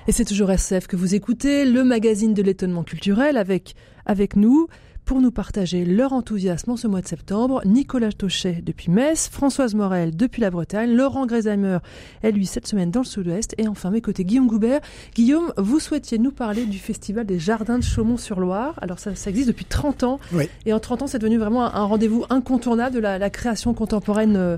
Et 0.09 0.13
c'est 0.13 0.23
toujours 0.23 0.49
SF 0.49 0.87
que 0.87 0.95
vous 0.95 1.15
écoutez, 1.15 1.65
le 1.65 1.83
magazine 1.83 2.33
de 2.33 2.41
l'étonnement 2.41 2.85
culturel 2.85 3.35
avec, 3.35 3.75
avec 4.05 4.37
nous, 4.37 4.69
pour 5.03 5.19
nous 5.19 5.31
partager 5.31 5.83
leur 5.83 6.13
enthousiasme 6.13 6.71
en 6.71 6.77
ce 6.77 6.87
mois 6.87 7.01
de 7.01 7.07
septembre. 7.07 7.61
Nicolas 7.65 8.13
Tauchet 8.13 8.61
depuis 8.65 8.89
Metz, 8.89 9.27
Françoise 9.27 9.75
Morel 9.75 10.15
depuis 10.15 10.41
la 10.41 10.49
Bretagne, 10.49 10.93
Laurent 10.93 11.25
Grésheimer, 11.25 11.79
elle 12.21 12.35
lui 12.35 12.45
cette 12.45 12.67
semaine 12.67 12.89
dans 12.89 13.01
le 13.01 13.05
sud-ouest, 13.05 13.53
et 13.57 13.67
enfin 13.67 13.89
mes 13.91 13.99
côtés 13.99 14.23
Guillaume 14.23 14.47
Goubert. 14.47 14.79
Guillaume, 15.13 15.51
vous 15.57 15.81
souhaitiez 15.81 16.19
nous 16.19 16.31
parler 16.31 16.65
du 16.65 16.79
festival 16.79 17.25
des 17.25 17.37
Jardins 17.37 17.77
de 17.77 17.83
Chaumont-sur-Loire. 17.83 18.75
Alors 18.81 18.99
ça, 18.99 19.13
ça, 19.13 19.29
existe 19.29 19.49
depuis 19.49 19.65
30 19.65 20.03
ans, 20.03 20.19
oui. 20.31 20.47
et 20.65 20.71
en 20.71 20.79
30 20.79 21.01
ans 21.01 21.07
c'est 21.07 21.19
devenu 21.19 21.37
vraiment 21.37 21.65
un, 21.65 21.81
un 21.81 21.83
rendez-vous 21.83 22.23
incontournable 22.29 22.95
de 22.95 22.99
la, 22.99 23.17
la 23.17 23.29
création 23.29 23.73
contemporaine. 23.73 24.37
Euh, 24.37 24.57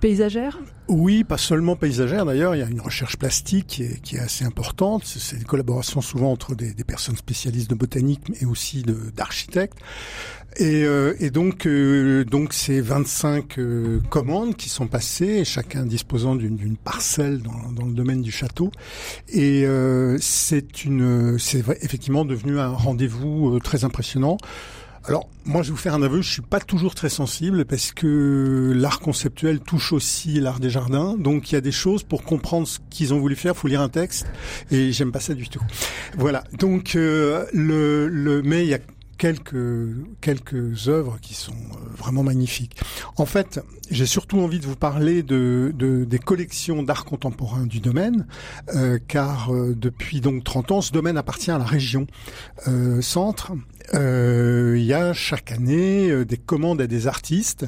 paysagère 0.00 0.58
Oui, 0.88 1.24
pas 1.24 1.38
seulement 1.38 1.76
paysagère 1.76 2.24
d'ailleurs, 2.24 2.54
il 2.54 2.58
y 2.58 2.62
a 2.62 2.68
une 2.68 2.80
recherche 2.80 3.16
plastique 3.16 3.66
qui 3.66 3.82
est, 3.84 4.00
qui 4.00 4.16
est 4.16 4.20
assez 4.20 4.44
importante, 4.44 5.04
c'est 5.04 5.38
des 5.38 5.44
collaborations 5.44 6.00
souvent 6.00 6.32
entre 6.32 6.54
des, 6.54 6.72
des, 6.72 6.84
personnes 6.84 7.16
spécialistes 7.16 7.70
de 7.70 7.74
botanique 7.74 8.22
mais 8.28 8.46
aussi 8.46 8.84
d'architectes. 9.14 9.78
Et, 10.56 10.84
euh, 10.84 11.14
et, 11.20 11.30
donc, 11.30 11.66
euh, 11.66 12.24
donc 12.24 12.52
c'est 12.52 12.80
25 12.80 13.58
euh, 13.58 14.00
commandes 14.10 14.56
qui 14.56 14.68
sont 14.68 14.88
passées, 14.88 15.44
chacun 15.44 15.86
disposant 15.86 16.34
d'une 16.34 16.76
parcelle 16.76 17.40
dans, 17.40 17.70
dans, 17.70 17.86
le 17.86 17.92
domaine 17.92 18.20
du 18.20 18.32
château. 18.32 18.72
Et 19.28 19.64
euh, 19.64 20.18
c'est 20.20 20.84
une, 20.84 21.38
c'est 21.38 21.62
effectivement 21.82 22.24
devenu 22.24 22.58
un 22.58 22.70
rendez-vous 22.70 23.56
euh, 23.56 23.60
très 23.60 23.84
impressionnant. 23.84 24.38
Alors, 25.06 25.28
moi, 25.44 25.62
je 25.62 25.68
vais 25.68 25.72
vous 25.72 25.78
faire 25.78 25.94
un 25.94 26.02
aveu, 26.02 26.20
je 26.20 26.30
suis 26.30 26.42
pas 26.42 26.60
toujours 26.60 26.94
très 26.94 27.08
sensible 27.08 27.64
parce 27.64 27.92
que 27.92 28.72
l'art 28.76 29.00
conceptuel 29.00 29.60
touche 29.60 29.92
aussi 29.92 30.40
l'art 30.40 30.60
des 30.60 30.70
jardins. 30.70 31.16
Donc, 31.16 31.50
il 31.50 31.54
y 31.54 31.58
a 31.58 31.62
des 31.62 31.72
choses 31.72 32.02
pour 32.02 32.22
comprendre 32.22 32.68
ce 32.68 32.78
qu'ils 32.90 33.14
ont 33.14 33.18
voulu 33.18 33.34
faire, 33.34 33.56
faut 33.56 33.68
lire 33.68 33.80
un 33.80 33.88
texte 33.88 34.26
et 34.70 34.92
j'aime 34.92 35.10
pas 35.10 35.20
ça 35.20 35.34
du 35.34 35.48
tout. 35.48 35.62
Voilà. 36.18 36.44
Donc, 36.58 36.96
euh, 36.96 37.46
le, 37.52 38.08
le, 38.08 38.42
mais 38.42 38.64
il 38.64 38.68
y 38.68 38.74
a 38.74 38.78
quelques 39.20 39.96
quelques 40.22 40.88
œuvres 40.88 41.18
qui 41.20 41.34
sont 41.34 41.52
vraiment 41.94 42.22
magnifiques. 42.22 42.80
En 43.16 43.26
fait, 43.26 43.60
j'ai 43.90 44.06
surtout 44.06 44.40
envie 44.40 44.60
de 44.60 44.66
vous 44.66 44.76
parler 44.76 45.22
de, 45.22 45.74
de 45.76 46.04
des 46.04 46.18
collections 46.18 46.82
d'art 46.82 47.04
contemporain 47.04 47.66
du 47.66 47.80
domaine, 47.80 48.26
euh, 48.74 48.98
car 49.08 49.52
euh, 49.52 49.74
depuis 49.76 50.22
donc 50.22 50.42
30 50.42 50.72
ans, 50.72 50.80
ce 50.80 50.90
domaine 50.90 51.18
appartient 51.18 51.50
à 51.50 51.58
la 51.58 51.66
région 51.66 52.06
euh, 52.66 53.02
Centre. 53.02 53.52
Il 53.92 54.84
y 54.84 54.92
a 54.94 55.12
chaque 55.12 55.52
année 55.52 56.24
des 56.24 56.36
commandes 56.36 56.80
à 56.80 56.86
des 56.86 57.06
artistes, 57.06 57.66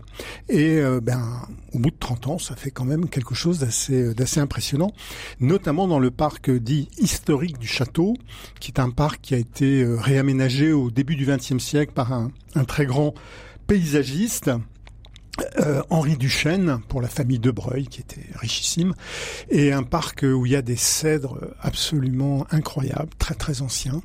et 0.49 0.81
ben 1.03 1.47
au 1.73 1.79
bout 1.79 1.91
de 1.91 1.97
30 1.99 2.27
ans, 2.29 2.39
ça 2.39 2.57
fait 2.57 2.71
quand 2.71 2.85
même 2.85 3.09
quelque 3.09 3.35
chose 3.35 3.59
d'assez 3.59 4.15
d'assez 4.15 4.41
impressionnant, 4.41 4.93
notamment 5.41 5.89
dans 5.89 5.99
le 5.99 6.11
parc 6.11 6.51
dit 6.51 6.89
historique 6.99 7.59
du 7.59 7.67
château, 7.67 8.15
qui 8.61 8.71
est 8.71 8.81
un 8.81 8.91
parc 8.91 9.21
qui 9.21 9.35
a 9.35 9.39
été 9.39 9.85
réaménagé 9.85 10.73
au 10.73 10.91
début 10.91 11.17
du 11.17 11.27
XXe 11.27 11.59
siècle 11.59 11.93
par 11.93 12.13
un, 12.13 12.31
un 12.55 12.65
très 12.65 12.87
grand 12.87 13.15
paysagiste. 13.67 14.51
Euh, 15.59 15.83
Henri 15.89 16.19
Duchesne 16.19 16.83
pour 16.89 17.01
la 17.01 17.09
famille 17.09 17.39
de 17.39 17.51
Breuil 17.51 17.87
qui 17.87 18.03
était 18.03 18.27
richissime 18.35 18.95
et 19.49 19.73
un 19.73 19.83
parc 19.83 20.25
où 20.25 20.45
il 20.45 20.53
y 20.53 20.57
a 20.57 20.61
des 20.61 20.77
cèdres 20.77 21.39
absolument 21.63 22.47
incroyables, 22.51 23.09
très 23.19 23.35
très 23.35 23.63
anciens, 23.63 24.03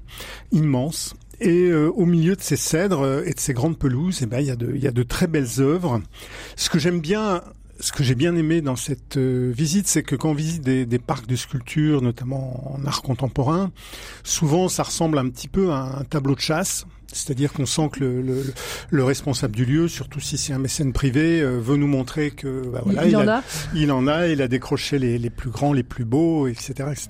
immenses. 0.53 1.15
Et 1.39 1.67
euh, 1.67 1.89
au 1.89 2.05
milieu 2.05 2.35
de 2.35 2.41
ces 2.41 2.55
cèdres 2.55 3.23
et 3.25 3.33
de 3.33 3.39
ces 3.39 3.53
grandes 3.53 3.77
pelouses, 3.77 4.19
eh 4.23 4.25
ben, 4.25 4.39
il, 4.39 4.47
y 4.47 4.51
a 4.51 4.55
de, 4.55 4.71
il 4.73 4.81
y 4.81 4.87
a 4.87 4.91
de 4.91 5.03
très 5.03 5.27
belles 5.27 5.59
œuvres. 5.59 6.01
Ce 6.55 6.69
que 6.69 6.79
j'aime 6.79 6.99
bien 6.99 7.43
ce 7.79 7.91
que 7.91 8.03
j'ai 8.03 8.15
bien 8.15 8.35
aimé 8.35 8.61
dans 8.61 8.75
cette 8.75 9.17
euh, 9.17 9.51
visite, 9.55 9.87
c'est 9.87 10.03
que 10.03 10.15
quand 10.15 10.29
on 10.29 10.33
visite 10.33 10.63
des, 10.63 10.85
des, 10.85 10.99
parcs 10.99 11.27
de 11.27 11.35
sculpture, 11.35 12.01
notamment 12.01 12.73
en 12.73 12.83
art 12.85 13.01
contemporain, 13.03 13.71
souvent 14.23 14.67
ça 14.67 14.83
ressemble 14.83 15.19
un 15.19 15.29
petit 15.29 15.47
peu 15.47 15.71
à 15.71 15.99
un 15.99 16.03
tableau 16.03 16.33
de 16.33 16.39
chasse. 16.39 16.85
C'est-à-dire 17.13 17.53
qu'on 17.53 17.65
sent 17.65 17.89
que 17.93 17.99
le, 18.01 18.21
le, 18.21 18.53
le, 18.89 19.03
responsable 19.03 19.55
du 19.55 19.65
lieu, 19.65 19.87
surtout 19.87 20.19
si 20.19 20.37
c'est 20.37 20.53
un 20.53 20.59
mécène 20.59 20.91
privé, 20.91 21.41
euh, 21.41 21.57
veut 21.59 21.77
nous 21.77 21.87
montrer 21.87 22.31
que 22.31 22.67
bah, 22.67 22.81
voilà, 22.83 23.05
il, 23.05 23.11
il, 23.11 23.17
en 23.17 23.27
a, 23.27 23.37
a. 23.37 23.43
il 23.73 23.91
en 23.91 24.07
a, 24.07 24.27
il 24.27 24.41
a 24.41 24.47
décroché 24.47 24.99
les, 24.99 25.17
les 25.17 25.29
plus 25.29 25.49
grands, 25.49 25.73
les 25.73 25.83
plus 25.83 26.05
beaux, 26.05 26.47
etc., 26.47 26.73
etc. 26.91 27.07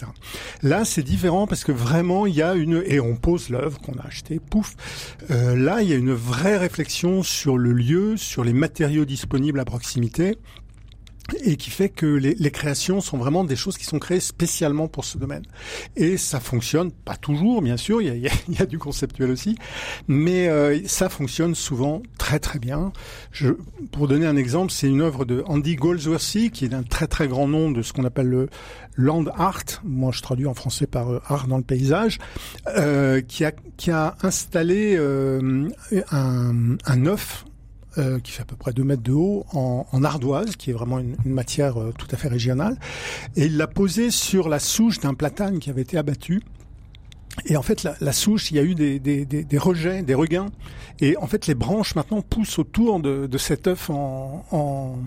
Là, 0.62 0.86
c'est 0.86 1.04
différent 1.04 1.48
parce 1.48 1.64
que 1.64 1.72
vraiment, 1.72 2.28
il 2.28 2.36
y 2.36 2.42
a 2.42 2.54
une 2.54 2.84
et 2.86 3.00
on 3.00 3.16
pose 3.16 3.50
l'œuvre 3.50 3.80
qu'on 3.80 3.94
a 3.94 4.06
achetée, 4.08 4.40
pouf. 4.40 4.76
Euh, 5.32 5.56
là, 5.56 5.82
il 5.82 5.90
y 5.90 5.94
a 5.94 5.98
une 5.98 6.14
vraie 6.14 6.58
réflexion 6.58 7.24
sur 7.24 7.58
le 7.58 7.74
lieu, 7.74 8.18
sur 8.18 8.44
les 8.44 8.54
matériaux 8.54 9.06
disponibles 9.06 9.60
à 9.60 9.66
proximité 9.66 10.38
et 11.44 11.58
qui 11.58 11.70
fait 11.70 11.90
que 11.90 12.06
les, 12.06 12.52
créations 12.52 13.02
sont 13.02 13.18
vraiment 13.18 13.44
des 13.44 13.56
choses 13.56 13.78
qui 13.78 13.86
sont 13.86 14.00
créées 14.00 14.20
spécialement 14.20 14.88
pour 14.88 15.06
ce 15.06 15.18
domaine. 15.18 15.44
Et 15.96 16.18
ça 16.18 16.40
fonctionne, 16.40 16.92
pas 16.92 17.16
toujours 17.16 17.62
bien 17.62 17.78
sûr, 17.78 18.02
il 18.02 18.30
y 18.50 18.62
a 18.62 18.66
du 18.66 18.80
conceptuel 18.80 19.32
aussi, 19.32 19.58
mais 20.08 20.48
euh, 20.48 20.80
ça 20.88 21.10
fonctionne 21.10 21.56
souvent 21.56 22.02
très 22.18 22.40
très 22.40 22.60
bien. 22.60 22.92
Je, 23.32 23.50
pour 23.92 24.08
donner 24.08 24.26
un 24.26 24.38
exemple, 24.38 24.72
c'est 24.72 24.88
une 24.88 25.02
œuvre 25.02 25.26
de 25.26 25.44
Andy 25.46 25.76
Goldsworthy, 25.76 26.52
qui 26.52 26.66
est 26.66 26.74
un 26.74 26.84
très 26.84 27.08
très 27.08 27.28
grand 27.28 27.48
nom 27.48 27.72
de 27.72 27.82
ce 27.82 27.94
qu'on 27.94 28.06
appelle 28.06 28.28
le 28.28 28.50
land 28.98 29.26
art, 29.36 29.64
moi 29.84 30.12
je 30.12 30.22
traduis 30.22 30.48
en 30.48 30.54
français 30.54 30.88
par 30.88 31.12
euh, 31.12 31.22
art 31.28 31.48
dans 31.48 31.58
le 31.58 31.64
paysage, 31.64 32.18
euh, 32.76 33.22
qui, 33.22 33.46
a, 33.46 33.54
qui 33.78 33.92
a 33.92 34.16
installé 34.24 34.96
euh, 34.98 35.70
un, 36.12 36.78
un 36.86 37.06
œuf 37.06 37.46
euh, 37.98 38.20
qui 38.20 38.32
fait 38.32 38.42
à 38.42 38.46
peu 38.46 38.56
près 38.56 38.74
2 38.74 38.84
mètres 38.84 39.04
de 39.04 39.14
haut, 39.14 39.46
en, 39.54 39.86
en 39.92 40.04
ardoise, 40.04 40.56
qui 40.56 40.70
est 40.70 40.74
vraiment 40.74 41.00
une, 41.00 41.16
une 41.26 41.34
matière 41.34 41.80
euh, 41.80 41.94
tout 41.98 42.08
à 42.12 42.18
fait 42.18 42.28
régionale. 42.28 42.78
Et 43.36 43.46
il 43.46 43.58
l'a 43.58 43.68
posé 43.68 44.12
sur 44.12 44.50
la 44.50 44.60
souche 44.60 45.00
d'un 45.00 45.14
platane 45.14 45.60
qui 45.60 45.70
avait 45.70 45.82
été 45.82 45.98
abattu. 45.98 46.42
Et 47.46 47.56
en 47.56 47.62
fait, 47.62 47.84
la, 47.84 47.96
la, 48.02 48.12
souche, 48.12 48.52
il 48.52 48.58
y 48.58 48.60
a 48.60 48.64
eu 48.64 48.74
des, 48.74 49.00
des, 49.00 49.26
des, 49.26 49.44
des, 49.44 49.58
rejets, 49.58 50.02
des 50.02 50.16
regains. 50.16 50.48
Et 51.00 51.16
en 51.18 51.28
fait, 51.28 51.46
les 51.48 51.54
branches 51.54 51.96
maintenant 51.96 52.22
poussent 52.22 52.58
autour 52.58 53.00
de, 53.00 53.28
de 53.28 53.38
cet 53.38 53.68
œuf 53.68 53.90
en, 53.90 54.44
en, 54.52 54.98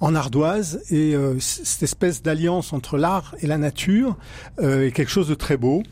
en, 0.00 0.14
ardoise. 0.14 0.82
Et 0.90 1.14
euh, 1.14 1.38
cette 1.40 1.82
espèce 1.82 2.22
d'alliance 2.22 2.72
entre 2.72 2.98
l'art 2.98 3.34
et 3.40 3.46
la 3.46 3.58
nature 3.58 4.16
euh, 4.60 4.86
est 4.86 4.92
quelque 4.92 5.10
chose 5.10 5.28
de 5.28 5.34
très 5.34 5.56
beau. 5.56 5.82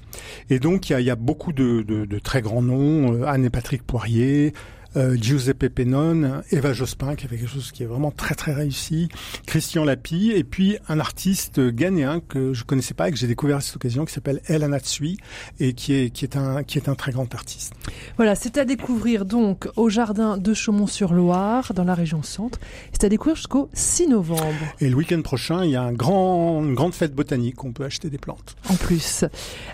Et 0.50 0.58
donc, 0.58 0.90
il 0.90 0.92
y 0.92 0.96
a, 0.96 1.00
il 1.00 1.06
y 1.06 1.10
a 1.10 1.16
beaucoup 1.16 1.52
de, 1.52 1.82
de, 1.82 2.04
de, 2.04 2.18
très 2.18 2.42
grands 2.42 2.62
noms. 2.62 3.14
Euh, 3.14 3.26
Anne 3.26 3.46
et 3.46 3.50
Patrick 3.50 3.82
Poirier, 3.82 4.52
euh, 4.96 5.16
Giuseppe 5.16 5.68
Pennone, 5.68 6.42
Eva 6.50 6.72
Jospin 6.72 7.14
qui 7.14 7.26
avait 7.26 7.36
quelque 7.36 7.50
chose 7.50 7.72
qui 7.72 7.82
est 7.82 7.86
vraiment 7.86 8.10
très 8.10 8.34
très 8.34 8.52
réussi, 8.52 9.08
Christian 9.46 9.84
Lapie 9.84 10.32
et 10.34 10.44
puis 10.44 10.78
un 10.88 11.00
artiste 11.00 11.60
ghanéen 11.60 12.20
que 12.20 12.52
je 12.52 12.64
connaissais 12.64 12.94
pas 12.94 13.08
et 13.08 13.12
que 13.12 13.18
j'ai 13.18 13.26
découvert 13.26 13.58
à 13.58 13.60
cette 13.60 13.76
occasion 13.76 14.04
qui 14.04 14.12
s'appelle 14.12 14.40
El 14.46 14.62
Anatsui 14.62 15.18
et 15.58 15.72
qui 15.72 15.94
est 15.94 16.10
qui 16.10 16.24
est 16.24 16.36
un 16.36 16.62
qui 16.62 16.78
est 16.78 16.88
un 16.88 16.94
très 16.94 17.12
grand 17.12 17.32
artiste. 17.34 17.72
Voilà, 18.16 18.34
c'est 18.34 18.58
à 18.58 18.64
découvrir 18.64 19.24
donc 19.24 19.68
au 19.76 19.88
jardin 19.88 20.36
de 20.36 20.54
Chaumont-sur-Loire 20.54 21.72
dans 21.74 21.84
la 21.84 21.94
région 21.94 22.22
centre. 22.22 22.58
C'est 22.92 23.04
à 23.04 23.08
découvrir 23.08 23.36
jusqu'au 23.36 23.68
6 23.72 24.08
novembre. 24.08 24.42
Et 24.80 24.88
le 24.88 24.96
week-end 24.96 25.22
prochain, 25.22 25.64
il 25.64 25.70
y 25.70 25.76
a 25.76 25.82
un 25.82 25.92
grand 25.92 26.64
une 26.64 26.74
grande 26.74 26.94
fête 26.94 27.14
botanique, 27.14 27.64
on 27.64 27.72
peut 27.72 27.84
acheter 27.84 28.10
des 28.10 28.18
plantes. 28.18 28.56
En 28.68 28.74
plus, 28.74 29.24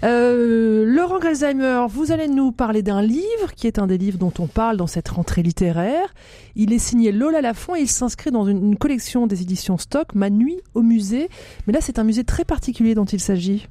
euh, 0.05 0.85
Laurent 0.87 1.19
Gresheimer, 1.19 1.87
vous 1.89 2.13
allez 2.13 2.29
nous 2.29 2.53
parler 2.53 2.83
d'un 2.83 3.03
livre 3.03 3.55
qui 3.55 3.67
est 3.67 3.79
un 3.79 3.87
des 3.87 3.99
livres 3.99 4.19
dont 4.19 4.33
on 4.39 4.47
parle 4.47 4.77
dans 4.77 4.87
cette 4.87 5.06
rentrée 5.09 5.43
littéraire. 5.43 6.13
Il 6.55 6.73
est 6.73 6.79
signé 6.79 7.13
Lola 7.13 7.41
Lafont 7.41 7.75
et 7.75 7.81
il 7.81 7.89
s'inscrit 7.89 8.31
dans 8.31 8.45
une, 8.45 8.77
collection 8.77 9.27
des 9.27 9.43
éditions 9.43 9.77
Stock, 9.77 10.15
Ma 10.15 10.31
nuit 10.31 10.61
au 10.75 10.83
musée. 10.83 11.29
Mais 11.67 11.73
là, 11.73 11.81
c'est 11.81 11.99
un 11.99 12.05
musée 12.05 12.25
très 12.25 12.45
particulier 12.45 12.95
dont 12.95 13.05
il 13.05 13.21
s'agit. 13.21 13.69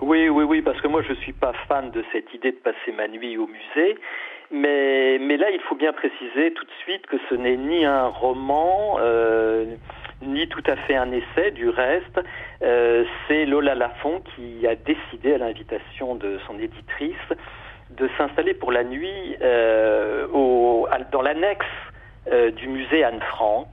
Oui, 0.00 0.28
oui, 0.28 0.44
oui, 0.44 0.62
parce 0.62 0.80
que 0.80 0.88
moi, 0.88 1.02
je 1.08 1.14
suis 1.14 1.32
pas 1.32 1.52
fan 1.68 1.90
de 1.90 2.04
cette 2.12 2.32
idée 2.34 2.52
de 2.52 2.56
passer 2.56 2.92
ma 2.96 3.08
nuit 3.08 3.36
au 3.38 3.46
musée. 3.46 3.96
Mais, 4.50 5.18
mais 5.18 5.36
là, 5.36 5.50
il 5.50 5.60
faut 5.60 5.74
bien 5.74 5.92
préciser 5.92 6.52
tout 6.52 6.64
de 6.64 6.70
suite 6.82 7.06
que 7.06 7.16
ce 7.28 7.34
n'est 7.34 7.56
ni 7.56 7.84
un 7.84 8.06
roman, 8.06 8.96
euh, 9.00 9.64
ni 10.22 10.46
tout 10.48 10.62
à 10.66 10.76
fait 10.76 10.94
un 10.94 11.10
essai. 11.10 11.50
Du 11.50 11.68
reste, 11.68 12.20
euh, 12.62 13.04
c'est 13.26 13.44
Lola 13.46 13.74
Lafont 13.74 14.22
qui 14.34 14.66
a 14.66 14.76
décidé, 14.76 15.34
à 15.34 15.38
l'invitation 15.38 16.14
de 16.14 16.38
son 16.46 16.58
éditrice, 16.58 17.16
de 17.96 18.08
s'installer 18.18 18.54
pour 18.54 18.72
la 18.72 18.84
nuit 18.84 19.36
euh, 19.42 20.26
dans 21.12 21.22
l'annexe 21.22 21.66
euh, 22.30 22.50
du 22.50 22.68
musée 22.68 23.04
Anne 23.04 23.20
Frank. 23.20 23.68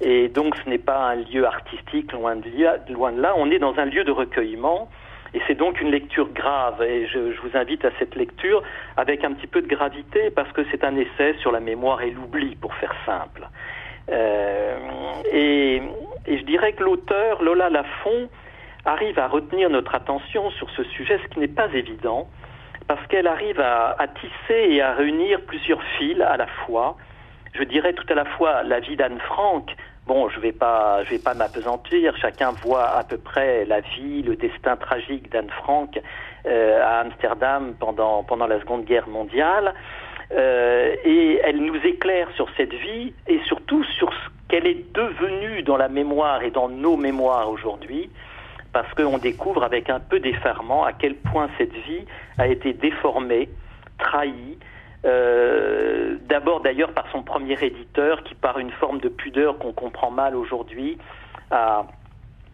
Et 0.00 0.28
donc 0.28 0.56
ce 0.62 0.68
n'est 0.68 0.78
pas 0.78 0.98
un 0.98 1.16
lieu 1.16 1.46
artistique, 1.46 2.12
loin 2.12 2.36
de, 2.36 3.20
là, 3.20 3.34
on 3.36 3.50
est 3.50 3.58
dans 3.58 3.78
un 3.78 3.86
lieu 3.86 4.04
de 4.04 4.12
recueillement. 4.12 4.88
Et 5.34 5.40
c'est 5.46 5.54
donc 5.54 5.80
une 5.80 5.90
lecture 5.90 6.28
grave. 6.28 6.82
Et 6.82 7.06
je, 7.06 7.32
je, 7.32 7.40
vous 7.40 7.56
invite 7.56 7.84
à 7.84 7.90
cette 7.98 8.14
lecture 8.14 8.62
avec 8.96 9.24
un 9.24 9.32
petit 9.32 9.46
peu 9.46 9.62
de 9.62 9.66
gravité 9.66 10.30
parce 10.30 10.50
que 10.52 10.62
c'est 10.70 10.84
un 10.84 10.96
essai 10.96 11.34
sur 11.40 11.52
la 11.52 11.60
mémoire 11.60 12.02
et 12.02 12.10
l'oubli, 12.10 12.56
pour 12.56 12.74
faire 12.74 12.94
simple. 13.04 13.48
Euh, 14.10 14.78
et, 15.32 15.82
et 16.26 16.38
je 16.38 16.44
dirais 16.44 16.72
que 16.72 16.84
l'auteur, 16.84 17.42
Lola 17.42 17.70
Lafont, 17.70 18.28
arrive 18.84 19.18
à 19.18 19.26
retenir 19.26 19.68
notre 19.68 19.94
attention 19.94 20.50
sur 20.52 20.70
ce 20.70 20.84
sujet, 20.84 21.18
ce 21.22 21.28
qui 21.34 21.40
n'est 21.40 21.48
pas 21.48 21.68
évident 21.74 22.28
parce 22.86 23.04
qu'elle 23.08 23.26
arrive 23.26 23.60
à, 23.60 24.06
tisser 24.20 24.74
et 24.74 24.82
à 24.82 24.94
réunir 24.94 25.40
plusieurs 25.42 25.82
fils 25.98 26.20
à 26.20 26.36
la 26.36 26.46
fois. 26.46 26.96
Je 27.54 27.64
dirais 27.64 27.92
tout 27.92 28.06
à 28.08 28.14
la 28.14 28.24
fois 28.24 28.62
la 28.62 28.80
vie 28.80 28.96
d'Anne 28.96 29.18
Frank. 29.20 29.74
Bon, 30.06 30.28
je 30.28 30.38
vais 30.38 30.52
pas, 30.52 31.02
je 31.04 31.10
vais 31.10 31.18
pas 31.18 31.34
m'apesantir. 31.34 32.16
Chacun 32.16 32.52
voit 32.62 32.96
à 32.96 33.02
peu 33.02 33.18
près 33.18 33.64
la 33.64 33.80
vie, 33.80 34.22
le 34.22 34.36
destin 34.36 34.76
tragique 34.76 35.30
d'Anne 35.32 35.50
Frank 35.50 35.98
euh, 36.46 36.80
à 36.80 37.00
Amsterdam 37.00 37.74
pendant 37.80 38.22
pendant 38.22 38.46
la 38.46 38.60
Seconde 38.60 38.84
Guerre 38.84 39.08
mondiale. 39.08 39.74
Euh, 40.32 40.94
et 41.04 41.40
elle 41.44 41.58
nous 41.58 41.76
éclaire 41.84 42.28
sur 42.34 42.48
cette 42.56 42.74
vie 42.74 43.14
et 43.26 43.40
surtout 43.46 43.84
sur 43.84 44.12
ce 44.12 44.28
qu'elle 44.48 44.66
est 44.66 44.92
devenue 44.92 45.62
dans 45.62 45.76
la 45.76 45.88
mémoire 45.88 46.42
et 46.42 46.50
dans 46.50 46.68
nos 46.68 46.96
mémoires 46.96 47.50
aujourd'hui 47.50 48.10
parce 48.76 48.92
qu'on 48.92 49.16
découvre 49.16 49.64
avec 49.64 49.88
un 49.88 50.00
peu 50.00 50.20
d'effarement 50.20 50.84
à 50.84 50.92
quel 50.92 51.14
point 51.14 51.48
cette 51.56 51.72
vie 51.72 52.04
a 52.36 52.46
été 52.46 52.74
déformée, 52.74 53.48
trahie, 53.98 54.58
euh, 55.06 56.16
d'abord 56.28 56.60
d'ailleurs 56.60 56.92
par 56.92 57.06
son 57.10 57.22
premier 57.22 57.56
éditeur 57.64 58.22
qui 58.22 58.34
par 58.34 58.58
une 58.58 58.70
forme 58.72 59.00
de 59.00 59.08
pudeur 59.08 59.56
qu'on 59.56 59.72
comprend 59.72 60.10
mal 60.10 60.36
aujourd'hui 60.36 60.98
a, 61.50 61.86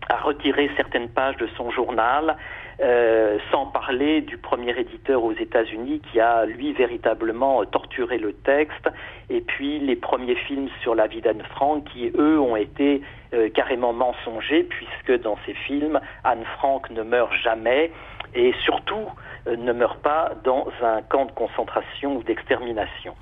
a, 0.08 0.16
retiré 0.18 0.70
certaines 0.76 1.08
pages 1.08 1.38
de 1.38 1.48
son 1.56 1.72
journal, 1.72 2.36
euh, 2.82 3.38
sans 3.52 3.66
parler 3.66 4.22
du 4.22 4.38
premier 4.38 4.76
éditeur 4.76 5.22
aux 5.22 5.32
États-Unis 5.32 6.00
qui 6.10 6.18
a 6.18 6.46
lui 6.46 6.72
véritablement 6.72 7.64
torturé 7.64 8.18
le 8.18 8.32
texte, 8.32 8.88
et 9.30 9.40
puis 9.40 9.78
les 9.78 9.94
premiers 9.94 10.34
films 10.34 10.68
sur 10.80 10.96
la 10.96 11.06
vie 11.06 11.20
d'Anne 11.20 11.44
Frank 11.52 11.84
qui 11.84 12.10
eux 12.16 12.40
ont 12.40 12.56
été 12.56 13.02
euh, 13.34 13.48
carrément 13.50 13.92
mensongers 13.92 14.64
puisque 14.64 15.22
dans 15.22 15.38
ces 15.46 15.54
films 15.54 16.00
Anne 16.24 16.44
Frank 16.56 16.90
ne 16.90 17.02
meurt 17.02 17.32
jamais 17.34 17.92
et 18.34 18.52
surtout 18.64 19.06
euh, 19.46 19.54
ne 19.56 19.72
meurt 19.72 20.00
pas 20.02 20.32
dans 20.42 20.66
un 20.82 21.02
camp 21.02 21.26
de 21.26 21.32
concentration 21.32 22.16
ou 22.16 22.24
d'extermination. 22.24 23.14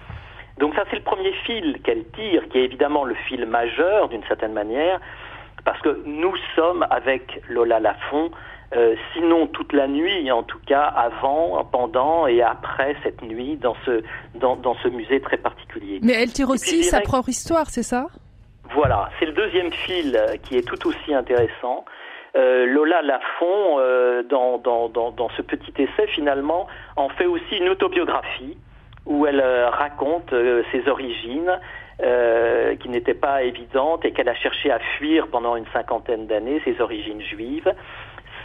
Donc 0.56 0.74
ça 0.74 0.84
c'est 0.88 0.96
le 0.96 1.02
premier 1.02 1.32
fil 1.44 1.82
qu'elle 1.82 2.06
tire, 2.12 2.48
qui 2.48 2.58
est 2.58 2.64
évidemment 2.64 3.04
le 3.04 3.14
fil 3.14 3.44
majeur 3.44 4.08
d'une 4.08 4.24
certaine 4.24 4.54
manière, 4.54 5.00
parce 5.66 5.80
que 5.82 6.02
nous 6.06 6.34
sommes 6.54 6.86
avec 6.90 7.42
Lola 7.50 7.78
Lafont 7.78 8.30
euh, 8.76 8.94
sinon 9.12 9.46
toute 9.48 9.72
la 9.72 9.88
nuit, 9.88 10.30
en 10.30 10.42
tout 10.42 10.60
cas 10.66 10.82
avant, 10.84 11.64
pendant 11.64 12.26
et 12.26 12.42
après 12.42 12.96
cette 13.02 13.22
nuit 13.22 13.56
dans 13.56 13.76
ce, 13.84 14.02
dans, 14.36 14.56
dans 14.56 14.76
ce 14.82 14.88
musée 14.88 15.20
très 15.20 15.38
particulier. 15.38 15.98
Mais 16.02 16.12
elle 16.12 16.32
tire 16.32 16.50
aussi 16.50 16.84
sa 16.84 17.00
propre 17.00 17.28
histoire, 17.28 17.66
c'est 17.68 17.82
ça? 17.82 18.06
Voilà, 18.72 19.10
c'est 19.18 19.26
le 19.26 19.32
deuxième 19.32 19.72
fil 19.72 20.16
euh, 20.16 20.36
qui 20.36 20.56
est 20.56 20.62
tout 20.62 20.86
aussi 20.86 21.12
intéressant. 21.12 21.84
Euh, 22.36 22.66
Lola 22.66 23.02
Lafont, 23.02 23.78
euh, 23.78 24.22
dans, 24.22 24.58
dans, 24.58 24.88
dans, 24.88 25.10
dans, 25.10 25.28
ce 25.30 25.42
petit 25.42 25.72
essai, 25.76 26.06
finalement, 26.14 26.68
en 26.96 27.08
fait 27.08 27.26
aussi 27.26 27.56
une 27.56 27.68
autobiographie 27.68 28.56
où 29.06 29.26
elle 29.26 29.40
euh, 29.40 29.68
raconte 29.68 30.32
ses 30.72 30.88
origines, 30.88 31.58
qui 32.80 32.88
n'étaient 32.88 33.12
pas 33.12 33.42
évidentes 33.42 34.06
et 34.06 34.12
qu'elle 34.12 34.30
a 34.30 34.34
cherché 34.34 34.70
à 34.70 34.78
fuir 34.96 35.28
pendant 35.28 35.54
une 35.54 35.66
cinquantaine 35.70 36.26
d'années, 36.26 36.62
ses 36.64 36.80
origines 36.80 37.20
juives 37.20 37.70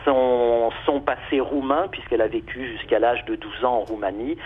son, 0.06 1.02
passé 1.06 1.40
roumain, 1.40 1.88
puisqu'elle 1.92 2.22
a 2.22 2.28
vécu 2.28 2.68
jusqu'à 2.78 3.00
l'âge 3.00 3.24
de 3.26 3.36
12 3.36 3.66
ans 3.66 3.76
en 3.76 3.80
Roumanie. 3.82 4.38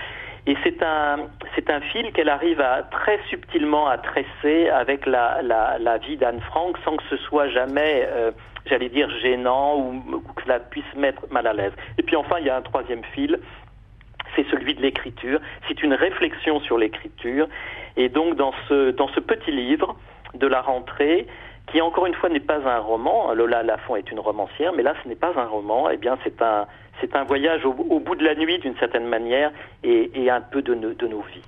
Et 0.48 0.56
c'est 0.64 0.82
un, 0.82 1.28
c'est 1.56 1.70
un 1.70 1.82
fil 1.82 2.12
qu'elle 2.14 2.30
arrive 2.30 2.60
à 2.62 2.84
très 2.84 3.20
subtilement 3.30 3.88
à 3.88 3.98
tresser 3.98 4.70
avec 4.70 5.06
la, 5.06 5.42
la, 5.44 5.78
la 5.80 5.98
vie 5.98 6.18
d'Anne 6.18 6.42
Frank 6.42 6.78
sans 6.84 6.98
que 6.98 7.04
ce 7.10 7.18
soit 7.18 7.50
jamais, 7.50 8.08
euh, 8.08 8.32
j'allais 8.66 8.90
dire, 8.90 9.10
gênant 9.22 9.78
ou, 9.78 10.04
ou 10.12 10.34
que 10.34 10.44
cela 10.44 10.60
puisse 10.60 10.96
mettre 10.96 11.22
mal 11.30 11.46
à 11.46 11.54
l'aise. 11.54 11.74
Et 11.98 12.04
puis 12.04 12.16
enfin, 12.16 12.38
il 12.40 12.48
y 12.48 12.50
a 12.50 12.56
un 12.56 12.62
troisième 12.62 13.04
fil, 13.14 13.40
c'est 14.36 14.46
celui 14.50 14.74
de 14.74 14.82
l'écriture. 14.82 15.40
C'est 15.68 15.84
une 15.84 15.94
réflexion 15.94 16.60
sur 16.62 16.78
l'écriture. 16.78 17.48
Et 17.98 18.10
donc, 18.10 18.36
dans 18.36 18.54
ce, 18.68 18.92
dans 18.92 19.10
ce 19.10 19.20
petit 19.20 19.52
livre 19.52 19.96
de 20.34 20.48
la 20.48 20.62
rentrée, 20.62 21.28
qui 21.72 21.82
encore 21.82 22.06
une 22.06 22.14
fois 22.14 22.30
n'est 22.30 22.40
pas 22.40 22.60
un 22.68 22.80
roman. 22.80 23.34
Lola 23.34 23.64
Lafont 23.64 23.96
est 23.96 24.12
une 24.12 24.20
romancière, 24.20 24.74
mais 24.74 24.84
là 24.84 24.94
ce 25.04 25.10
n'est 25.10 25.16
pas 25.16 25.32
un 25.36 25.46
roman. 25.46 25.90
Eh 25.90 25.98
bien, 25.98 26.18
c'est 26.24 26.42
un 26.42 26.68
c'est 27.02 27.16
un 27.16 27.24
voyage 27.24 27.66
au, 27.66 27.72
au, 27.72 28.00
bout 28.00 28.16
de 28.16 28.26
la 28.26 28.36
nuit 28.36 28.60
d'une 28.60 28.76
certaine 28.78 29.06
manière 29.08 29.52
et, 29.84 30.12
et 30.16 30.30
un 30.30 30.42
peu 30.42 30.62
de, 30.62 30.76
no, 30.76 30.94
de, 30.94 31.08
nos 31.08 31.22
vies. 31.22 31.42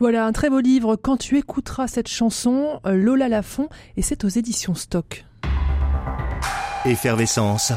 Voilà 0.00 0.26
un 0.26 0.32
très 0.32 0.50
beau 0.50 0.58
livre. 0.58 0.96
Quand 0.96 1.16
tu 1.16 1.38
écouteras 1.38 1.86
cette 1.86 2.08
chanson, 2.08 2.80
Lola 2.84 3.28
Lafont, 3.28 3.68
et 3.96 4.02
c'est 4.02 4.24
aux 4.24 4.28
éditions 4.28 4.74
Stock. 4.74 5.24
Effervescence, 6.84 7.72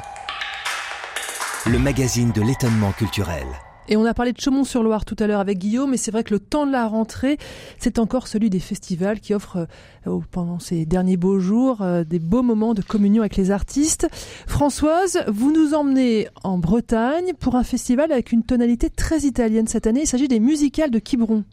le 1.71 1.77
magazine 1.77 2.31
de 2.31 2.41
l'étonnement 2.41 2.91
culturel. 2.91 3.45
Et 3.87 3.97
on 3.97 4.05
a 4.05 4.13
parlé 4.13 4.31
de 4.33 4.39
Chaumont-sur-Loire 4.39 5.05
tout 5.05 5.15
à 5.19 5.27
l'heure 5.27 5.39
avec 5.39 5.59
Guillaume, 5.59 5.91
mais 5.91 5.97
c'est 5.97 6.11
vrai 6.11 6.23
que 6.23 6.33
le 6.33 6.39
temps 6.39 6.65
de 6.65 6.71
la 6.71 6.87
rentrée, 6.87 7.37
c'est 7.77 7.99
encore 7.99 8.27
celui 8.27 8.49
des 8.49 8.59
festivals 8.59 9.19
qui 9.19 9.33
offrent 9.33 9.67
euh, 10.07 10.19
pendant 10.31 10.57
ces 10.57 10.85
derniers 10.85 11.17
beaux 11.17 11.39
jours 11.39 11.81
euh, 11.81 12.03
des 12.03 12.19
beaux 12.19 12.41
moments 12.41 12.73
de 12.73 12.81
communion 12.81 13.21
avec 13.21 13.35
les 13.35 13.51
artistes. 13.51 14.07
Françoise, 14.47 15.23
vous 15.27 15.51
nous 15.51 15.75
emmenez 15.75 16.27
en 16.43 16.57
Bretagne 16.57 17.33
pour 17.39 17.55
un 17.55 17.63
festival 17.63 18.11
avec 18.11 18.31
une 18.31 18.43
tonalité 18.43 18.89
très 18.89 19.19
italienne 19.19 19.67
cette 19.67 19.85
année. 19.85 20.01
Il 20.01 20.07
s'agit 20.07 20.27
des 20.27 20.39
musicales 20.39 20.89
de 20.89 20.99
Quiberon. 20.99 21.43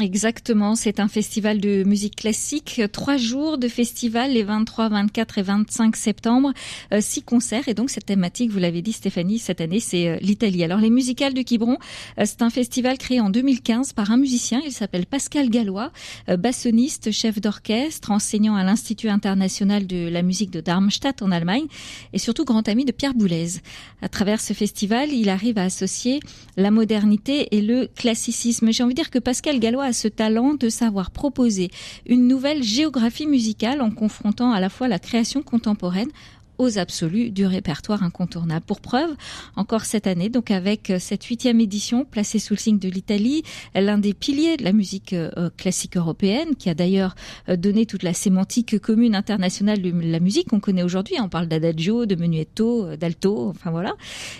Exactement, 0.00 0.74
c'est 0.74 1.00
un 1.00 1.08
festival 1.08 1.60
de 1.60 1.84
musique 1.84 2.16
classique, 2.16 2.80
trois 2.92 3.18
jours 3.18 3.58
de 3.58 3.68
festival 3.68 4.32
les 4.32 4.42
23, 4.42 4.88
24 4.88 5.36
et 5.36 5.42
25 5.42 5.96
septembre, 5.96 6.54
euh, 6.94 7.02
six 7.02 7.20
concerts 7.20 7.68
et 7.68 7.74
donc 7.74 7.90
cette 7.90 8.06
thématique, 8.06 8.50
vous 8.50 8.58
l'avez 8.58 8.80
dit 8.80 8.94
Stéphanie, 8.94 9.38
cette 9.38 9.60
année 9.60 9.80
c'est 9.80 10.08
euh, 10.08 10.16
l'Italie. 10.22 10.64
Alors 10.64 10.78
les 10.78 10.88
musicales 10.88 11.34
de 11.34 11.42
Quiberon, 11.42 11.76
euh, 12.18 12.22
c'est 12.24 12.40
un 12.40 12.48
festival 12.48 12.96
créé 12.96 13.20
en 13.20 13.28
2015 13.28 13.92
par 13.92 14.10
un 14.10 14.16
musicien, 14.16 14.62
il 14.64 14.72
s'appelle 14.72 15.04
Pascal 15.04 15.50
Gallois, 15.50 15.92
bassoniste, 16.38 17.10
chef 17.10 17.38
d'orchestre, 17.38 18.12
enseignant 18.12 18.54
à 18.54 18.64
l'Institut 18.64 19.10
international 19.10 19.86
de 19.86 20.08
la 20.08 20.22
musique 20.22 20.50
de 20.50 20.62
Darmstadt 20.62 21.22
en 21.22 21.30
Allemagne 21.30 21.66
et 22.14 22.18
surtout 22.18 22.46
grand 22.46 22.66
ami 22.66 22.86
de 22.86 22.92
Pierre 22.92 23.12
Boulez. 23.12 23.60
À 24.00 24.08
travers 24.08 24.40
ce 24.40 24.54
festival, 24.54 25.12
il 25.12 25.28
arrive 25.28 25.58
à 25.58 25.64
associer 25.64 26.20
la 26.56 26.70
modernité 26.70 27.54
et 27.54 27.60
le 27.60 27.88
classicisme. 27.94 28.72
J'ai 28.72 28.82
envie 28.82 28.94
de 28.94 29.00
dire 29.00 29.10
que 29.10 29.18
Pascal 29.18 29.60
Gallois 29.60 29.81
a 29.82 29.92
ce 29.92 30.08
talent 30.08 30.54
de 30.54 30.68
savoir 30.68 31.10
proposer 31.10 31.70
une 32.06 32.26
nouvelle 32.26 32.62
géographie 32.62 33.26
musicale 33.26 33.82
en 33.82 33.90
confrontant 33.90 34.52
à 34.52 34.60
la 34.60 34.68
fois 34.68 34.88
la 34.88 34.98
création 34.98 35.42
contemporaine 35.42 36.10
aux 36.58 36.78
absolus 36.78 37.30
du 37.30 37.46
répertoire 37.46 38.02
incontournable. 38.02 38.64
Pour 38.66 38.80
preuve, 38.80 39.10
encore 39.56 39.84
cette 39.84 40.06
année, 40.06 40.28
donc 40.28 40.50
avec 40.50 40.90
euh, 40.90 40.98
cette 40.98 41.24
huitième 41.24 41.60
édition 41.60 42.04
placée 42.04 42.38
sous 42.38 42.54
le 42.54 42.58
signe 42.58 42.78
de 42.78 42.88
l'Italie, 42.88 43.42
l'un 43.74 43.98
des 43.98 44.14
piliers 44.14 44.56
de 44.56 44.64
la 44.64 44.72
musique 44.72 45.12
euh, 45.12 45.50
classique 45.56 45.96
européenne, 45.96 46.54
qui 46.56 46.68
a 46.68 46.74
d'ailleurs 46.74 47.14
euh, 47.48 47.56
donné 47.56 47.86
toute 47.86 48.02
la 48.02 48.14
sémantique 48.14 48.78
commune 48.78 49.14
internationale 49.14 49.80
de 49.80 49.90
la 49.90 50.20
musique 50.20 50.48
qu'on 50.48 50.60
connaît 50.60 50.82
aujourd'hui. 50.82 51.16
On 51.20 51.28
parle 51.28 51.48
d'adagio, 51.48 52.06
de 52.06 52.14
menuetto, 52.14 52.96
d'alto, 52.96 53.48
enfin 53.48 53.70
voilà. 53.70 53.94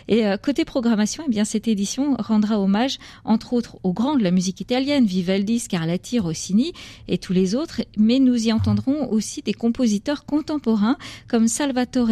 Et 0.09 0.23
côté 0.43 0.65
programmation, 0.65 1.25
eh 1.27 1.31
bien 1.31 1.45
cette 1.45 1.69
édition 1.69 2.17
rendra 2.19 2.61
hommage, 2.61 2.99
entre 3.25 3.53
autres, 3.53 3.79
aux 3.83 3.93
grands 3.93 4.17
de 4.17 4.23
la 4.23 4.31
musique 4.31 4.61
italienne, 4.61 5.05
Vivaldi, 5.05 5.59
Scarlatti, 5.59 6.19
Rossini 6.19 6.73
et 7.09 7.19
tous 7.19 7.33
les 7.33 7.55
autres, 7.55 7.83
mais 7.97 8.19
nous 8.19 8.49
y 8.49 8.53
entendrons 8.53 9.11
aussi 9.11 9.43
des 9.43 9.55
compositeurs 9.55 10.25
contemporains 10.25 10.97
comme 11.29 11.49
Salvatore 11.49 12.12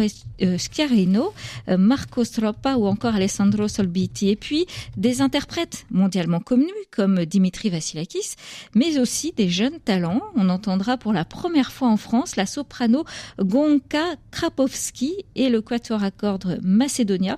Schiarino, 0.57 1.33
euh, 1.69 1.77
Marco 1.77 2.23
Stroppa 2.23 2.75
ou 2.75 2.85
encore 2.87 3.15
Alessandro 3.15 3.67
Solbiti. 3.67 4.29
Et 4.29 4.35
puis 4.35 4.65
des 4.97 5.21
interprètes 5.21 5.85
mondialement 5.91 6.39
connus 6.39 6.67
comme 6.91 7.25
Dimitri 7.25 7.69
Vassilakis, 7.69 8.35
mais 8.75 8.99
aussi 8.99 9.33
des 9.35 9.49
jeunes 9.49 9.79
talents. 9.79 10.21
On 10.35 10.49
entendra 10.49 10.97
pour 10.97 11.13
la 11.13 11.25
première 11.25 11.71
fois 11.71 11.87
en 11.87 11.97
France 11.97 12.35
la 12.35 12.45
soprano 12.45 13.05
Gonka 13.39 14.15
Krapovski 14.31 15.25
et 15.35 15.49
le 15.49 15.61
quatuor 15.61 16.03
à 16.03 16.11
cordes 16.11 16.59
Macedonia, 16.61 17.37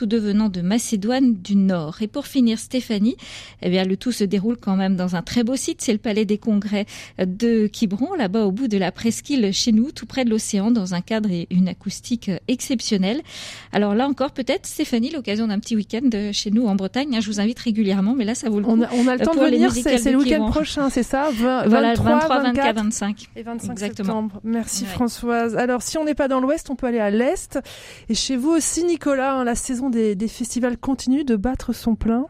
tout 0.00 0.06
devenant 0.06 0.48
de 0.48 0.62
Macédoine 0.62 1.34
du 1.34 1.56
Nord. 1.56 2.00
Et 2.00 2.06
pour 2.06 2.26
finir, 2.26 2.58
Stéphanie, 2.58 3.16
eh 3.60 3.68
bien, 3.68 3.84
le 3.84 3.98
tout 3.98 4.12
se 4.12 4.24
déroule 4.24 4.56
quand 4.56 4.74
même 4.74 4.96
dans 4.96 5.14
un 5.14 5.20
très 5.20 5.44
beau 5.44 5.56
site, 5.56 5.82
c'est 5.82 5.92
le 5.92 5.98
Palais 5.98 6.24
des 6.24 6.38
Congrès 6.38 6.86
de 7.18 7.66
Quiberon, 7.66 8.14
là-bas 8.14 8.46
au 8.46 8.50
bout 8.50 8.66
de 8.66 8.78
la 8.78 8.92
presqu'île 8.92 9.52
chez 9.52 9.72
nous, 9.72 9.92
tout 9.92 10.06
près 10.06 10.24
de 10.24 10.30
l'océan, 10.30 10.70
dans 10.70 10.94
un 10.94 11.02
cadre 11.02 11.30
et 11.30 11.48
une 11.50 11.68
acoustique 11.68 12.30
exceptionnelle. 12.48 13.20
Alors 13.72 13.94
là 13.94 14.08
encore, 14.08 14.30
peut-être, 14.30 14.64
Stéphanie, 14.64 15.10
l'occasion 15.10 15.48
d'un 15.48 15.58
petit 15.58 15.76
week-end 15.76 16.08
chez 16.32 16.50
nous 16.50 16.66
en 16.66 16.76
Bretagne. 16.76 17.16
Hein, 17.16 17.20
je 17.20 17.26
vous 17.26 17.38
invite 17.38 17.58
régulièrement, 17.58 18.14
mais 18.14 18.24
là, 18.24 18.34
ça 18.34 18.48
vaut 18.48 18.60
le 18.60 18.64
coup. 18.64 18.70
On 18.70 18.80
a, 18.80 18.88
on 18.94 19.06
a 19.06 19.16
le 19.16 19.22
temps 19.22 19.34
de 19.34 19.40
venir, 19.40 19.70
c'est 19.70 20.10
le 20.10 20.16
week-end 20.16 20.46
prochain, 20.46 20.88
c'est 20.88 21.02
ça? 21.02 21.28
20, 21.30 21.68
Voilà, 21.68 21.92
23, 21.92 22.42
24, 22.42 22.74
25. 22.74 23.28
Et 23.36 23.42
25 23.42 23.78
septembre. 23.78 24.40
Merci 24.44 24.86
Françoise. 24.86 25.56
Alors, 25.56 25.82
si 25.82 25.98
on 25.98 26.06
n'est 26.06 26.14
pas 26.14 26.28
dans 26.28 26.40
l'Ouest, 26.40 26.70
on 26.70 26.74
peut 26.74 26.86
aller 26.86 27.00
à 27.00 27.10
l'Est. 27.10 27.58
Et 28.08 28.14
chez 28.14 28.38
vous 28.38 28.48
aussi, 28.48 28.82
Nicolas, 28.84 29.34
hein, 29.34 29.44
la 29.44 29.54
saison 29.54 29.89
des, 29.90 30.28
festivals 30.28 30.78
continue 30.78 31.24
de 31.24 31.36
battre 31.36 31.72
son 31.72 31.94
plein. 31.96 32.26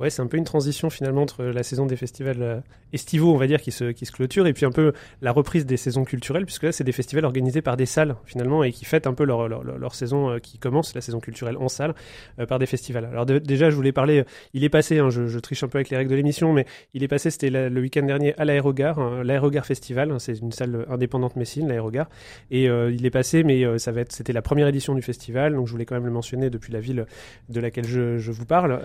Ouais, 0.00 0.08
c'est 0.08 0.22
un 0.22 0.26
peu 0.26 0.38
une 0.38 0.44
transition 0.44 0.88
finalement 0.88 1.20
entre 1.20 1.44
la 1.44 1.62
saison 1.62 1.84
des 1.84 1.96
festivals 1.96 2.42
euh, 2.42 2.60
estivaux, 2.94 3.34
on 3.34 3.36
va 3.36 3.46
dire, 3.46 3.60
qui 3.60 3.70
se, 3.70 3.84
qui 3.92 4.06
se 4.06 4.12
clôture, 4.12 4.46
et 4.46 4.54
puis 4.54 4.64
un 4.64 4.70
peu 4.70 4.94
la 5.20 5.30
reprise 5.30 5.66
des 5.66 5.76
saisons 5.76 6.04
culturelles, 6.04 6.46
puisque 6.46 6.62
là, 6.62 6.72
c'est 6.72 6.84
des 6.84 6.92
festivals 6.92 7.26
organisés 7.26 7.60
par 7.60 7.76
des 7.76 7.84
salles 7.84 8.16
finalement, 8.24 8.64
et 8.64 8.72
qui 8.72 8.86
fêtent 8.86 9.06
un 9.06 9.12
peu 9.12 9.24
leur, 9.24 9.46
leur, 9.46 9.62
leur, 9.62 9.94
saison 9.94 10.30
euh, 10.30 10.38
qui 10.38 10.56
commence, 10.56 10.94
la 10.94 11.02
saison 11.02 11.20
culturelle 11.20 11.58
en 11.58 11.68
salle, 11.68 11.94
euh, 12.38 12.46
par 12.46 12.58
des 12.58 12.64
festivals. 12.64 13.04
Alors 13.04 13.26
déjà, 13.26 13.68
je 13.68 13.76
voulais 13.76 13.92
parler, 13.92 14.24
il 14.54 14.64
est 14.64 14.70
passé, 14.70 15.00
hein, 15.00 15.10
je, 15.10 15.26
je, 15.26 15.38
triche 15.38 15.62
un 15.64 15.68
peu 15.68 15.76
avec 15.76 15.90
les 15.90 15.98
règles 15.98 16.12
de 16.12 16.16
l'émission, 16.16 16.54
mais 16.54 16.64
il 16.94 17.02
est 17.02 17.08
passé, 17.08 17.30
c'était 17.30 17.50
le 17.50 17.80
week-end 17.80 18.06
dernier 18.06 18.34
à 18.38 18.46
l'Aérogare, 18.46 18.98
hein, 18.98 19.22
l'Aérogare 19.22 19.66
Festival, 19.66 20.10
hein, 20.12 20.18
c'est 20.18 20.38
une 20.38 20.52
salle 20.52 20.86
indépendante 20.88 21.36
messine, 21.36 21.68
l'Aérogare, 21.68 22.08
et 22.50 22.64
il 22.64 23.04
est 23.04 23.10
passé, 23.10 23.44
mais 23.44 23.78
ça 23.78 23.92
va 23.92 24.00
être, 24.00 24.12
c'était 24.12 24.32
la 24.32 24.42
première 24.42 24.68
édition 24.68 24.94
du 24.94 25.02
festival, 25.02 25.54
donc 25.54 25.66
je 25.66 25.72
voulais 25.72 25.84
quand 25.84 25.94
même 25.94 26.06
le 26.06 26.10
mentionner 26.10 26.48
depuis 26.48 26.72
la 26.72 26.80
ville 26.80 27.04
de 27.50 27.60
laquelle 27.60 27.86
je, 27.86 28.16
je 28.16 28.32
vous 28.32 28.46
parle. 28.46 28.80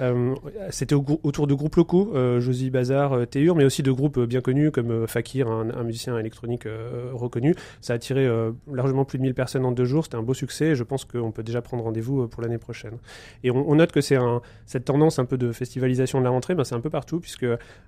c'était 0.72 0.95
au 0.95 1.05
autour 1.24 1.47
de 1.47 1.53
groupes 1.53 1.76
locaux, 1.76 2.12
euh, 2.16 2.39
Josie 2.39 2.70
Bazar, 2.70 3.14
euh, 3.14 3.26
Théur, 3.26 3.56
mais 3.56 3.66
aussi 3.66 3.84
de 3.84 3.91
groupes 3.91 4.18
euh, 4.18 4.26
bien 4.26 4.41
connus 4.41 4.72
comme 4.72 5.08
Fakir, 5.08 5.49
un, 5.49 5.84
musicien 5.84 6.18
électronique 6.18 6.68
reconnu. 7.14 7.56
Ça 7.82 7.93
a 7.93 7.95
attiré 7.95 8.28
largement 8.72 9.06
plus 9.06 9.18
de 9.18 9.24
1000 9.24 9.34
personnes 9.34 9.66
en 9.66 9.72
deux 9.72 9.86
jours. 9.86 10.03
C'était 10.03 10.16
un 10.16 10.24
beau 10.24 10.34
succès 10.34 10.68
et 10.68 10.76
je 10.76 10.84
pense 10.84 11.06
qu'on 11.06 11.32
peut 11.32 11.43
déjà 11.43 11.62
prendre 11.62 11.84
rendez-vous 11.84 12.28
pour 12.28 12.41
l'année 12.41 12.58
prochaine. 12.58 12.97
Et 13.43 13.51
on, 13.51 13.76
note 13.76 13.91
que 13.91 14.01
c'est 14.01 14.18
cette 14.66 14.86
tendance 14.86 15.20
un 15.20 15.26
peu 15.26 15.38
de 15.38 15.51
festivalisation 15.51 16.20
de 16.20 16.24
la 16.24 16.32
rentrée, 16.32 16.56
ben 16.56 16.64
c'est 16.64 16.76
un 16.76 16.80
peu 16.80 16.89
partout, 16.89 17.20
puisque 17.20 17.45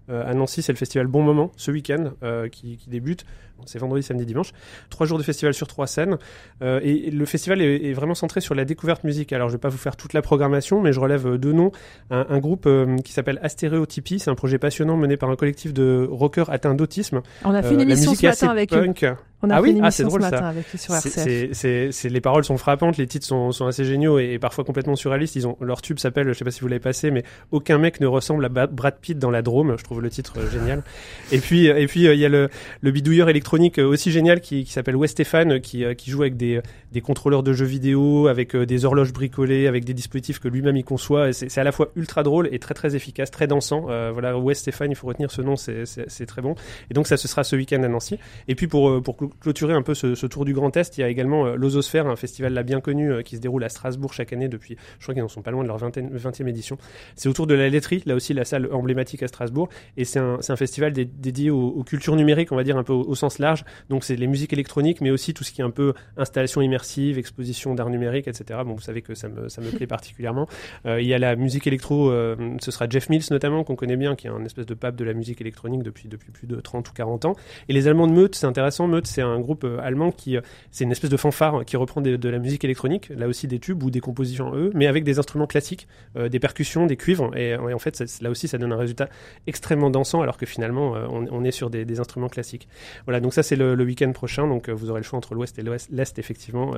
à 0.09 0.33
Nancy, 0.33 0.61
c'est 0.61 0.71
le 0.71 0.77
festival 0.77 1.07
Bon 1.07 1.23
Moment 1.23 1.51
ce 1.57 1.71
week-end 1.71 2.11
qui, 2.51 2.79
débute. 2.87 3.25
C'est 3.65 3.79
vendredi, 3.79 4.03
samedi, 4.03 4.25
dimanche. 4.25 4.51
Trois 4.89 5.05
jours 5.05 5.17
de 5.17 5.23
festival 5.23 5.53
sur 5.53 5.67
trois 5.67 5.87
scènes. 5.87 6.17
et 6.61 7.11
le 7.11 7.25
festival 7.25 7.61
est, 7.61 7.93
vraiment 7.93 8.15
centré 8.15 8.41
sur 8.41 8.55
la 8.55 8.65
découverte 8.65 9.03
musicale. 9.03 9.37
Alors, 9.37 9.49
je 9.49 9.53
ne 9.53 9.57
vais 9.57 9.61
pas 9.61 9.69
vous 9.69 9.77
faire 9.77 9.95
toute 9.95 10.13
la 10.13 10.21
programmation, 10.21 10.81
mais 10.81 10.93
je 10.93 10.99
relève 10.99 11.37
deux 11.37 11.53
noms. 11.53 11.71
Un, 12.11 12.25
un 12.29 12.39
groupe 12.39 12.67
qui 13.03 13.13
s'appelle 13.13 13.39
Astéréotypie. 13.41 14.19
C'est 14.19 14.29
un 14.29 14.35
projet 14.35 14.57
passionnant 14.57 14.97
mené 14.97 15.17
par 15.17 15.29
un 15.29 15.35
collectif 15.35 15.73
de 15.73 16.07
rockers 16.09 16.49
atteints 16.49 16.75
d'autisme. 16.75 17.21
On 17.43 17.53
a 17.53 17.61
fait 17.61 17.73
une 17.73 17.81
euh, 17.81 17.83
émission 17.83 18.13
ce 18.13 18.25
matin 18.25 18.49
avec 18.49 18.69
punk. 18.69 19.03
eux. 19.03 19.15
On 19.43 19.49
a 19.49 19.55
ah 19.55 19.57
fait 19.57 19.63
oui, 19.63 19.71
une 19.71 19.83
ah, 19.83 19.91
c'est 19.91 20.03
drôle 20.03 20.21
ce 20.21 20.25
matin 20.25 20.37
ça. 20.37 20.47
Avec 20.47 20.65
sur 20.75 20.93
RCF. 20.95 21.53
C'est, 21.53 22.09
les 22.09 22.21
paroles 22.21 22.43
sont 22.43 22.57
frappantes, 22.57 22.97
les 22.97 23.07
titres 23.07 23.25
sont, 23.25 23.51
sont 23.51 23.67
assez 23.67 23.85
géniaux 23.85 24.19
et, 24.19 24.39
parfois 24.39 24.63
complètement 24.63 24.95
surréalistes. 24.95 25.35
Ils 25.35 25.47
ont 25.47 25.57
leur 25.61 25.81
tube 25.81 25.99
s'appelle, 25.99 26.27
je 26.27 26.33
sais 26.33 26.45
pas 26.45 26.51
si 26.51 26.61
vous 26.61 26.67
l'avez 26.67 26.79
passé, 26.79 27.11
mais 27.11 27.23
aucun 27.51 27.77
mec 27.77 27.99
ne 27.99 28.07
ressemble 28.07 28.45
à 28.45 28.49
Brad 28.49 28.97
Pitt 28.99 29.17
dans 29.19 29.31
la 29.31 29.41
Drôme. 29.41 29.75
Je 29.77 29.83
trouve 29.83 30.01
le 30.01 30.09
titre 30.09 30.33
euh, 30.37 30.49
génial. 30.49 30.83
Et 31.31 31.39
puis 31.39 31.65
et 31.67 31.87
puis 31.87 32.07
euh, 32.07 32.13
il 32.13 32.19
y 32.19 32.25
a 32.25 32.29
le, 32.29 32.49
le 32.81 32.91
bidouilleur 32.91 33.29
électronique 33.29 33.79
aussi 33.79 34.11
génial 34.11 34.41
qui, 34.41 34.63
qui 34.63 34.71
s'appelle 34.71 34.95
West 34.95 35.13
Stéphane 35.13 35.59
qui, 35.59 35.83
qui 35.95 36.09
joue 36.09 36.21
avec 36.21 36.37
des, 36.37 36.61
des 36.91 37.01
contrôleurs 37.01 37.43
de 37.43 37.53
jeux 37.53 37.65
vidéo, 37.65 38.27
avec 38.27 38.55
des 38.55 38.85
horloges 38.85 39.13
bricolées, 39.13 39.67
avec 39.67 39.85
des 39.85 39.93
dispositifs 39.93 40.39
que 40.39 40.47
lui-même 40.47 40.77
il 40.77 40.83
conçoit. 40.83 41.33
C'est, 41.33 41.57
à 41.57 41.63
la 41.63 41.71
fois 41.71 41.89
ultra 41.95 42.23
drôle 42.23 42.49
et 42.51 42.59
très 42.59 42.73
très 42.73 42.95
efficace, 42.95 43.31
très 43.31 43.47
dansant. 43.47 43.87
Euh, 43.89 44.11
voilà, 44.11 44.37
West 44.37 44.61
Stéphane, 44.61 44.91
il 44.91 44.95
faut 44.95 45.07
retenir 45.07 45.31
ce 45.31 45.41
nom, 45.41 45.55
c'est 45.55 46.25
très 46.25 46.41
bon. 46.41 46.55
Et 46.89 46.93
donc 46.93 47.07
ça, 47.07 47.17
ce 47.17 47.27
sera 47.27 47.43
ce 47.43 47.55
week-end 47.55 47.81
à 47.83 47.87
Nancy. 47.87 48.17
Et 48.47 48.55
puis 48.55 48.67
pour, 48.67 48.89
euh, 48.89 49.01
pour 49.01 49.17
clôturer 49.39 49.73
un 49.73 49.81
peu 49.81 49.93
ce, 49.93 50.25
tour 50.25 50.45
du 50.45 50.53
Grand 50.53 50.75
Est, 50.75 50.97
il 50.97 51.01
y 51.01 51.03
a 51.03 51.09
également 51.09 51.45
euh, 51.45 51.55
l'Ososphère, 51.55 52.07
un 52.07 52.15
festival 52.15 52.53
là 52.53 52.63
bien 52.63 52.81
connu 52.81 53.23
qui 53.23 53.35
se 53.35 53.41
déroule 53.41 53.63
à 53.63 53.69
Strasbourg 53.69 54.13
chaque 54.13 54.33
année 54.33 54.47
depuis, 54.47 54.77
je 54.99 55.05
crois 55.05 55.13
qu'ils 55.13 55.23
en 55.23 55.27
sont 55.27 55.41
pas 55.41 55.51
loin 55.51 55.63
de 55.63 55.67
leur 55.67 55.77
20e, 55.79 56.47
édition. 56.47 56.77
C'est 57.15 57.29
autour 57.29 57.47
de 57.47 57.53
la 57.53 57.69
laiterie, 57.69 58.03
là 58.05 58.15
aussi 58.15 58.33
la 58.33 58.45
salle 58.45 58.69
emblématique 58.71 59.23
à 59.23 59.27
Strasbourg. 59.27 59.69
Et 59.95 60.05
c'est 60.05 60.19
un, 60.19 60.55
festival 60.55 60.93
dédié 60.93 61.49
aux, 61.49 61.83
cultures 61.83 62.15
numériques, 62.15 62.51
on 62.51 62.55
va 62.55 62.63
dire 62.63 62.77
un 62.77 62.83
peu 62.83 62.93
au, 62.93 63.15
sens 63.15 63.39
large. 63.39 63.63
Donc 63.89 64.03
c'est 64.03 64.15
les 64.15 64.27
musiques 64.27 64.53
électroniques, 64.53 65.01
mais 65.01 65.11
aussi 65.11 65.33
tout 65.33 65.43
ce 65.43 65.51
qui 65.51 65.61
est 65.61 65.63
un 65.63 65.69
peu 65.69 65.93
installation 66.17 66.61
immersive, 66.61 67.17
exposition 67.17 67.75
d'art 67.75 67.89
numérique, 67.89 68.27
etc. 68.27 68.59
Bon, 68.65 68.73
vous 68.73 68.81
savez 68.81 69.01
que 69.01 69.13
ça 69.13 69.27
me, 69.29 69.69
plaît 69.75 69.87
particulièrement. 69.87 70.47
il 70.85 71.05
y 71.05 71.13
a 71.13 71.19
la 71.19 71.35
musique 71.35 71.67
électro, 71.67 72.11
ce 72.11 72.71
sera 72.71 72.87
Jeff 72.89 73.09
Mills 73.09 73.25
notamment, 73.31 73.63
qu'on 73.63 73.75
connaît 73.75 73.97
bien, 73.97 74.15
qui 74.15 74.27
est 74.27 74.29
un 74.29 74.43
espèce 74.45 74.65
de 74.65 74.73
pape 74.73 74.95
de 74.95 75.03
la 75.03 75.13
musique 75.13 75.41
électronique 75.41 75.83
depuis, 75.83 76.07
depuis 76.07 76.31
plus 76.31 76.47
de 76.47 76.59
30 76.59 76.89
ou 76.89 76.93
40 76.93 77.25
ans. 77.25 77.35
Et 77.69 77.73
les 77.73 77.87
Allemands 77.87 78.07
de 78.07 78.13
Meute, 78.13 78.35
c'est 78.35 78.45
intéressant. 78.45 78.87
Meute, 78.87 79.07
c'est 79.17 79.23
un 79.23 79.39
groupe 79.39 79.63
euh, 79.63 79.79
allemand 79.81 80.11
qui, 80.11 80.37
euh, 80.37 80.41
c'est 80.69 80.83
une 80.83 80.91
espèce 80.91 81.09
de 81.09 81.17
fanfare 81.17 81.65
qui 81.65 81.75
reprend 81.75 82.01
de 82.01 82.29
la 82.29 82.37
musique 82.37 82.63
électronique, 82.63 83.09
là 83.09 83.27
aussi 83.27 83.47
des 83.47 83.57
tubes 83.57 83.81
ou 83.81 83.89
des 83.89 83.99
compositions 83.99 84.53
eux, 84.53 84.69
mais 84.75 84.85
avec 84.85 85.03
des 85.03 85.17
instruments 85.17 85.47
classiques, 85.47 85.87
euh, 86.15 86.29
des 86.29 86.39
percussions, 86.39 86.85
des 86.85 86.97
cuivres. 86.97 87.35
Et, 87.35 87.55
en 87.55 87.79
fait, 87.79 88.03
là 88.21 88.29
aussi, 88.29 88.47
ça 88.47 88.59
donne 88.59 88.71
un 88.71 88.77
résultat 88.77 89.09
extrêmement 89.47 89.89
dansant, 89.89 90.21
alors 90.21 90.37
que 90.37 90.45
finalement, 90.45 90.93
on, 91.09 91.43
est 91.43 91.51
sur 91.51 91.71
des, 91.71 91.99
instruments 91.99 92.27
classiques. 92.27 92.67
Voilà, 93.05 93.19
donc 93.19 93.33
ça, 93.33 93.41
c'est 93.41 93.55
le, 93.55 93.75
week-end 93.83 94.11
prochain. 94.11 94.47
Donc 94.47 94.69
vous 94.69 94.91
aurez 94.91 94.99
le 94.99 95.03
choix 95.03 95.17
entre 95.17 95.33
l'ouest 95.33 95.57
et 95.57 95.63
l'est, 95.63 96.19
effectivement. 96.19 96.73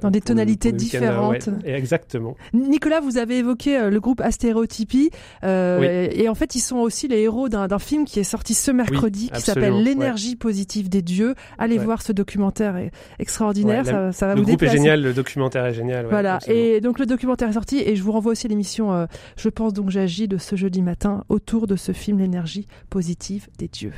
Dans 0.00 0.10
des 0.10 0.20
tonalités 0.20 0.72
différentes. 0.72 1.48
exactement. 1.64 2.36
Nicolas, 2.52 3.00
vous 3.00 3.16
avez 3.16 3.38
évoqué 3.38 3.88
le 3.88 4.00
groupe 4.00 4.20
Astéréotypie. 4.20 5.10
Et 5.42 6.28
en 6.28 6.34
fait, 6.34 6.54
ils 6.54 6.60
sont 6.60 6.78
aussi 6.78 7.08
les 7.08 7.20
héros 7.20 7.48
d'un 7.48 7.78
film 7.78 8.04
qui 8.04 8.20
est 8.20 8.24
sorti 8.24 8.54
ce 8.54 8.70
mercredi 8.70 9.30
qui 9.30 9.40
s'appelle 9.40 9.82
L'énergie 9.82 10.36
positive 10.36 10.88
des 10.88 11.02
dieux. 11.02 11.34
Allez 11.58 11.78
voir 11.78 12.02
ce 12.02 12.12
documentaire 12.12 12.76
est 12.76 12.90
extraordinaire, 13.18 13.84
ça, 13.84 14.12
ça, 14.12 14.26
va 14.26 14.34
le 14.34 14.40
vous 14.40 14.46
groupe 14.46 14.62
est 14.62 14.70
génial, 14.70 15.02
le 15.02 15.12
documentaire 15.12 15.64
est 15.66 15.74
génial. 15.74 16.06
voilà, 16.06 16.38
et 16.46 16.80
donc 16.80 16.98
le 16.98 17.06
documentaire 17.06 17.48
est 17.48 17.54
sorti 17.54 17.78
et 17.78 17.96
je 17.96 18.02
vous 18.02 18.12
renvoie 18.12 18.32
aussi 18.32 18.48
l'émission 18.48 18.92
euh, 18.92 19.06
Je 19.36 19.48
pense 19.48 19.72
donc 19.72 19.90
j'agis 19.90 20.28
de 20.28 20.38
ce 20.38 20.56
jeudi 20.56 20.82
matin 20.82 21.24
autour 21.28 21.66
de 21.66 21.76
ce 21.76 21.92
film 21.92 22.18
L'énergie 22.18 22.66
positive 22.90 23.48
des 23.58 23.68
dieux. 23.68 23.92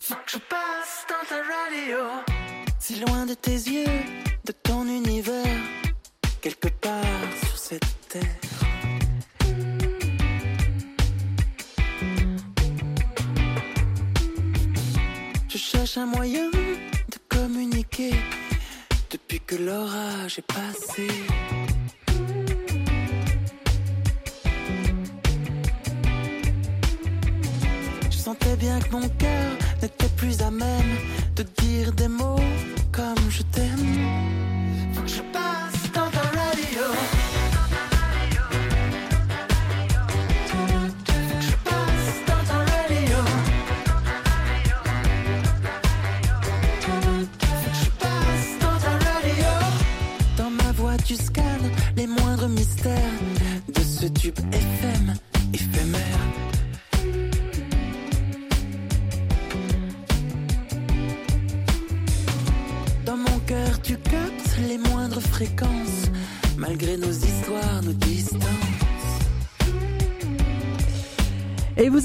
Faut 0.00 0.14
que 0.14 0.32
je 0.32 0.38
passe 0.38 1.06
dans 1.08 1.26
ta 1.28 1.36
radio, 1.36 2.04
si 2.78 3.00
loin 3.00 3.26
de 3.26 3.34
tes 3.34 3.52
yeux, 3.52 3.84
de 4.44 4.52
ton 4.52 4.86
univers, 4.86 5.44
quelque 6.42 6.68
part 6.68 7.03
l'orage 20.54 20.98
est 20.98 21.33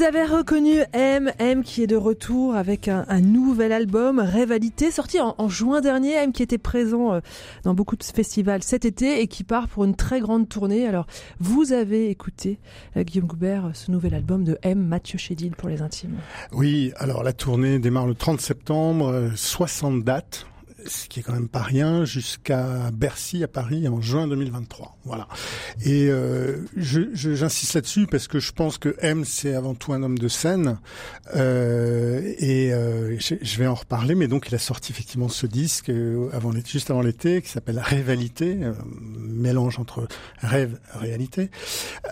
Et 0.10 0.12
vous 0.12 0.18
avez 0.18 0.38
reconnu 0.38 0.80
M, 0.94 1.32
M 1.38 1.64
qui 1.64 1.84
est 1.84 1.88
de 1.88 1.96
retour 1.96 2.56
avec 2.56 2.88
un, 2.88 3.22
nouvel 3.22 3.72
album, 3.72 4.20
Rivalité, 4.20 4.90
sorti 4.90 5.20
en, 5.20 5.50
juin 5.50 5.82
dernier. 5.82 6.14
M 6.14 6.32
qui 6.32 6.42
était 6.42 6.58
présent 6.58 7.14
euh, 7.14 7.20
dans 7.64 7.76
beaucoup 7.76 7.96
de 7.96 8.04
festivals 8.04 8.64
cet 8.64 8.86
été 8.86 9.22
et 9.22 9.28
qui 9.28 9.44
part 9.44 9.68
pour 9.68 9.84
une 9.84 9.96
très 9.96 10.20
grande 10.20 10.50
tournée. 10.50 10.88
Alors, 10.88 11.06
vous 11.40 11.74
avez 11.74 12.10
écouté, 12.10 12.58
euh, 12.98 13.04
Guillaume 13.04 13.28
Goubert, 13.28 13.70
ce 13.74 13.92
nouvel 13.92 14.16
album 14.16 14.44
de 14.44 14.58
M, 14.64 14.80
Mathieu 14.80 15.20
Chédid 15.20 15.56
pour 15.56 15.70
les 15.70 15.84
intimes. 15.84 16.18
Oui, 16.54 16.92
alors 16.98 17.22
la 17.22 17.34
tournée 17.34 17.78
démarre 17.78 18.08
le 18.08 18.16
30 18.16 18.42
septembre, 18.42 19.10
euh, 19.10 19.30
60 19.36 20.04
dates 20.04 20.48
ce 20.86 21.08
qui 21.08 21.20
est 21.20 21.24
quand 21.24 21.34
même 21.34 21.50
pas 21.50 21.62
rien, 21.62 22.06
jusqu'à 22.06 22.92
Bercy 22.92 23.44
à 23.44 23.48
Paris 23.48 23.88
en 23.88 24.02
juin 24.02 24.28
2023. 24.28 24.98
Voilà. 25.06 25.28
Et 25.86 26.10
euh, 26.10 26.66
j'insiste 26.76 27.74
là-dessus 27.74 28.08
parce 28.08 28.28
que 28.28 28.40
je 28.40 28.52
pense 28.52 28.78
que 28.78 28.96
M 29.00 29.26
c'est 29.26 29.54
avant 29.54 29.76
tout 29.76 29.94
un 29.94 30.04
homme 30.04 30.18
de 30.18 30.28
scène 30.28 30.80
euh, 31.36 32.34
et 32.38 32.74
euh, 32.74 33.18
je, 33.20 33.58
vais 33.58 33.68
en 33.68 33.76
reparler. 33.76 34.16
Mais 34.16 34.28
donc 34.28 34.48
il 34.50 34.56
a 34.56 34.60
sorti 34.60 34.92
effectivement 34.92 35.30
ce 35.30 35.48
disque 35.48 35.90
euh, 35.90 36.30
avant 36.34 36.52
l'été, 36.52 36.70
juste 36.70 36.92
avant 36.92 37.02
l'été, 37.02 37.42
qui 37.42 37.50
s'appelle 37.50 37.80
Rivalité, 37.80 38.58
euh, 38.62 38.74
mélange 39.18 39.80
entre 39.80 40.08
rêve 40.40 40.80
réalité. 40.94 41.50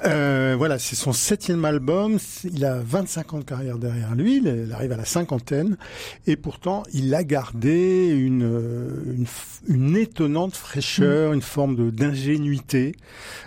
Euh, 0.06 0.56
voilà, 0.58 0.80
c'est 0.80 0.96
son 0.96 1.14
septième 1.14 1.66
album. 1.66 2.18
Il 2.44 2.66
a 2.66 2.80
25 2.80 3.34
ans 3.34 3.40
de 3.40 3.44
carrière 3.44 3.78
derrière 3.78 4.16
lui. 4.16 4.38
Il 4.38 4.72
arrive 4.74 4.92
à 4.92 4.98
la 4.98 5.06
cinquantaine 5.06 5.78
et 6.26 6.36
pourtant 6.36 6.84
il 6.94 7.14
a 7.14 7.24
gardé 7.24 8.08
une 8.08 8.57
une, 8.60 9.26
f- 9.26 9.62
une 9.68 9.96
étonnante 9.98 10.56
fraîcheur, 10.56 11.34
une 11.34 11.42
forme 11.42 11.92
d'ingénuité, 11.92 12.94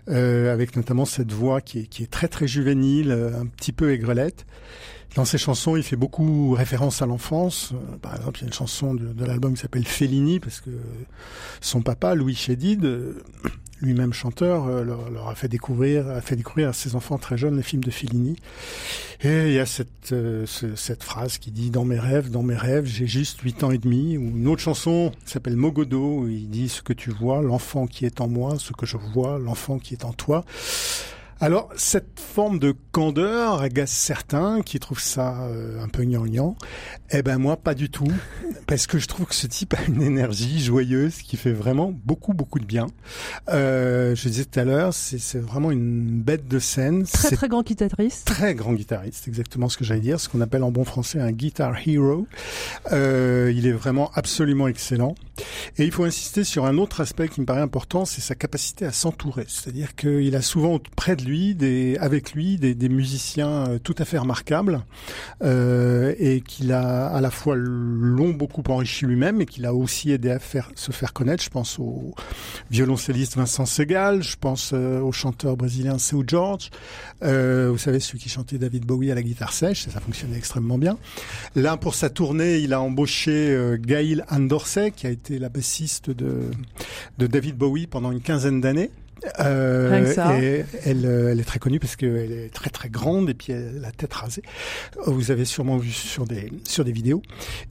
euh, 0.09 0.53
avec 0.53 0.77
notamment 0.77 1.05
cette 1.05 1.33
voix 1.33 1.61
qui 1.61 1.81
est, 1.81 1.87
qui 1.87 2.03
est 2.03 2.11
très 2.11 2.29
très 2.29 2.47
juvénile, 2.49 3.11
euh, 3.11 3.41
un 3.41 3.47
petit 3.47 3.73
peu 3.73 3.93
aigrelette. 3.93 4.47
Dans 5.17 5.25
ses 5.25 5.39
chansons, 5.39 5.75
il 5.77 5.83
fait 5.83 5.97
beaucoup 5.97 6.53
référence 6.53 7.03
à 7.03 7.07
l'enfance. 7.07 7.73
Euh, 7.75 7.97
Par 7.97 8.15
exemple, 8.17 8.39
il 8.39 8.43
y 8.43 8.45
a 8.45 8.47
une 8.49 8.53
chanson 8.53 8.95
de, 8.95 9.13
de 9.13 9.25
l'album 9.25 9.55
qui 9.55 9.61
s'appelle 9.61 9.87
Fellini, 9.87 10.39
parce 10.39 10.61
que 10.61 10.71
son 11.61 11.83
papa, 11.83 12.15
Louis 12.15 12.37
Chédid, 12.37 12.85
euh, 12.85 13.21
lui-même 13.81 14.13
chanteur, 14.13 14.67
euh, 14.67 14.85
leur, 14.85 15.29
a 15.29 15.35
fait 15.35 15.49
découvrir, 15.49 16.09
a 16.09 16.21
fait 16.21 16.37
découvrir 16.37 16.69
à 16.69 16.73
ses 16.73 16.95
enfants 16.97 17.19
très 17.19 17.37
jeunes 17.39 17.57
les 17.57 17.63
films 17.63 17.83
de 17.85 17.91
Fellini. 17.91 18.37
Et 19.23 19.49
il 19.49 19.53
y 19.53 19.59
a 19.59 19.67
cette, 19.67 20.13
euh, 20.13 20.45
ce- 20.47 20.77
cette 20.77 21.03
phrase 21.03 21.39
qui 21.39 21.51
dit 21.51 21.71
dans 21.71 21.85
mes 21.85 21.99
rêves, 21.99 22.31
dans 22.31 22.43
mes 22.43 22.57
rêves, 22.57 22.87
j'ai 22.87 23.07
juste 23.07 23.41
8 23.41 23.63
ans 23.65 23.71
et 23.71 23.79
demi. 23.79 24.17
Ou 24.17 24.23
une 24.37 24.49
autre 24.49 24.63
chanson 24.63 25.13
s'appelle 25.27 25.57
Mogodo, 25.57 26.21
où 26.21 26.29
il 26.29 26.49
dit 26.49 26.69
ce 26.69 26.83
que 26.83 26.93
tu 26.93 27.11
vois, 27.11 27.43
l'enfant 27.43 27.87
qui 27.87 28.07
est 28.07 28.21
en 28.21 28.29
moi, 28.29 28.57
ce 28.59 28.73
que 28.73 28.87
je 28.87 28.97
vois, 28.97 29.39
l'enfant 29.39 29.79
qui 29.79 29.95
est 29.95 30.05
en 30.05 30.13
toi. 30.13 30.45
Alors, 31.43 31.71
cette 31.75 32.21
forme 32.21 32.59
de 32.59 32.75
candeur 32.93 33.63
agace 33.63 33.91
certains 33.91 34.61
qui 34.61 34.79
trouvent 34.79 35.01
ça 35.01 35.45
euh, 35.45 35.83
un 35.83 35.89
peu 35.89 36.05
gnangnan. 36.05 36.55
Eh 37.13 37.23
ben 37.23 37.39
moi, 37.39 37.57
pas 37.57 37.75
du 37.75 37.89
tout, 37.89 38.13
parce 38.67 38.87
que 38.87 38.99
je 38.99 39.07
trouve 39.07 39.25
que 39.25 39.35
ce 39.35 39.47
type 39.47 39.73
a 39.73 39.83
une 39.89 40.03
énergie 40.03 40.61
joyeuse 40.63 41.23
qui 41.23 41.39
fait 41.39 41.53
vraiment 41.53 41.93
beaucoup, 42.05 42.35
beaucoup 42.35 42.59
de 42.59 42.67
bien. 42.67 42.89
Euh, 43.49 44.15
je 44.15 44.29
disais 44.29 44.45
tout 44.45 44.61
à 44.61 44.65
l'heure, 44.65 44.93
c'est 44.93 45.19
c'est 45.19 45.39
vraiment 45.39 45.71
une 45.71 46.21
bête 46.21 46.47
de 46.47 46.59
scène. 46.59 47.05
Très 47.05 47.29
C'est 47.31 47.37
très 47.37 47.49
grand 47.49 47.63
guitariste. 47.63 48.27
Très 48.27 48.55
grand 48.55 48.75
guitariste, 48.75 49.27
exactement 49.27 49.71
ce 49.71 49.79
que 49.79 49.85
j'allais 49.85 50.01
dire, 50.01 50.21
ce 50.21 50.29
qu'on 50.29 50.43
appelle 50.43 50.63
en 50.63 50.71
bon 50.71 50.85
français 50.85 51.21
un 51.21 51.33
guitar 51.33 51.75
hero. 51.87 52.27
Euh, 52.93 53.51
il 53.57 53.67
est 53.67 53.73
vraiment 53.73 54.11
absolument 54.15 54.69
excellent. 54.69 55.15
Et 55.79 55.85
il 55.85 55.91
faut 55.91 56.05
insister 56.05 56.45
sur 56.45 56.67
un 56.67 56.77
autre 56.77 57.01
aspect 57.01 57.29
qui 57.29 57.41
me 57.41 57.47
paraît 57.47 57.63
important, 57.63 58.05
c'est 58.05 58.21
sa 58.21 58.35
capacité 58.35 58.85
à 58.85 58.93
s'entourer. 58.93 59.47
C'est-à-dire 59.49 59.95
qu'il 59.95 60.37
a 60.37 60.43
souvent 60.43 60.79
près 60.97 61.17
de 61.17 61.25
lui, 61.25 61.30
avec 62.01 62.33
lui, 62.33 62.57
des, 62.57 62.89
musiciens 62.89 63.69
euh, 63.69 63.79
tout 63.79 63.95
à 63.99 64.05
fait 64.05 64.19
remarquables, 64.19 64.85
euh, 65.43 66.15
et 66.19 66.41
qu'il 66.41 66.73
a 66.73 67.07
à 67.07 67.21
la 67.21 67.31
fois 67.31 67.55
l'ont 67.57 68.31
beaucoup 68.31 68.63
enrichi 68.69 69.07
lui-même, 69.07 69.41
et 69.41 69.47
qu'il 69.47 69.67
a 69.67 69.75
aussi 69.75 70.11
aidé 70.11 70.31
à 70.31 70.39
se 70.75 70.93
faire 70.93 71.13
connaître. 71.13 71.43
Je 71.43 71.51
pense 71.51 71.79
au 71.79 72.15
violoncelliste 72.71 73.37
Vincent 73.37 73.67
Segal, 73.67 74.23
je 74.23 74.37
pense 74.37 74.73
euh, 74.75 75.01
au 75.01 75.13
chanteur 75.13 75.57
brésilien 75.57 75.99
Seu 75.99 76.25
George, 76.27 76.71
vous 77.23 77.79
savez 77.79 78.01
celui 78.01 78.19
qui 78.19 78.29
chantait 78.29 78.59
David 78.59 78.85
Bowie 78.85 79.11
à 79.11 79.15
la 79.15 79.23
guitare 79.23 79.53
sèche, 79.53 79.89
ça, 79.89 80.01
fonctionnait 80.01 80.37
extrêmement 80.37 80.79
bien. 80.79 80.99
Là, 81.55 81.77
pour 81.77 81.95
sa 81.95 82.11
tournée, 82.11 82.59
il 82.59 82.73
a 82.73 82.81
embauché 82.81 83.51
euh, 83.51 83.77
Gail 83.77 84.25
Andorsey, 84.31 84.91
qui 84.91 85.07
a 85.07 85.11
été 85.11 85.39
la 85.39 85.49
bassiste 85.49 86.11
de 86.11 86.51
David 87.19 87.57
Bowie 87.57 87.87
pendant 87.87 88.11
une 88.11 88.21
quinzaine 88.21 88.61
d'années. 88.61 88.91
Euh, 89.41 89.89
Rien 89.91 90.05
que 90.05 90.13
ça. 90.15 90.41
et 90.41 90.65
elle, 90.85 91.05
euh, 91.05 91.33
elle 91.33 91.41
est 91.41 91.45
très 91.45 91.59
connue 91.59 91.79
parce 91.79 91.97
qu'elle 91.97 92.33
est 92.33 92.53
très 92.53 92.71
très 92.71 92.89
grande 92.89 93.29
et 93.31 93.35
puis 93.35 93.53
elle 93.53 93.79
a 93.79 93.81
la 93.81 93.93
tête 93.93 94.13
rasée. 94.15 94.43
Vous 95.07 95.31
avez 95.31 95.45
sûrement 95.45 95.77
vu 95.77 95.91
sur 95.91 96.27
des 96.27 96.53
sur 96.65 96.85
des 96.85 96.93
vidéos. 96.93 97.23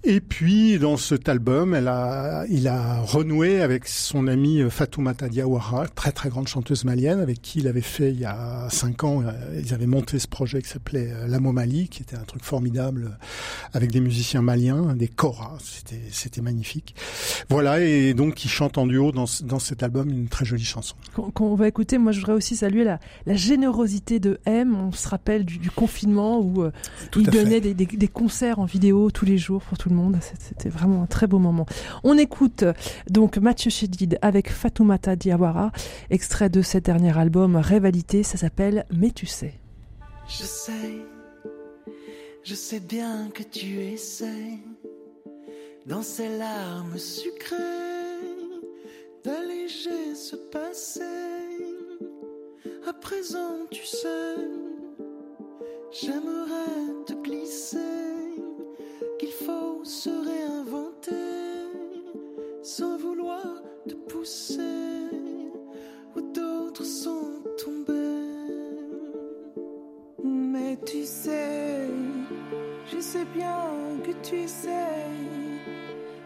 Et 0.04 0.22
puis 0.22 0.78
dans 0.80 0.98
cet 0.98 1.28
album, 1.30 1.74
elle 1.74 1.88
a, 1.88 2.46
il 2.50 2.68
a 2.68 3.00
renoué 3.02 3.62
avec 3.62 3.88
son 3.88 4.28
amie 4.28 4.62
euh, 4.62 4.70
Fatoumata 4.70 5.28
Diawara, 5.30 5.88
très 5.88 6.12
très 6.12 6.30
grande 6.30 6.48
chanteuse 6.48 6.86
malienne, 6.86 7.20
avec 7.20 7.42
qui 7.42 7.60
il 7.60 7.68
avait 7.68 7.82
fait 7.82 8.12
il 8.12 8.20
y 8.20 8.26
a 8.26 8.68
cinq 8.70 9.04
ans, 9.04 9.22
euh, 9.24 9.32
ils 9.64 9.74
avaient 9.74 9.88
monté 9.88 10.20
ce 10.20 10.28
projet 10.28 10.62
qui 10.62 10.70
s'appelait 10.70 11.12
L'Amo 11.28 11.52
Mali, 11.52 11.90
qui 11.90 12.02
était 12.04 12.16
un 12.16 12.24
truc 12.24 12.44
formidable 12.44 13.18
avec 13.74 13.92
des 13.92 14.00
musiciens 14.02 14.42
maliens, 14.42 14.96
des 14.96 15.08
choras, 15.08 15.58
c'était 15.64 16.02
c'était 16.12 16.42
magnifique. 16.42 16.96
Voilà 17.50 17.80
et 17.82 18.14
donc 18.14 18.44
il 18.46 18.50
chante 18.50 18.78
en 18.78 18.86
duo 18.88 19.12
dans 19.12 19.26
dans 19.44 19.60
cet 19.60 19.84
album 19.84 20.10
une 20.10 20.28
très 20.28 20.46
jolie 20.46 20.64
chanson. 20.64 20.96
Qu'on 21.40 21.56
va 21.56 21.68
écouter, 21.68 21.98
moi 21.98 22.12
je 22.12 22.20
voudrais 22.20 22.34
aussi 22.34 22.56
saluer 22.56 22.84
la, 22.84 23.00
la 23.26 23.34
générosité 23.36 24.20
de 24.20 24.40
M. 24.46 24.76
On 24.76 24.92
se 24.92 25.08
rappelle 25.08 25.46
du, 25.46 25.58
du 25.58 25.72
confinement 25.72 26.40
où 26.40 26.64
euh, 26.64 26.72
il 27.16 27.24
donnait 27.30 27.62
des, 27.62 27.74
des- 27.74 27.86
des 27.86 28.08
concerts 28.08 28.60
en 28.60 28.66
vidéo 28.66 29.10
tous 29.12 29.26
les 29.26 29.38
jours 29.38 29.62
pour 29.62 29.78
tout 29.78 29.90
le 29.90 29.96
monde. 29.96 30.18
C'était 30.22 30.70
vraiment 30.70 31.04
un 31.04 31.06
très 31.08 31.28
beau 31.28 31.40
moment. 31.40 31.66
On 32.04 32.18
écoute 32.18 32.64
donc 33.10 33.38
Mathieu 33.38 33.70
Chédid 33.72 34.20
avec 34.22 34.52
Fatoumata 34.52 35.16
Diawara, 35.16 35.72
extrait 36.10 36.50
de 36.50 36.62
cet 36.62 36.86
dernier 36.86 37.18
album 37.18 37.56
Rivalité, 37.56 38.24
ça 38.24 38.38
s'appelle 38.38 38.86
Mais 38.94 39.12
tu 39.12 39.26
sais. 39.26 39.54
Je 40.28 40.44
sais, 40.44 40.72
je 42.44 42.54
sais 42.56 42.80
bien 42.80 43.30
que 43.34 43.44
tu 43.44 43.80
essaies 43.80 44.58
dans 45.88 46.02
ces 46.04 46.30
larmes 46.38 46.98
sucrées 46.98 47.56
d'alléger 49.24 50.16
ce 50.16 50.36
passé. 50.36 51.02
À 52.88 52.94
présent, 52.94 53.66
tu 53.70 53.86
sais, 53.86 54.36
j'aimerais 55.92 57.04
te 57.06 57.14
glisser 57.14 57.78
qu'il 59.18 59.32
faut 59.32 59.84
se 59.84 60.10
réinventer 60.10 61.70
sans 62.64 62.98
vouloir 62.98 63.62
te 63.88 63.96
pousser 63.96 65.10
où 66.16 66.22
d'autres 66.22 66.86
sont 66.86 67.42
tombés. 67.64 67.94
Mais 70.24 70.78
tu 70.86 71.04
sais, 71.04 71.88
je 72.92 73.00
sais 73.00 73.26
bien 73.36 73.72
que 74.04 74.12
tu 74.28 74.48
sais, 74.48 75.06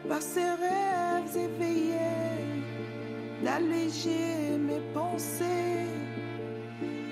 par 0.08 0.22
ces 0.22 0.42
rêves 0.42 1.38
éveillés, 1.38 2.53
d'alléger 3.44 4.58
mes 4.58 4.82
pensées, 4.94 5.88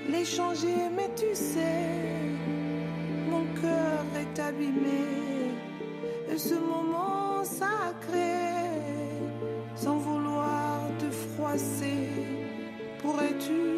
les 0.10 0.26
changer, 0.26 0.90
mais 0.96 1.10
tu 1.16 1.34
sais, 1.34 2.00
mon 3.30 3.46
cœur 3.62 4.06
est 4.22 4.40
abîmé, 4.40 5.08
et 6.32 6.38
ce 6.38 6.56
monde 6.56 7.46
sacré, 7.46 8.38
sans 9.76 9.98
vouloir 9.98 10.82
te 11.00 11.10
froisser, 11.10 12.08
pourrais-tu 13.02 13.70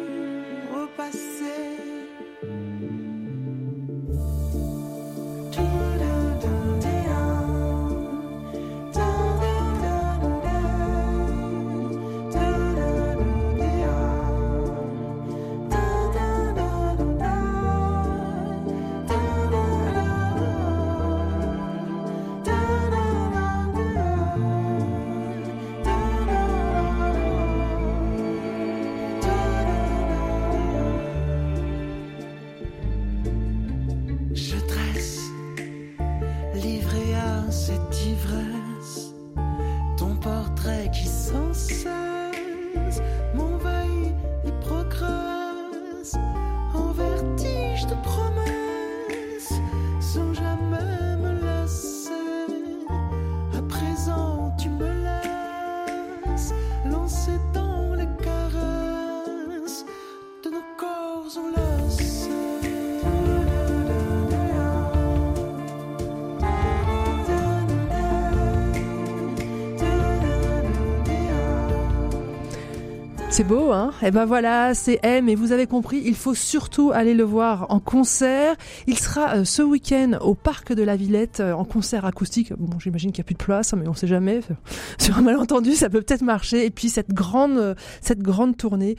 C'est 73.36 73.42
beau, 73.42 73.72
hein 73.72 73.90
Et 74.00 74.12
ben 74.12 74.26
voilà, 74.26 74.74
c'est 74.74 75.00
M 75.02 75.28
et 75.28 75.34
vous 75.34 75.50
avez 75.50 75.66
compris, 75.66 76.00
il 76.04 76.14
faut 76.14 76.34
surtout 76.34 76.92
aller 76.94 77.14
le 77.14 77.24
voir 77.24 77.66
en 77.70 77.80
concert. 77.80 78.54
Il 78.86 78.96
sera 78.96 79.38
euh, 79.38 79.44
ce 79.44 79.60
week-end 79.60 80.12
au 80.20 80.36
Parc 80.36 80.72
de 80.72 80.84
la 80.84 80.94
Villette 80.94 81.40
euh, 81.40 81.52
en 81.52 81.64
concert 81.64 82.04
acoustique. 82.04 82.52
Bon, 82.56 82.78
j'imagine 82.78 83.10
qu'il 83.10 83.22
n'y 83.22 83.24
a 83.24 83.26
plus 83.26 83.34
de 83.34 83.42
place, 83.42 83.74
hein, 83.74 83.78
mais 83.80 83.88
on 83.88 83.92
sait 83.92 84.06
jamais. 84.06 84.38
Sur 84.98 85.18
un 85.18 85.22
malentendu, 85.22 85.72
ça 85.72 85.90
peut 85.90 86.00
peut-être 86.00 86.22
marcher. 86.22 86.64
Et 86.64 86.70
puis 86.70 86.88
cette 86.88 87.12
grande, 87.12 87.58
euh, 87.58 87.74
cette 88.00 88.20
grande 88.20 88.56
tournée 88.56 88.96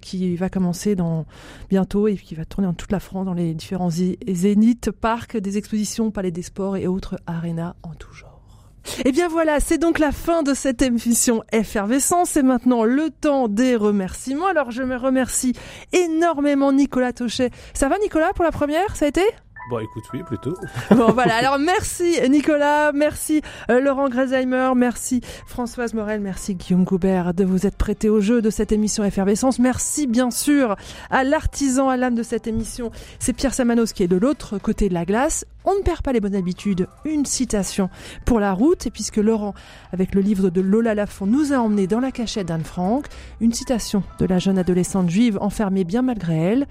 qui 0.00 0.34
va 0.36 0.48
commencer 0.48 0.96
bientôt 1.68 2.08
et 2.08 2.16
qui 2.16 2.34
va 2.34 2.46
tourner 2.46 2.68
dans 2.68 2.74
toute 2.74 2.90
la 2.90 3.00
France, 3.00 3.26
dans 3.26 3.34
les 3.34 3.52
différents 3.52 3.90
zé- 3.90 4.18
zéniths, 4.26 4.90
parcs, 4.90 5.36
des 5.36 5.58
expositions, 5.58 6.10
palais 6.10 6.30
des 6.30 6.40
sports 6.42 6.78
et 6.78 6.86
autres 6.86 7.16
arénas 7.26 7.74
en 7.82 7.90
tout 7.90 8.14
genre. 8.14 8.37
Eh 9.04 9.12
bien 9.12 9.28
voilà, 9.28 9.60
c'est 9.60 9.78
donc 9.78 9.98
la 9.98 10.12
fin 10.12 10.42
de 10.42 10.54
cette 10.54 10.82
émission 10.82 11.42
Effervescence. 11.52 12.30
C'est 12.30 12.42
maintenant 12.42 12.84
le 12.84 13.10
temps 13.10 13.48
des 13.48 13.76
remerciements. 13.76 14.46
Alors 14.46 14.70
je 14.70 14.82
me 14.82 14.96
remercie 14.96 15.54
énormément 15.92 16.72
Nicolas 16.72 17.12
Tochet. 17.12 17.50
Ça 17.74 17.88
va 17.88 17.98
Nicolas 17.98 18.32
pour 18.34 18.44
la 18.44 18.52
première 18.52 18.96
Ça 18.96 19.04
a 19.04 19.08
été? 19.08 19.22
Bon, 19.68 19.80
écoute, 19.80 20.04
oui, 20.14 20.22
plutôt. 20.22 20.54
Bon 20.90 21.12
voilà, 21.12 21.36
alors 21.36 21.58
merci 21.58 22.16
Nicolas, 22.30 22.92
merci 22.92 23.42
euh, 23.70 23.80
Laurent 23.80 24.08
Gresheimer, 24.08 24.70
merci 24.74 25.20
Françoise 25.46 25.92
Morel, 25.92 26.20
merci 26.22 26.54
Guillaume 26.54 26.84
Goubert 26.84 27.34
de 27.34 27.44
vous 27.44 27.66
être 27.66 27.76
prêté 27.76 28.08
au 28.08 28.20
jeu 28.20 28.40
de 28.40 28.48
cette 28.48 28.72
émission 28.72 29.04
Effervescence. 29.04 29.58
Merci 29.58 30.06
bien 30.06 30.30
sûr 30.30 30.76
à 31.10 31.22
l'artisan 31.22 31.90
à 31.90 31.98
l'âme 31.98 32.14
de 32.14 32.22
cette 32.22 32.46
émission, 32.46 32.90
c'est 33.18 33.34
Pierre 33.34 33.52
Samanos 33.52 33.92
qui 33.92 34.02
est 34.02 34.08
de 34.08 34.16
l'autre 34.16 34.56
côté 34.56 34.88
de 34.88 34.94
la 34.94 35.04
glace. 35.04 35.44
On 35.66 35.74
ne 35.74 35.82
perd 35.82 36.00
pas 36.00 36.14
les 36.14 36.20
bonnes 36.20 36.36
habitudes, 36.36 36.88
une 37.04 37.26
citation 37.26 37.90
pour 38.24 38.40
la 38.40 38.54
route, 38.54 38.88
puisque 38.90 39.18
Laurent, 39.18 39.52
avec 39.92 40.14
le 40.14 40.22
livre 40.22 40.48
de 40.48 40.62
Lola 40.62 40.94
Lafont, 40.94 41.26
nous 41.26 41.52
a 41.52 41.56
emmenés 41.56 41.86
dans 41.86 42.00
la 42.00 42.10
cachette 42.10 42.46
d'Anne 42.46 42.64
Frank, 42.64 43.06
une 43.42 43.52
citation 43.52 44.02
de 44.18 44.24
la 44.24 44.38
jeune 44.38 44.56
adolescente 44.56 45.10
juive 45.10 45.36
enfermée 45.42 45.84
bien 45.84 46.00
malgré 46.00 46.36
elle. 46.36 46.66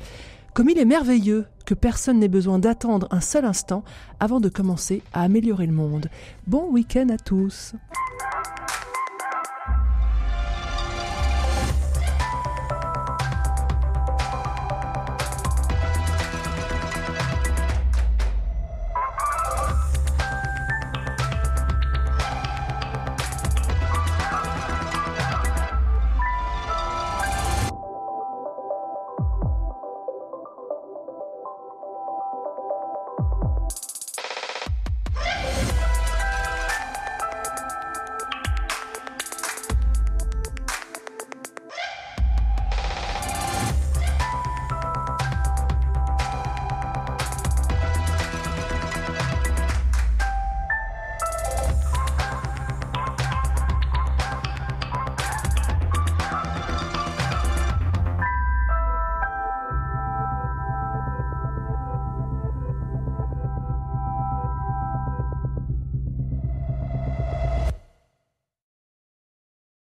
Comme 0.57 0.69
il 0.69 0.79
est 0.79 0.85
merveilleux 0.85 1.45
que 1.67 1.75
personne 1.75 2.17
n'ait 2.17 2.27
besoin 2.27 2.57
d'attendre 2.57 3.07
un 3.11 3.21
seul 3.21 3.45
instant 3.45 3.83
avant 4.19 4.39
de 4.39 4.49
commencer 4.49 5.03
à 5.13 5.21
améliorer 5.21 5.67
le 5.67 5.71
monde. 5.71 6.07
Bon 6.47 6.71
week-end 6.71 7.09
à 7.09 7.17
tous. 7.17 7.75